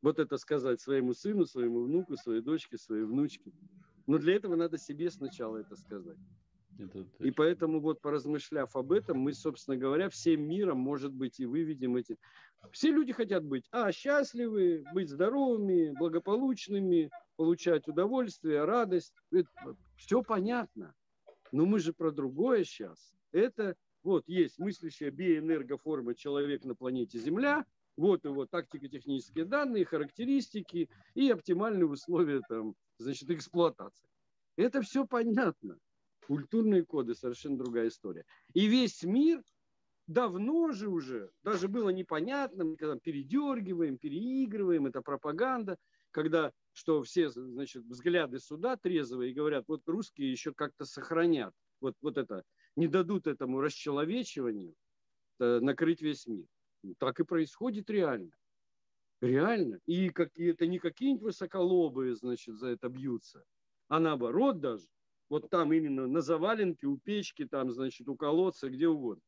Вот 0.00 0.18
это 0.18 0.38
сказать 0.38 0.80
своему 0.80 1.12
сыну, 1.12 1.44
своему 1.44 1.82
внуку, 1.82 2.16
своей 2.16 2.40
дочке, 2.40 2.78
своей 2.78 3.04
внучке. 3.04 3.52
Но 4.06 4.18
для 4.18 4.36
этого 4.36 4.54
надо 4.56 4.78
себе 4.78 5.10
сначала 5.10 5.58
это 5.58 5.76
сказать. 5.76 6.18
Это 6.78 7.04
и 7.18 7.30
поэтому 7.32 7.80
вот 7.80 8.00
поразмышляв 8.00 8.76
об 8.76 8.92
этом, 8.92 9.18
мы, 9.18 9.32
собственно 9.32 9.76
говоря, 9.76 10.08
всем 10.08 10.42
миром, 10.42 10.78
может 10.78 11.12
быть, 11.12 11.40
и 11.40 11.46
выведем 11.46 11.96
эти... 11.96 12.16
Все 12.70 12.90
люди 12.90 13.12
хотят 13.12 13.44
быть, 13.44 13.66
а, 13.72 13.90
счастливы, 13.90 14.84
быть 14.92 15.08
здоровыми, 15.08 15.92
благополучными, 15.98 17.10
получать 17.36 17.88
удовольствие, 17.88 18.64
радость. 18.64 19.12
Это, 19.32 19.48
все 19.96 20.22
понятно. 20.22 20.94
Но 21.50 21.66
мы 21.66 21.80
же 21.80 21.92
про 21.92 22.12
другое 22.12 22.64
сейчас. 22.64 23.12
Это 23.32 23.74
вот 24.04 24.28
есть 24.28 24.58
мыслящая 24.58 25.10
биоэнергоформа 25.10 26.14
человек 26.14 26.64
на 26.64 26.74
планете 26.76 27.18
Земля, 27.18 27.66
вот 27.96 28.24
его 28.24 28.46
тактико-технические 28.46 29.44
данные, 29.44 29.84
характеристики 29.84 30.88
и 31.14 31.30
оптимальные 31.30 31.86
условия 31.86 32.40
там, 32.48 32.74
значит, 32.98 33.28
эксплуатации. 33.30 34.08
Это 34.56 34.82
все 34.82 35.04
понятно. 35.04 35.78
Культурные 36.28 36.84
коды 36.84 37.14
совершенно 37.14 37.56
другая 37.56 37.88
история. 37.88 38.26
И 38.52 38.66
весь 38.66 39.02
мир 39.02 39.42
давно 40.06 40.72
же 40.72 40.90
уже, 40.90 41.30
даже 41.42 41.68
было 41.68 41.88
непонятно, 41.88 42.64
мы 42.64 42.76
когда 42.76 42.98
передергиваем, 42.98 43.96
переигрываем, 43.96 44.86
это 44.86 45.00
пропаганда, 45.00 45.78
когда 46.10 46.52
что 46.74 47.02
все 47.02 47.30
значит, 47.30 47.82
взгляды 47.84 48.40
сюда 48.40 48.76
трезвые 48.76 49.30
и 49.30 49.34
говорят, 49.34 49.64
вот 49.68 49.88
русские 49.88 50.30
еще 50.30 50.52
как-то 50.52 50.84
сохранят 50.84 51.54
вот, 51.80 51.94
вот 52.02 52.18
это 52.18 52.42
не 52.76 52.88
дадут 52.88 53.26
этому 53.26 53.62
расчеловечиванию 53.62 54.74
э, 55.40 55.60
накрыть 55.60 56.02
весь 56.02 56.26
мир. 56.26 56.44
Ну, 56.82 56.94
так 56.98 57.20
и 57.20 57.24
происходит 57.24 57.88
реально. 57.88 58.32
Реально. 59.22 59.80
И 59.86 60.10
как, 60.10 60.36
и 60.36 60.44
это 60.44 60.66
не 60.66 60.78
какие-нибудь 60.78 61.22
высоколобые, 61.22 62.14
значит, 62.14 62.54
за 62.56 62.68
это 62.68 62.90
бьются, 62.90 63.44
а 63.88 63.98
наоборот 63.98 64.60
даже. 64.60 64.88
Вот 65.28 65.50
там 65.50 65.72
именно 65.72 66.06
на 66.06 66.20
заваленке, 66.22 66.86
у 66.86 66.98
печки, 66.98 67.46
там, 67.46 67.70
значит, 67.70 68.08
у 68.08 68.16
колодца, 68.16 68.70
где 68.70 68.88
угодно. 68.88 69.22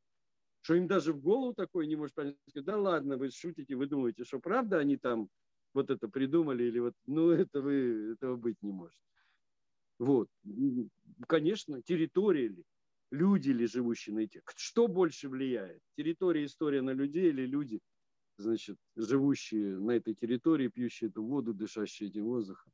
Что 0.63 0.75
им 0.75 0.87
даже 0.87 1.13
в 1.13 1.21
голову 1.21 1.55
такое 1.55 1.87
не 1.87 1.97
может 1.97 2.15
понять. 2.15 2.37
Да 2.55 2.77
ладно, 2.77 3.17
вы 3.17 3.31
шутите, 3.31 3.77
вы 3.77 3.87
думаете, 3.87 4.25
что 4.25 4.41
правда 4.41 4.79
они 4.79 4.97
там 4.97 5.29
вот 5.75 5.91
это 5.91 6.09
придумали 6.09 6.65
или 6.65 6.79
вот, 6.79 6.95
ну 7.07 7.31
это 7.31 7.61
вы, 7.61 8.13
этого 8.13 8.37
быть 8.37 8.57
не 8.63 8.73
может. 8.73 8.99
Вот. 9.99 10.29
Конечно, 11.29 11.83
территория 11.83 12.49
ли, 12.49 12.65
люди 13.11 13.51
ли 13.51 13.67
живущие 13.67 14.15
на 14.15 14.21
этих. 14.21 14.43
Что 14.57 14.89
больше 14.89 15.29
влияет? 15.29 15.83
Территория, 15.97 16.45
история 16.45 16.83
на 16.83 16.91
людей 16.91 17.29
или 17.29 17.47
люди, 17.47 17.81
значит, 18.39 18.79
живущие 18.97 19.79
на 19.79 19.93
этой 19.93 20.15
территории, 20.15 20.69
пьющие 20.69 21.11
эту 21.11 21.23
воду, 21.23 21.53
дышащие 21.53 22.09
этим 22.09 22.25
воздухом? 22.25 22.73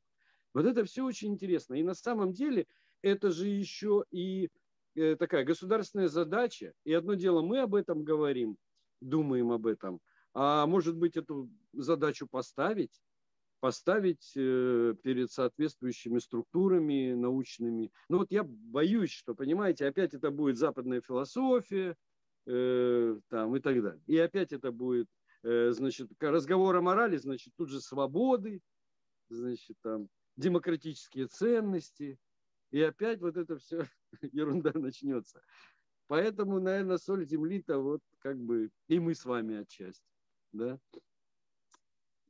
Вот 0.53 0.65
это 0.65 0.85
все 0.85 1.03
очень 1.05 1.33
интересно. 1.33 1.75
И 1.75 1.83
на 1.83 1.93
самом 1.93 2.31
деле 2.31 2.65
это 3.01 3.31
же 3.31 3.47
еще 3.47 4.03
и 4.11 4.49
э, 4.95 5.15
такая 5.15 5.43
государственная 5.43 6.07
задача. 6.07 6.73
И 6.83 6.93
одно 6.93 7.13
дело, 7.13 7.41
мы 7.41 7.59
об 7.59 7.75
этом 7.75 8.03
говорим, 8.03 8.57
думаем 9.01 9.51
об 9.51 9.67
этом, 9.67 9.99
а 10.33 10.65
может 10.65 10.97
быть 10.97 11.17
эту 11.17 11.49
задачу 11.73 12.27
поставить, 12.27 13.01
поставить 13.59 14.33
э, 14.35 14.95
перед 15.03 15.31
соответствующими 15.31 16.19
структурами 16.19 17.13
научными. 17.13 17.91
Ну 18.09 18.19
вот 18.19 18.31
я 18.31 18.43
боюсь, 18.43 19.11
что, 19.11 19.35
понимаете, 19.35 19.87
опять 19.87 20.13
это 20.13 20.31
будет 20.31 20.57
западная 20.57 21.01
философия 21.01 21.95
э, 22.45 23.19
там, 23.29 23.55
и 23.55 23.59
так 23.59 23.81
далее. 23.81 24.01
И 24.07 24.17
опять 24.17 24.51
это 24.53 24.71
будет 24.71 25.07
значит, 25.43 26.09
разговор 26.19 26.75
о 26.75 26.81
морали, 26.81 27.15
значит, 27.15 27.53
тут 27.55 27.69
же 27.69 27.79
свободы, 27.79 28.59
значит, 29.29 29.77
там, 29.81 30.09
демократические 30.37 31.27
ценности, 31.27 32.17
и 32.71 32.81
опять 32.81 33.21
вот 33.21 33.37
это 33.37 33.57
все 33.57 33.87
ерунда 34.31 34.71
начнется. 34.73 35.41
Поэтому, 36.07 36.59
наверное, 36.59 36.97
соль 36.97 37.25
земли-то 37.25 37.79
вот 37.79 38.01
как 38.19 38.37
бы 38.39 38.71
и 38.87 38.99
мы 38.99 39.13
с 39.13 39.25
вами 39.25 39.57
отчасти. 39.57 40.05
Да? 40.53 40.79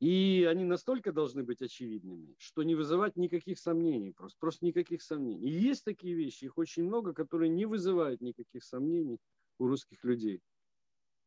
И 0.00 0.46
они 0.48 0.64
настолько 0.64 1.12
должны 1.12 1.42
быть 1.42 1.60
очевидными, 1.60 2.34
что 2.38 2.62
не 2.62 2.76
вызывать 2.76 3.16
никаких 3.16 3.58
сомнений, 3.58 4.12
просто, 4.12 4.38
просто 4.38 4.64
никаких 4.64 5.02
сомнений. 5.02 5.48
И 5.48 5.50
есть 5.50 5.84
такие 5.84 6.14
вещи, 6.14 6.44
их 6.44 6.56
очень 6.56 6.84
много, 6.84 7.12
которые 7.12 7.48
не 7.48 7.66
вызывают 7.66 8.20
никаких 8.20 8.62
сомнений 8.62 9.18
у 9.58 9.66
русских 9.66 10.04
людей 10.04 10.40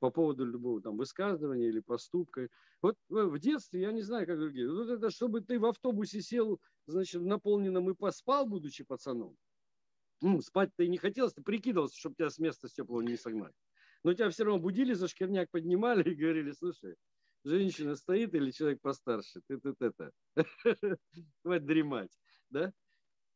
по 0.02 0.10
поводу 0.12 0.46
любого 0.46 0.82
там 0.82 0.98
высказывания 0.98 1.70
или 1.70 1.80
поступка. 1.80 2.50
Вот 2.82 2.98
в 3.10 3.40
детстве, 3.40 3.82
я 3.82 3.92
не 3.94 4.02
знаю, 4.02 4.26
как 4.28 4.40
другие, 4.40 4.70
вот 4.70 4.90
это, 4.90 5.12
чтобы 5.12 5.42
ты 5.42 5.60
в 5.60 5.66
автобусе 5.66 6.22
сел, 6.22 6.60
значит, 6.88 7.22
наполненном 7.22 7.90
и 7.92 7.96
поспал, 7.96 8.48
будучи 8.48 8.84
пацаном, 8.84 9.38
ну, 10.22 10.42
спать-то 10.42 10.84
и 10.84 10.90
не 10.90 10.98
хотелось, 10.98 11.34
ты 11.34 11.44
прикидывался, 11.44 11.98
чтобы 11.98 12.16
тебя 12.16 12.30
с 12.32 12.40
места 12.40 12.68
с 12.68 12.74
теплого 12.74 13.02
не 13.02 13.18
согнать. 13.18 13.56
Но 14.04 14.14
тебя 14.14 14.30
все 14.32 14.44
равно 14.44 14.60
будили, 14.60 14.94
за 14.94 15.08
шкирняк 15.08 15.52
поднимали 15.52 16.10
и 16.10 16.16
говорили, 16.16 16.52
слушай, 16.52 16.96
женщина 17.44 17.96
стоит 17.96 18.34
или 18.34 18.52
человек 18.52 18.82
постарше, 18.82 19.42
ты 19.48 19.60
тут 19.60 19.82
это, 19.82 20.12
хватит 21.44 21.66
дремать, 21.66 22.20
да? 22.50 22.74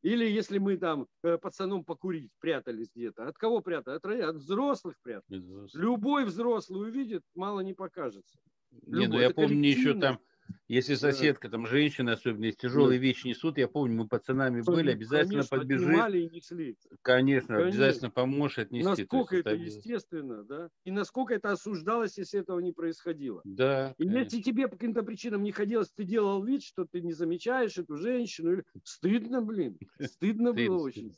Или 0.06 0.30
если 0.30 0.60
мы 0.60 0.78
там 0.78 1.08
э, 1.24 1.40
пацаном 1.40 1.84
покурить 1.84 2.30
прятались 2.40 2.92
где-то. 2.96 3.28
От 3.28 3.40
кого 3.40 3.62
прятать? 3.62 4.04
От, 4.04 4.06
от 4.06 4.36
взрослых 4.36 4.96
прятать. 5.02 5.44
Любой 5.74 6.26
взрослый 6.26 6.88
увидит, 6.88 7.24
мало 7.34 7.62
не 7.62 7.74
покажется. 7.74 8.38
Любой. 8.86 9.00
Не, 9.00 9.08
ну 9.08 9.20
я 9.20 9.32
помню 9.32 9.68
еще 9.68 10.00
там 10.00 10.20
если 10.68 10.96
соседка, 10.96 11.50
там 11.50 11.68
женщина, 11.68 12.14
особенно, 12.14 12.46
если 12.46 12.60
тяжелые 12.60 13.00
вещи 13.00 13.28
несут, 13.28 13.58
я 13.58 13.68
помню, 13.68 13.96
мы 13.96 14.08
пацанами 14.08 14.62
были, 14.62 14.92
обязательно 14.92 15.44
Конечно, 15.44 15.58
подбежим. 15.58 16.14
и 16.14 16.30
несли. 16.30 16.78
Конечно, 17.04 17.56
Конечно, 17.56 17.58
обязательно 17.58 18.10
поможешь 18.10 18.58
отнести. 18.60 19.04
Насколько 19.04 19.38
это, 19.38 19.54
естественно, 19.54 20.44
да? 20.44 20.70
И 20.84 20.92
насколько 20.92 21.36
это 21.36 21.52
осуждалось, 21.52 22.18
если 22.18 22.40
этого 22.40 22.60
не 22.60 22.72
происходило. 22.72 23.42
Да. 23.44 23.94
И 23.98 24.04
конечно. 24.04 24.24
если 24.24 24.42
тебе 24.42 24.68
по 24.68 24.76
каким-то 24.76 25.04
причинам 25.04 25.44
не 25.44 25.52
хотелось, 25.52 25.92
ты 25.92 26.04
делал 26.04 26.44
вид, 26.44 26.64
что 26.64 26.86
ты 26.86 27.02
не 27.02 27.14
замечаешь 27.14 27.78
эту 27.78 27.98
женщину. 27.98 28.64
Стыдно, 28.84 29.42
блин. 29.42 29.78
Стыдно 30.00 30.54
было 30.54 30.78
очень. 30.78 31.16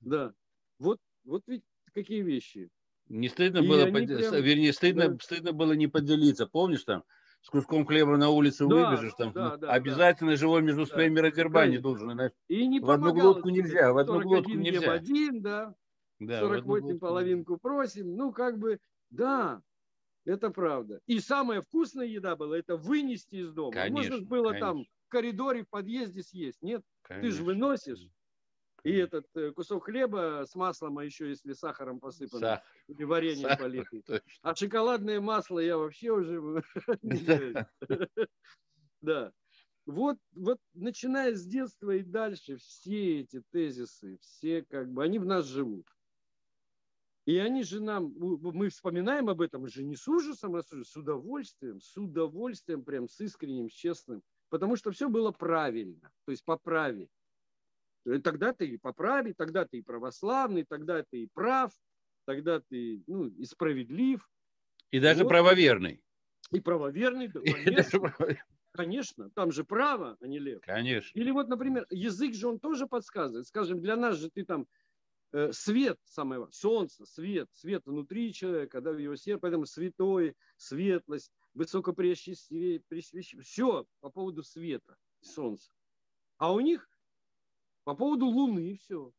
Да. 0.00 0.32
Вот, 0.78 1.00
вот 1.24 1.42
ведь 1.46 1.62
какие 1.92 2.22
вещи. 2.22 2.70
Не 3.08 3.28
стыдно 3.28 3.58
и 3.58 3.68
было, 3.68 3.86
под... 3.86 4.06
прям... 4.06 4.42
вернее, 4.42 4.72
стыдно, 4.72 5.08
да. 5.08 5.18
стыдно 5.20 5.52
было 5.52 5.72
не 5.72 5.88
поделиться. 5.88 6.46
Помнишь 6.46 6.84
там, 6.84 7.04
с 7.44 7.50
куском 7.50 7.84
хлеба 7.84 8.16
на 8.16 8.30
улицу 8.30 8.66
да, 8.68 8.90
выбежишь, 8.90 9.12
там 9.18 9.32
да, 9.32 9.58
да, 9.58 9.70
обязательно 9.70 10.30
да. 10.30 10.36
живой 10.36 10.62
между 10.62 10.86
своими 10.86 11.16
да. 11.16 11.22
родербами 11.22 11.76
должен. 11.76 12.12
Иначе 12.12 12.34
и 12.48 12.66
не 12.66 12.80
в 12.80 12.90
одну 12.90 13.12
глотку 13.12 13.50
нельзя, 13.50 13.92
в 13.92 13.98
одну 13.98 14.20
глотку 14.22 14.52
нельзя. 14.52 14.92
один, 14.92 15.42
да, 15.42 15.74
да 16.20 16.40
48 16.40 16.98
половинку 16.98 17.58
просим. 17.58 18.16
Ну, 18.16 18.32
как 18.32 18.58
бы, 18.58 18.78
да, 19.10 19.60
это 20.24 20.48
правда. 20.48 21.00
И 21.06 21.20
самая 21.20 21.60
вкусная 21.60 22.06
еда 22.06 22.34
была, 22.34 22.58
это 22.58 22.78
вынести 22.78 23.36
из 23.36 23.52
дома. 23.52 23.72
Конечно, 23.72 24.12
Можно 24.12 24.26
было 24.26 24.48
конечно. 24.48 24.66
там 24.66 24.84
в 24.84 25.08
коридоре, 25.10 25.64
в 25.64 25.68
подъезде 25.68 26.22
съесть. 26.22 26.62
Нет, 26.62 26.82
конечно. 27.02 27.28
ты 27.28 27.36
же 27.36 27.44
выносишь. 27.44 28.08
И 28.84 28.92
этот 28.92 29.26
э, 29.34 29.50
кусок 29.52 29.84
хлеба 29.84 30.44
с 30.46 30.54
маслом, 30.54 30.98
а 30.98 31.04
еще 31.04 31.30
если 31.30 31.54
сахаром 31.54 32.00
посыпан, 32.00 32.40
Сахар. 32.40 32.64
или 32.86 33.04
варенье 33.04 33.48
Сахар, 33.48 33.58
политый. 33.58 34.02
Точно. 34.02 34.22
А 34.42 34.54
шоколадное 34.54 35.20
масло 35.22 35.58
я 35.58 35.78
вообще 35.78 36.10
уже 36.10 36.62
Да. 39.00 39.32
Вот, 39.86 40.18
вот 40.32 40.58
начиная 40.74 41.34
с 41.34 41.46
детства 41.46 41.92
и 41.92 42.02
дальше 42.02 42.56
все 42.56 43.20
эти 43.20 43.42
тезисы, 43.50 44.18
все 44.20 44.62
как 44.62 44.90
бы, 44.90 45.02
они 45.02 45.18
в 45.18 45.26
нас 45.26 45.46
живут. 45.46 45.86
И 47.26 47.38
они 47.38 47.62
же 47.62 47.80
нам, 47.82 48.12
мы 48.18 48.68
вспоминаем 48.68 49.30
об 49.30 49.40
этом 49.40 49.62
уже 49.62 49.82
не 49.82 49.96
с 49.96 50.06
ужасом, 50.06 50.56
а 50.56 50.62
с 50.62 50.96
удовольствием, 50.96 51.80
с 51.80 51.96
удовольствием, 51.96 52.84
прям 52.84 53.08
с 53.08 53.18
искренним, 53.20 53.70
с 53.70 53.72
честным, 53.72 54.22
потому 54.50 54.76
что 54.76 54.90
все 54.90 55.08
было 55.08 55.30
правильно, 55.30 56.12
то 56.26 56.32
есть 56.32 56.44
по 56.44 56.58
праве. 56.58 57.08
Э, 58.06 58.18
тогда 58.18 58.52
ты 58.52 58.66
и 58.66 58.76
поправи, 58.76 59.32
тогда 59.32 59.64
ты 59.64 59.78
и 59.78 59.82
православный, 59.82 60.64
тогда 60.64 61.02
ты 61.02 61.22
и 61.22 61.28
прав, 61.32 61.72
тогда 62.26 62.60
ты 62.60 63.02
ну, 63.06 63.26
и 63.26 63.44
справедлив. 63.44 64.28
И 64.90 65.00
даже 65.00 65.24
вот. 65.24 65.30
правоверный. 65.30 66.02
И 66.50 66.60
правоверный, 66.60 67.28
да, 67.28 67.40
конечно. 67.64 68.14
Конечно, 68.72 69.30
там 69.30 69.52
же 69.52 69.62
право, 69.62 70.16
а 70.20 70.26
не 70.26 70.40
лев. 70.40 70.60
Конечно. 70.62 71.16
Или 71.16 71.30
вот, 71.30 71.48
например, 71.48 71.86
язык 71.90 72.34
же 72.34 72.48
он 72.48 72.58
тоже 72.58 72.88
подсказывает. 72.88 73.46
Скажем, 73.46 73.80
для 73.80 73.94
нас 73.94 74.16
же 74.16 74.30
ты 74.30 74.44
там 74.44 74.66
э, 75.32 75.52
свет, 75.52 76.00
самое 76.04 76.48
солнце, 76.50 77.06
свет, 77.06 77.48
свет 77.52 77.82
внутри 77.86 78.32
человека, 78.32 78.80
да, 78.80 78.90
в 78.90 78.98
его 78.98 79.14
сердце, 79.14 79.40
поэтому 79.40 79.66
святой, 79.66 80.34
светлость, 80.56 81.30
высокопресвящение, 81.54 82.82
все 83.42 83.86
по 84.00 84.10
поводу 84.10 84.42
света, 84.42 84.96
солнца. 85.20 85.72
А 86.38 86.52
у 86.52 86.58
них 86.58 86.88
по 87.84 87.94
поводу 87.94 88.26
Луны 88.26 88.76
все. 88.76 89.12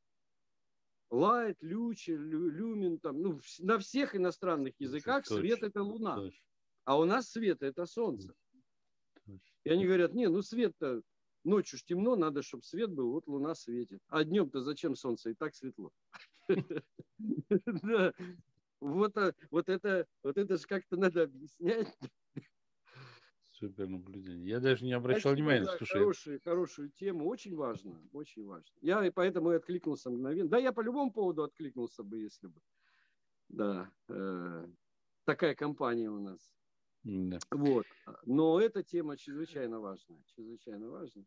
Лайт, 1.11 1.57
лючи, 1.61 2.11
люмин, 2.11 2.99
там, 2.99 3.21
ну, 3.21 3.39
на 3.59 3.77
всех 3.77 4.15
иностранных 4.15 4.73
языках 4.79 5.23
точно, 5.23 5.41
свет 5.41 5.63
это 5.63 5.83
Луна. 5.83 6.15
Точно. 6.15 6.41
А 6.83 6.99
у 6.99 7.05
нас 7.05 7.29
свет 7.29 7.61
это 7.61 7.85
Солнце. 7.85 8.33
Точно. 9.25 9.39
И 9.63 9.69
они 9.69 9.85
говорят, 9.85 10.13
не, 10.13 10.27
ну 10.27 10.41
свет-то 10.41 11.01
ночью 11.43 11.79
ж 11.79 11.83
темно, 11.83 12.15
надо, 12.15 12.41
чтобы 12.41 12.63
свет 12.63 12.91
был, 12.91 13.11
вот 13.11 13.27
Луна 13.27 13.55
светит. 13.55 13.99
А 14.07 14.23
днем-то 14.23 14.61
зачем 14.61 14.95
Солнце? 14.95 15.31
И 15.31 15.33
так 15.35 15.55
светло. 15.55 15.91
Вот, 18.81 19.17
а, 19.17 19.33
вот 19.51 19.69
это, 19.69 20.05
вот 20.21 20.37
это 20.37 20.57
же 20.57 20.67
как-то 20.67 20.97
надо 20.97 21.23
объяснять. 21.23 21.87
Супер 23.59 23.87
наблюдение. 23.87 24.49
Я 24.49 24.59
даже 24.59 24.83
не 24.83 24.91
обращал 24.91 25.31
Спасибо, 25.31 25.35
внимания. 25.35 25.65
Да, 25.65 25.77
Слушай, 25.77 25.93
хорошую, 25.93 26.41
хорошую 26.43 26.89
тему, 26.89 27.27
очень 27.27 27.55
важно, 27.55 28.01
очень 28.11 28.45
важно. 28.45 28.75
Я 28.81 29.05
и 29.05 29.11
поэтому 29.11 29.53
и 29.53 29.55
откликнулся 29.55 30.09
мгновенно. 30.09 30.49
Да, 30.49 30.57
я 30.57 30.73
по 30.73 30.81
любому 30.81 31.11
поводу 31.13 31.43
откликнулся 31.43 32.03
бы, 32.03 32.19
если 32.19 32.47
бы. 32.47 32.59
Да, 33.47 33.89
э, 34.09 34.67
такая 35.23 35.55
компания 35.55 36.09
у 36.09 36.19
нас. 36.19 36.51
Да. 37.03 37.39
Вот. 37.51 37.85
Но 38.25 38.59
эта 38.59 38.83
тема 38.83 39.15
чрезвычайно 39.15 39.79
важная, 39.79 40.21
чрезвычайно 40.35 40.89
важная. 40.89 41.25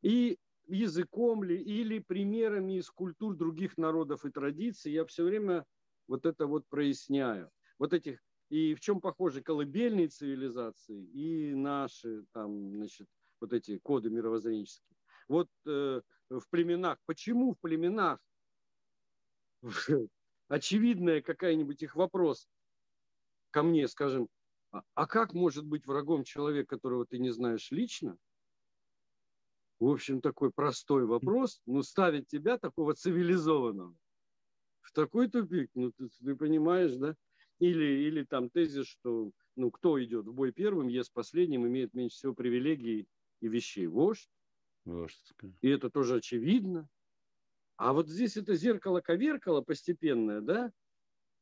И 0.00 0.38
языком 0.66 1.44
ли, 1.44 1.60
или 1.60 1.98
примерами 1.98 2.78
из 2.78 2.88
культур 2.88 3.36
других 3.36 3.76
народов 3.76 4.24
и 4.24 4.30
традиций 4.30 4.92
я 4.92 5.04
все 5.04 5.24
время 5.24 5.66
вот 6.08 6.24
это 6.24 6.46
вот 6.46 6.66
проясняю. 6.68 7.50
Вот 7.78 7.92
этих 7.92 8.20
и 8.48 8.74
в 8.74 8.80
чем 8.80 9.00
похожи 9.00 9.42
колыбельные 9.42 10.08
цивилизации 10.08 11.04
и 11.06 11.54
наши 11.54 12.24
там, 12.32 12.72
значит, 12.76 13.08
вот 13.40 13.52
эти 13.52 13.78
коды 13.78 14.10
мировоззренческие. 14.10 14.96
Вот 15.28 15.48
э, 15.66 16.00
в 16.30 16.48
племенах, 16.50 16.98
почему 17.06 17.54
в 17.54 17.60
племенах 17.60 18.20
очевидная 20.48 21.22
какая-нибудь 21.22 21.82
их 21.82 21.96
вопрос 21.96 22.48
ко 23.50 23.62
мне, 23.62 23.88
скажем, 23.88 24.28
а, 24.70 24.82
а 24.94 25.06
как 25.06 25.32
может 25.32 25.64
быть 25.64 25.86
врагом 25.86 26.24
человек, 26.24 26.68
которого 26.68 27.06
ты 27.06 27.18
не 27.18 27.30
знаешь 27.30 27.70
лично? 27.70 28.16
В 29.78 29.88
общем, 29.88 30.20
такой 30.20 30.50
простой 30.50 31.04
вопрос, 31.04 31.60
но 31.66 31.82
ставить 31.82 32.28
тебя, 32.28 32.58
такого 32.58 32.94
цивилизованного, 32.94 33.94
в 34.80 34.92
такой 34.92 35.28
тупик, 35.28 35.70
ну 35.74 35.92
ты, 35.92 36.08
ты 36.08 36.34
понимаешь, 36.34 36.94
да? 36.96 37.14
Или, 37.58 38.06
или 38.06 38.24
там 38.24 38.50
тезис, 38.50 38.86
что 38.86 39.30
ну, 39.56 39.70
кто 39.70 40.02
идет 40.02 40.26
в 40.26 40.32
бой 40.32 40.52
первым, 40.52 40.88
ест 40.88 41.12
последним, 41.12 41.66
имеет 41.66 41.94
меньше 41.94 42.16
всего 42.16 42.34
привилегий 42.34 43.08
и 43.40 43.48
вещей. 43.48 43.86
Вождь. 43.86 44.30
Вождь. 44.84 45.32
И 45.62 45.68
это 45.68 45.90
тоже 45.90 46.16
очевидно. 46.16 46.88
А 47.76 47.92
вот 47.92 48.08
здесь 48.08 48.36
это 48.36 48.54
зеркало-коверкало 48.54 49.60
постепенное, 49.60 50.40
да, 50.40 50.72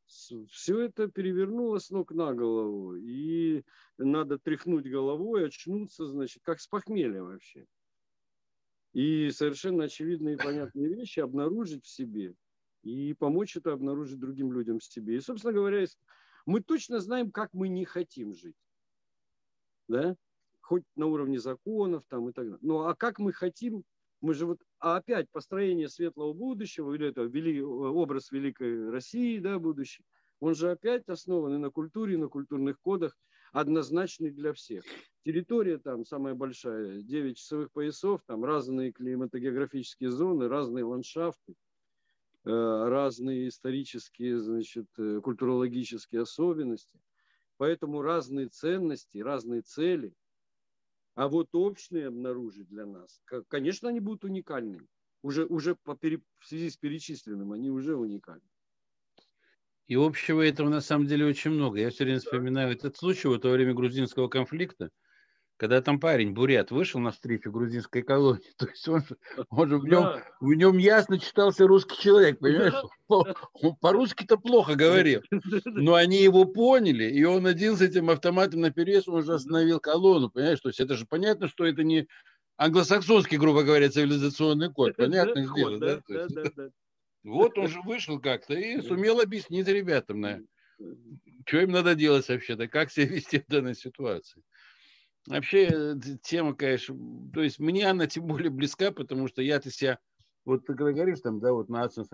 все 0.07 0.81
это 0.81 1.09
перевернуло 1.09 1.79
с 1.79 1.91
ног 1.91 2.13
на 2.13 2.35
голову. 2.35 2.97
И 2.97 3.63
надо 3.99 4.39
тряхнуть 4.39 4.89
головой, 4.89 5.47
очнуться, 5.47 6.07
значит, 6.07 6.43
как 6.43 6.61
с 6.61 6.67
похмелья 6.67 7.23
вообще. 7.23 7.67
И 8.93 9.31
совершенно 9.31 9.85
очевидные 9.85 10.35
и 10.35 10.39
понятные 10.39 10.95
вещи 10.95 11.21
обнаружить 11.21 11.85
в 11.85 11.89
себе 11.89 12.35
и 12.85 13.15
помочь 13.15 13.57
это 13.57 13.73
обнаружить 13.73 14.21
другим 14.21 14.53
людям 14.53 14.81
себе. 14.81 15.17
И, 15.17 15.21
собственно 15.21 15.53
говоря, 15.53 15.85
мы 16.47 16.61
точно 16.61 17.01
знаем, 17.01 17.31
как 17.31 17.53
мы 17.53 17.69
не 17.69 17.85
хотим 17.85 18.33
жить. 18.33 18.57
Да? 19.89 20.15
Хоть 20.61 20.85
на 20.95 21.07
уровне 21.07 21.39
законов 21.39 22.05
там 22.09 22.29
и 22.29 22.33
так 22.33 22.45
далее. 22.45 22.59
Ну 22.63 22.81
а 22.81 22.95
как 22.95 23.19
мы 23.19 23.33
хотим, 23.33 23.85
мы 24.21 24.35
же 24.35 24.47
вот, 24.47 24.61
а 24.79 24.97
опять 24.97 25.31
построение 25.31 25.89
светлого 25.89 26.33
будущего, 26.33 26.95
или 26.95 27.09
это 27.09 27.23
вели, 27.23 27.63
образ 27.63 28.31
великой 28.31 28.91
России, 28.91 29.39
да, 29.39 29.59
будущей, 29.59 30.05
он 30.41 30.55
же 30.55 30.71
опять 30.71 31.09
основан 31.09 31.55
и 31.55 31.59
на 31.59 31.71
культуре, 31.71 32.15
и 32.15 32.19
на 32.19 32.29
культурных 32.29 32.81
кодах. 32.81 33.17
однозначный 33.55 34.31
для 34.31 34.53
всех. 34.53 34.85
Территория 35.25 35.79
там 35.79 36.05
самая 36.05 36.35
большая, 36.35 37.01
9 37.03 37.37
часовых 37.37 37.71
поясов, 37.71 38.21
там 38.27 38.45
разные 38.45 38.93
климатогеографические 38.93 40.11
зоны, 40.11 40.49
разные 40.49 40.85
ландшафты, 40.85 41.55
разные 42.51 43.49
исторические, 43.49 44.39
значит, 44.39 44.87
э, 44.99 45.21
культурологические 45.23 46.23
особенности. 46.23 47.01
Поэтому 47.57 48.03
разные 48.03 48.49
ценности, 48.49 49.19
разные 49.19 49.63
цели. 49.63 50.15
А 51.15 51.29
вот 51.29 51.55
общие 51.55 52.09
обнаружить 52.09 52.69
для 52.69 52.87
нас, 52.87 53.23
конечно, 53.49 53.89
они 53.89 54.01
будут 54.01 54.25
уникальными. 54.25 54.89
Уже, 55.23 55.47
уже 55.47 55.75
по, 55.75 55.97
в 55.97 56.47
связи 56.47 56.69
с 56.69 56.77
перечисленным 56.77 57.53
они 57.53 57.71
уже 57.71 57.97
уникальны. 57.97 58.43
И 59.87 59.95
общего 59.95 60.43
этого 60.43 60.69
на 60.69 60.81
самом 60.81 61.07
деле 61.07 61.27
очень 61.27 61.51
много. 61.51 61.79
Я 61.79 61.91
все 61.91 62.05
время 62.05 62.19
вспоминаю 62.19 62.73
этот 62.73 62.97
случай 62.97 63.29
вот 63.29 63.45
во 63.45 63.51
время 63.53 63.75
грузинского 63.75 64.29
конфликта, 64.29 64.91
когда 65.57 65.81
там 65.81 66.01
парень, 66.01 66.33
бурят, 66.33 66.71
вышел 66.71 67.01
на 67.01 67.13
встречу 67.13 67.51
грузинской 67.51 68.03
колонии, 68.03 68.53
то 68.59 68.67
есть 68.67 68.89
он, 68.89 69.03
он 69.51 69.69
же 69.69 69.79
в 69.79 69.85
нем, 69.85 70.03
да. 70.03 70.25
в 70.41 70.53
нем 70.53 70.79
ясно 70.79 71.19
читался 71.19 71.67
русский 71.67 72.01
человек, 72.01 72.39
понимаешь? 72.39 72.73
Да. 72.73 73.35
Он 73.53 73.77
по-русски-то 73.77 74.37
плохо 74.37 74.75
говорил, 74.75 75.23
но 75.65 75.95
они 75.95 76.23
его 76.23 76.45
поняли, 76.45 77.05
и 77.05 77.23
он 77.25 77.47
один 77.47 77.77
с 77.77 77.83
этим 77.83 78.11
автоматом 78.11 78.61
на 78.61 78.71
перевес, 78.71 79.07
он 79.09 79.23
же 79.23 79.35
остановил 79.35 79.79
колонну, 79.79 80.31
понимаешь? 80.31 80.61
То 80.61 80.69
есть 80.69 80.81
это 80.81 80.95
же 80.95 81.07
понятно, 81.07 81.49
что 81.49 81.65
это 81.65 81.85
не 81.85 82.09
англосаксонский, 82.57 83.39
грубо 83.39 83.63
говоря, 83.63 83.91
цивилизационный 83.91 84.73
код, 84.73 84.97
понятно 84.97 85.45
сделано, 85.45 85.79
да? 85.79 86.01
да, 86.09 86.27
да, 86.29 86.45
да. 86.57 86.69
Вот 87.25 87.57
он 87.57 87.69
же 87.69 87.81
вышел 87.81 88.21
как-то 88.21 88.53
и 88.53 88.83
сумел 88.83 89.19
объяснить 89.19 89.67
ребятам, 89.67 90.21
на, 90.21 90.41
что 91.47 91.61
им 91.61 91.71
надо 91.71 91.95
делать 91.95 92.29
вообще-то, 92.29 92.69
как 92.69 92.91
себя 92.91 93.07
вести 93.07 93.39
в 93.39 93.47
данной 93.47 93.75
ситуации. 93.75 94.43
Вообще, 95.27 95.69
э, 95.71 95.95
тема, 96.23 96.55
конечно, 96.55 96.95
то 97.33 97.43
есть 97.43 97.59
мне 97.59 97.89
она 97.89 98.07
тем 98.07 98.27
более 98.27 98.51
близка, 98.51 98.91
потому 98.91 99.27
что 99.29 99.41
я-то 99.41 99.71
себя, 99.71 99.99
вот 100.45 100.67
ты 100.67 100.75
когда 100.75 100.93
говоришь 100.93 101.21
там, 101.21 101.41
да, 101.41 101.53
вот 101.53 101.71
нация, 101.71 102.05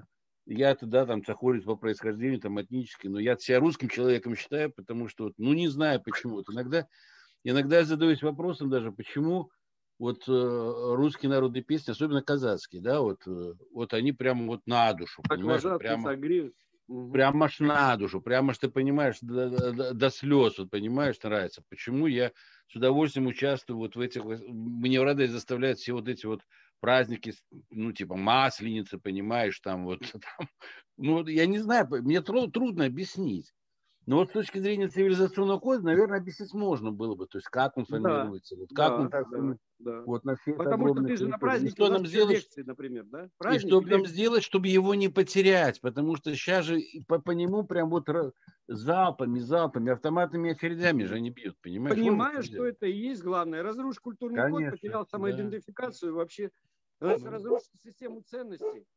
я-то, 0.46 0.86
да, 0.86 1.06
там, 1.06 1.24
цахолец 1.24 1.64
по 1.64 1.74
происхождению, 1.76 2.40
там, 2.40 2.60
этнически, 2.60 3.08
но 3.08 3.18
я 3.18 3.36
себя 3.36 3.58
русским 3.58 3.88
человеком 3.88 4.36
считаю, 4.36 4.72
потому 4.72 5.08
что, 5.08 5.24
вот, 5.24 5.34
ну, 5.38 5.52
не 5.54 5.68
знаю 5.68 6.00
почему. 6.02 6.34
Вот 6.36 6.48
иногда, 6.50 6.86
иногда 7.44 7.78
я 7.78 7.84
задаюсь 7.84 8.22
вопросом 8.22 8.70
даже, 8.70 8.92
почему 8.92 9.50
вот 9.98 10.28
э, 10.28 10.32
русские 10.32 11.30
народные 11.30 11.64
песни, 11.64 11.92
особенно 11.92 12.22
казацкие, 12.22 12.82
да, 12.82 13.00
вот, 13.02 13.26
э, 13.26 13.54
вот 13.72 13.94
они 13.94 14.12
прямо 14.12 14.46
вот 14.46 14.62
на 14.66 14.92
душу, 14.94 15.22
так 15.22 15.30
понимаешь, 15.40 15.64
прямо, 15.78 16.14
прямо 17.12 17.44
аж 17.44 17.60
на 17.60 17.96
душу, 17.96 18.20
прямо 18.20 18.50
аж 18.50 18.58
ты 18.58 18.68
понимаешь, 18.68 19.18
до, 19.20 19.72
до, 19.72 19.94
до 19.94 20.10
слез, 20.10 20.58
вот 20.58 20.70
понимаешь, 20.70 21.16
нравится. 21.22 21.62
Почему 21.68 22.06
я 22.06 22.32
с 22.68 22.76
удовольствием 22.76 23.26
участвую 23.26 23.78
вот 23.78 23.96
в 23.96 24.00
этих, 24.00 24.24
мне 24.24 25.02
радость 25.02 25.32
заставляет 25.32 25.78
все 25.78 25.92
вот 25.92 26.08
эти 26.08 26.26
вот 26.26 26.42
праздники, 26.80 27.34
ну, 27.70 27.92
типа 27.92 28.16
масленицы, 28.16 28.98
понимаешь, 28.98 29.60
там 29.60 29.84
вот, 29.84 30.00
там, 30.12 30.48
ну, 30.96 31.26
я 31.26 31.46
не 31.46 31.58
знаю, 31.58 31.86
мне 31.90 32.20
трудно 32.22 32.86
объяснить. 32.86 33.52
Но 34.10 34.16
вот 34.16 34.30
с 34.30 34.32
точки 34.32 34.58
зрения 34.58 34.88
цивилизационного 34.88 35.60
кода, 35.60 35.84
наверное, 35.84 36.18
объяснить 36.18 36.52
можно 36.52 36.90
было 36.90 37.14
бы. 37.14 37.28
То 37.28 37.38
есть 37.38 37.46
как 37.46 37.76
он 37.76 37.86
формируется, 37.86 38.56
да, 38.56 38.60
вот 38.60 38.70
как 38.74 39.30
да, 39.30 39.38
он 39.38 39.58
да, 39.78 39.92
да. 39.92 40.02
вот 40.02 40.24
на 40.24 40.34
все 40.34 40.52
Потому 40.54 40.88
что 40.88 41.04
ты 41.04 41.16
же 41.16 41.28
на 41.28 41.38
празднике 41.38 41.74
что 41.74 41.92
нам 41.92 42.04
сделать, 42.04 42.34
лекции, 42.34 42.62
например, 42.62 43.04
да? 43.04 43.30
Праздник, 43.38 43.64
и 43.64 43.68
что 43.68 43.80
нам 43.82 44.06
сделать, 44.06 44.42
чтобы 44.42 44.66
его 44.66 44.96
не 44.96 45.10
потерять? 45.10 45.80
Потому 45.80 46.16
что 46.16 46.34
сейчас 46.34 46.64
же 46.64 46.80
по, 47.06 47.20
по 47.20 47.30
нему 47.30 47.62
прям 47.62 47.88
вот 47.88 48.08
залпами, 48.66 49.38
залпами, 49.38 49.92
автоматными 49.92 50.50
очередями 50.50 51.04
же 51.04 51.14
они 51.14 51.30
бьют, 51.30 51.56
понимаешь? 51.62 51.96
Понимаешь, 51.96 52.46
что 52.46 52.66
это 52.66 52.86
и 52.86 52.92
есть 52.92 53.22
главное. 53.22 53.62
Разрушить 53.62 54.00
культурный 54.00 54.42
Конечно, 54.42 54.70
код, 54.72 54.80
потерял 54.80 55.06
самоидентификацию, 55.06 56.10
да. 56.10 56.18
вообще 56.18 56.50
разрушить 56.98 57.80
систему 57.80 58.22
ценностей. 58.22 58.88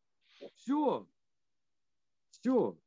Все. 0.55 1.07
Все. 2.31 2.79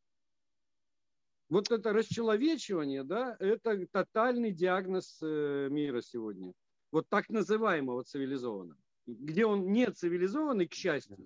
Вот 1.49 1.71
это 1.71 1.93
расчеловечивание, 1.93 3.05
да, 3.05 3.37
это 3.39 3.87
тотальный 3.87 4.53
диагноз 4.53 5.19
э, 5.23 5.69
мира 5.71 6.01
сегодня. 6.01 6.53
Вот 6.91 7.09
так 7.09 7.29
называемого 7.29 8.03
цивилизованного. 8.03 8.81
Где 9.07 9.47
он 9.47 9.71
не 9.71 9.89
цивилизованный, 9.89 10.67
к 10.67 10.75
счастью, 10.75 11.17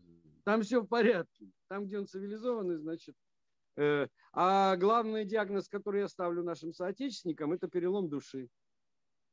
там 0.45 0.61
все 0.63 0.83
в 0.83 0.87
порядке. 0.87 1.51
Там, 1.69 1.87
где 1.87 1.99
он 1.99 2.07
цивилизованный, 2.07 2.77
значит... 2.77 3.15
Э, 3.77 4.09
а 4.33 4.77
главный 4.77 5.25
диагноз, 5.25 5.69
который 5.69 6.03
я 6.03 6.09
ставлю 6.09 6.43
нашим 6.43 6.75
соотечественникам, 6.75 7.55
это 7.55 7.69
перелом 7.69 8.11
души. 8.11 8.49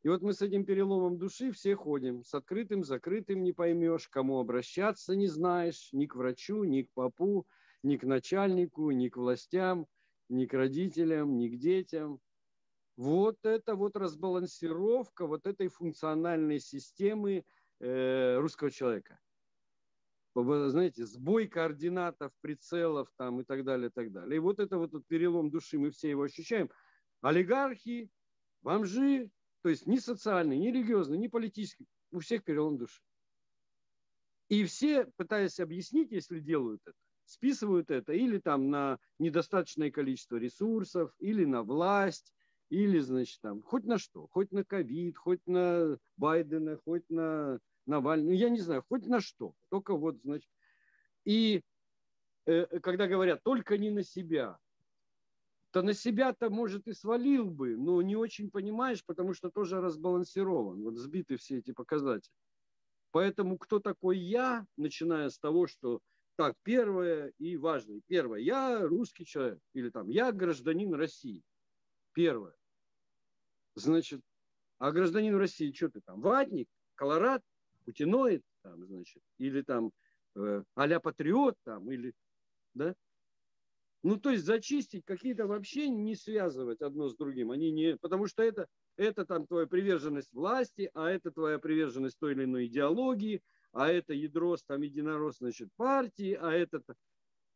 И 0.04 0.08
вот 0.08 0.22
мы 0.22 0.32
с 0.32 0.42
этим 0.42 0.64
переломом 0.64 1.18
души 1.18 1.52
все 1.52 1.76
ходим, 1.76 2.24
с 2.24 2.34
открытым, 2.34 2.86
закрытым 2.86 3.44
не 3.44 3.52
поймешь, 3.52 4.08
кому 4.08 4.40
обращаться 4.40 5.16
не 5.16 5.28
знаешь, 5.28 5.90
ни 5.92 6.06
к 6.06 6.16
врачу, 6.16 6.64
ни 6.64 6.84
к 6.84 6.92
попу, 6.94 7.46
ни 7.84 7.98
к 7.98 8.04
начальнику, 8.04 8.92
ни 8.92 9.10
к 9.10 9.18
властям– 9.18 9.86
ни 10.30 10.46
к 10.46 10.54
родителям, 10.54 11.38
ни 11.38 11.50
к 11.50 11.58
детям. 11.58 12.20
Вот 12.96 13.38
это 13.44 13.76
вот 13.76 13.96
разбалансировка 13.96 15.28
вот 15.28 15.46
этой 15.46 15.68
функциональной 15.68 16.60
системы 16.60 17.46
э, 17.80 18.38
русского 18.38 18.72
человека. 18.72 19.20
Знаете, 20.34 21.06
сбой 21.06 21.48
координатов, 21.48 22.32
прицелов 22.42 23.10
там 23.18 23.42
и 23.42 23.44
так 23.44 23.64
далее, 23.64 23.90
и 23.90 23.92
так 23.92 24.12
далее. 24.12 24.38
И 24.38 24.40
вот 24.40 24.60
это 24.60 24.78
вот 24.78 24.90
этот 24.90 25.08
перелом 25.08 25.50
души, 25.50 25.80
мы 25.80 25.90
все 25.90 26.12
его 26.12 26.24
ощущаем. 26.24 26.70
Олигархи, 27.22 28.12
бомжи, 28.62 29.32
то 29.64 29.70
есть 29.70 29.88
ни 29.88 29.98
социальный, 29.98 30.58
ни 30.58 30.68
религиозный, 30.68 31.18
ни 31.18 31.28
политический, 31.28 31.88
у 32.12 32.20
всех 32.20 32.44
перелом 32.44 32.78
души. 32.78 33.02
И 34.50 34.64
все, 34.66 35.06
пытаясь 35.18 35.60
объяснить, 35.60 36.12
если 36.12 36.40
делают 36.40 36.82
это, 36.86 36.98
списывают 37.28 37.92
это 37.92 38.14
или 38.14 38.40
там 38.40 38.70
на 38.70 39.00
недостаточное 39.20 39.92
количество 39.92 40.38
ресурсов, 40.38 41.14
или 41.20 41.46
на 41.46 41.64
власть, 41.64 42.34
или, 42.70 43.00
значит, 43.00 43.40
там, 43.42 43.62
хоть 43.62 43.86
на 43.86 43.98
что, 43.98 44.28
хоть 44.28 44.52
на 44.52 44.64
ковид, 44.64 45.18
хоть 45.18 45.46
на 45.46 45.98
Байдена, 46.18 46.78
хоть 46.78 47.10
на 47.10 47.60
Навального, 47.86 48.34
я 48.34 48.50
не 48.50 48.60
знаю, 48.60 48.84
хоть 48.90 49.06
на 49.06 49.22
что, 49.22 49.54
только 49.70 49.96
вот, 49.96 50.20
значит, 50.24 50.50
и 51.24 51.62
э, 52.46 52.80
когда 52.80 53.08
говорят, 53.08 53.44
только 53.44 53.78
не 53.78 53.90
на 53.92 54.04
себя, 54.04 54.58
то 55.72 55.82
на 55.82 55.94
себя-то, 55.94 56.50
может, 56.50 56.88
и 56.88 56.94
свалил 56.94 57.50
бы, 57.50 57.78
но 57.78 58.02
не 58.02 58.16
очень 58.16 58.50
понимаешь, 58.50 59.06
потому 59.06 59.34
что 59.34 59.50
тоже 59.50 59.80
разбалансирован, 59.80 60.82
вот 60.82 60.98
сбиты 60.98 61.38
все 61.38 61.60
эти 61.60 61.72
показатели. 61.72 62.34
Поэтому 63.12 63.58
кто 63.58 63.80
такой 63.80 64.18
я, 64.18 64.66
начиная 64.76 65.30
с 65.30 65.40
того, 65.40 65.68
что 65.68 66.02
так, 66.38 66.56
первое 66.62 67.34
и 67.40 67.58
важное. 67.58 68.02
Первое, 68.06 68.40
я 68.40 68.80
русский 68.82 69.26
человек. 69.26 69.60
Или 69.74 69.90
там, 69.90 70.08
я 70.08 70.32
гражданин 70.32 70.94
России. 70.94 71.44
Первое. 72.14 72.56
Значит, 73.74 74.22
а 74.78 74.92
гражданин 74.92 75.36
России, 75.36 75.72
что 75.72 75.90
ты 75.90 76.00
там, 76.02 76.22
ватник, 76.22 76.70
колорад, 76.94 77.44
путиноид, 77.86 78.44
там, 78.62 78.86
значит, 78.86 79.24
или 79.40 79.64
там 79.64 79.92
э, 80.36 80.64
а 80.76 81.00
патриот, 81.00 81.58
там, 81.64 81.92
или, 81.92 82.14
да? 82.76 82.96
Ну, 84.04 84.18
то 84.18 84.30
есть 84.30 84.46
зачистить 84.46 85.06
какие-то 85.06 85.48
вообще 85.48 85.90
не 85.90 86.16
связывать 86.16 86.82
одно 86.82 87.10
с 87.10 87.16
другим. 87.16 87.50
Они 87.50 87.72
не, 87.72 87.98
потому 87.98 88.28
что 88.28 88.44
это, 88.44 88.68
это 88.96 89.26
там 89.26 89.48
твоя 89.48 89.66
приверженность 89.66 90.32
власти, 90.34 90.92
а 90.94 91.10
это 91.10 91.32
твоя 91.32 91.58
приверженность 91.58 92.20
той 92.20 92.34
или 92.34 92.44
иной 92.44 92.68
идеологии, 92.68 93.42
а 93.74 93.90
это 93.90 94.14
ядро 94.14 94.56
там 94.66 94.82
единорос, 94.82 95.38
значит, 95.38 95.70
партии, 95.76 96.34
а 96.34 96.52
это... 96.52 96.82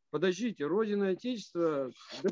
Подождите, 0.10 0.66
Родина 0.66 1.10
Отечество, 1.10 1.92
до, 2.22 2.30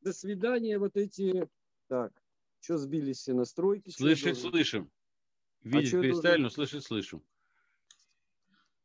до 0.00 0.12
свидания 0.12 0.78
вот 0.78 0.96
эти... 0.96 1.48
Так, 1.88 2.12
что 2.60 2.78
сбились 2.78 3.18
все 3.18 3.32
настройки? 3.32 3.90
Слышать 3.90 4.38
слышим. 4.38 4.90
Видеть 5.62 5.94
а 5.94 6.02
перестали, 6.02 6.42
но 6.42 6.50
слышать 6.50 6.84
слышим. 6.84 7.24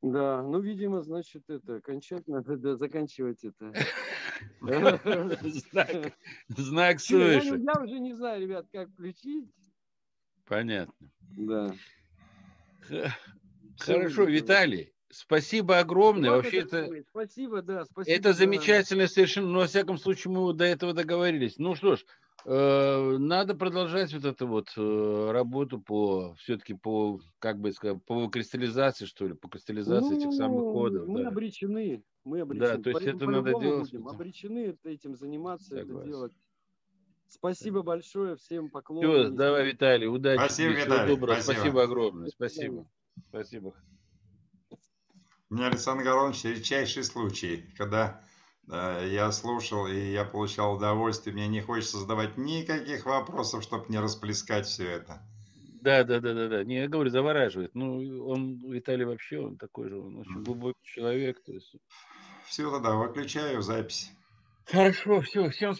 Да, 0.01 0.41
ну, 0.41 0.59
видимо, 0.59 1.01
значит, 1.03 1.43
это, 1.47 1.75
окончательно 1.75 2.41
надо 2.47 2.75
заканчивать 2.75 3.43
это. 3.43 3.73
Знак, 5.43 6.17
знак 6.49 6.99
слышит. 6.99 7.61
Я 7.61 7.81
уже 7.81 7.99
не 7.99 8.13
знаю, 8.13 8.41
ребят, 8.41 8.67
как 8.71 8.89
включить. 8.89 9.53
Понятно. 10.45 11.11
Да. 11.37 11.75
Хорошо, 13.81 14.23
Виталий, 14.23 14.93
спасибо 15.09 15.79
огромное. 15.79 16.31
Вообще 16.31 16.59
это, 16.59 16.89
спасибо, 17.09 17.61
да, 17.61 17.85
спасибо. 17.85 18.15
Это 18.15 18.33
замечательно 18.33 19.07
совершенно, 19.07 19.47
но 19.47 19.59
во 19.59 19.67
всяком 19.67 19.97
случае 19.97 20.33
мы 20.33 20.53
до 20.53 20.65
этого 20.65 20.93
договорились. 20.93 21.57
Ну 21.57 21.75
что 21.75 21.95
ж, 21.95 22.05
э, 22.45 23.17
надо 23.17 23.55
продолжать 23.55 24.13
вот 24.13 24.25
эту 24.25 24.47
вот 24.47 24.67
э, 24.77 25.31
работу 25.31 25.79
по 25.79 26.35
все-таки 26.35 26.73
по 26.73 27.19
как 27.39 27.59
бы 27.59 27.71
сказать 27.71 28.03
по 28.05 28.27
кристаллизации 28.27 29.05
что 29.05 29.27
ли, 29.27 29.33
по 29.33 29.49
кристаллизации 29.49 30.13
ну, 30.13 30.19
этих 30.19 30.33
самых 30.33 30.73
кодов. 30.73 31.07
Мы 31.07 31.23
да. 31.23 31.29
обречены, 31.29 32.03
мы 32.23 32.41
обречены. 32.41 32.77
Да, 32.77 32.81
то 32.81 32.89
есть 32.89 33.03
по, 33.03 33.09
это 33.09 33.25
по 33.25 33.31
надо 33.31 33.59
делать. 33.59 33.91
Будем 33.91 34.07
обречены 34.07 34.77
этим 34.83 35.15
заниматься, 35.15 35.69
Согласен. 35.69 35.97
это 35.97 36.07
делать 36.07 36.33
Спасибо 37.31 37.81
большое, 37.81 38.35
всем 38.35 38.69
поклон. 38.69 39.05
Все, 39.05 39.29
давай, 39.29 39.71
Виталий, 39.71 40.05
удачи. 40.05 40.37
Спасибо, 40.37 40.73
тебе, 40.73 40.83
Виталий. 40.83 41.15
доброго. 41.15 41.35
Спасибо. 41.35 41.53
Спасибо 41.53 41.83
огромное. 41.83 42.27
Спасибо. 42.27 42.85
Спасибо. 43.29 43.73
У 45.49 45.55
меня, 45.55 45.67
Александр 45.67 46.03
Горович, 46.03 46.43
редчайший 46.45 47.03
случай, 47.03 47.65
когда 47.77 48.23
э, 48.71 49.09
я 49.11 49.31
слушал 49.31 49.85
и 49.87 50.11
я 50.11 50.23
получал 50.23 50.75
удовольствие, 50.75 51.33
мне 51.33 51.47
не 51.47 51.61
хочется 51.61 51.97
задавать 51.97 52.37
никаких 52.37 53.05
вопросов, 53.05 53.63
чтобы 53.63 53.85
не 53.89 53.99
расплескать 53.99 54.65
все 54.65 54.89
это. 54.89 55.21
Да, 55.81 56.03
да, 56.03 56.19
да, 56.19 56.33
да, 56.33 56.47
да. 56.47 56.63
Не, 56.63 56.81
я 56.81 56.87
говорю, 56.87 57.09
завораживает. 57.09 57.73
Ну, 57.73 58.27
он, 58.27 58.59
Виталий 58.71 59.03
вообще, 59.03 59.39
он 59.39 59.57
такой 59.57 59.89
же, 59.89 59.99
он 59.99 60.17
очень 60.17 60.43
глубокий 60.43 60.83
человек. 60.83 61.43
То 61.43 61.53
есть... 61.53 61.75
Все, 62.45 62.71
тогда 62.71 62.95
выключаю 62.95 63.61
запись. 63.61 64.11
Хорошо, 64.65 65.21
все, 65.21 65.49
всем 65.49 65.73
спасибо. 65.73 65.79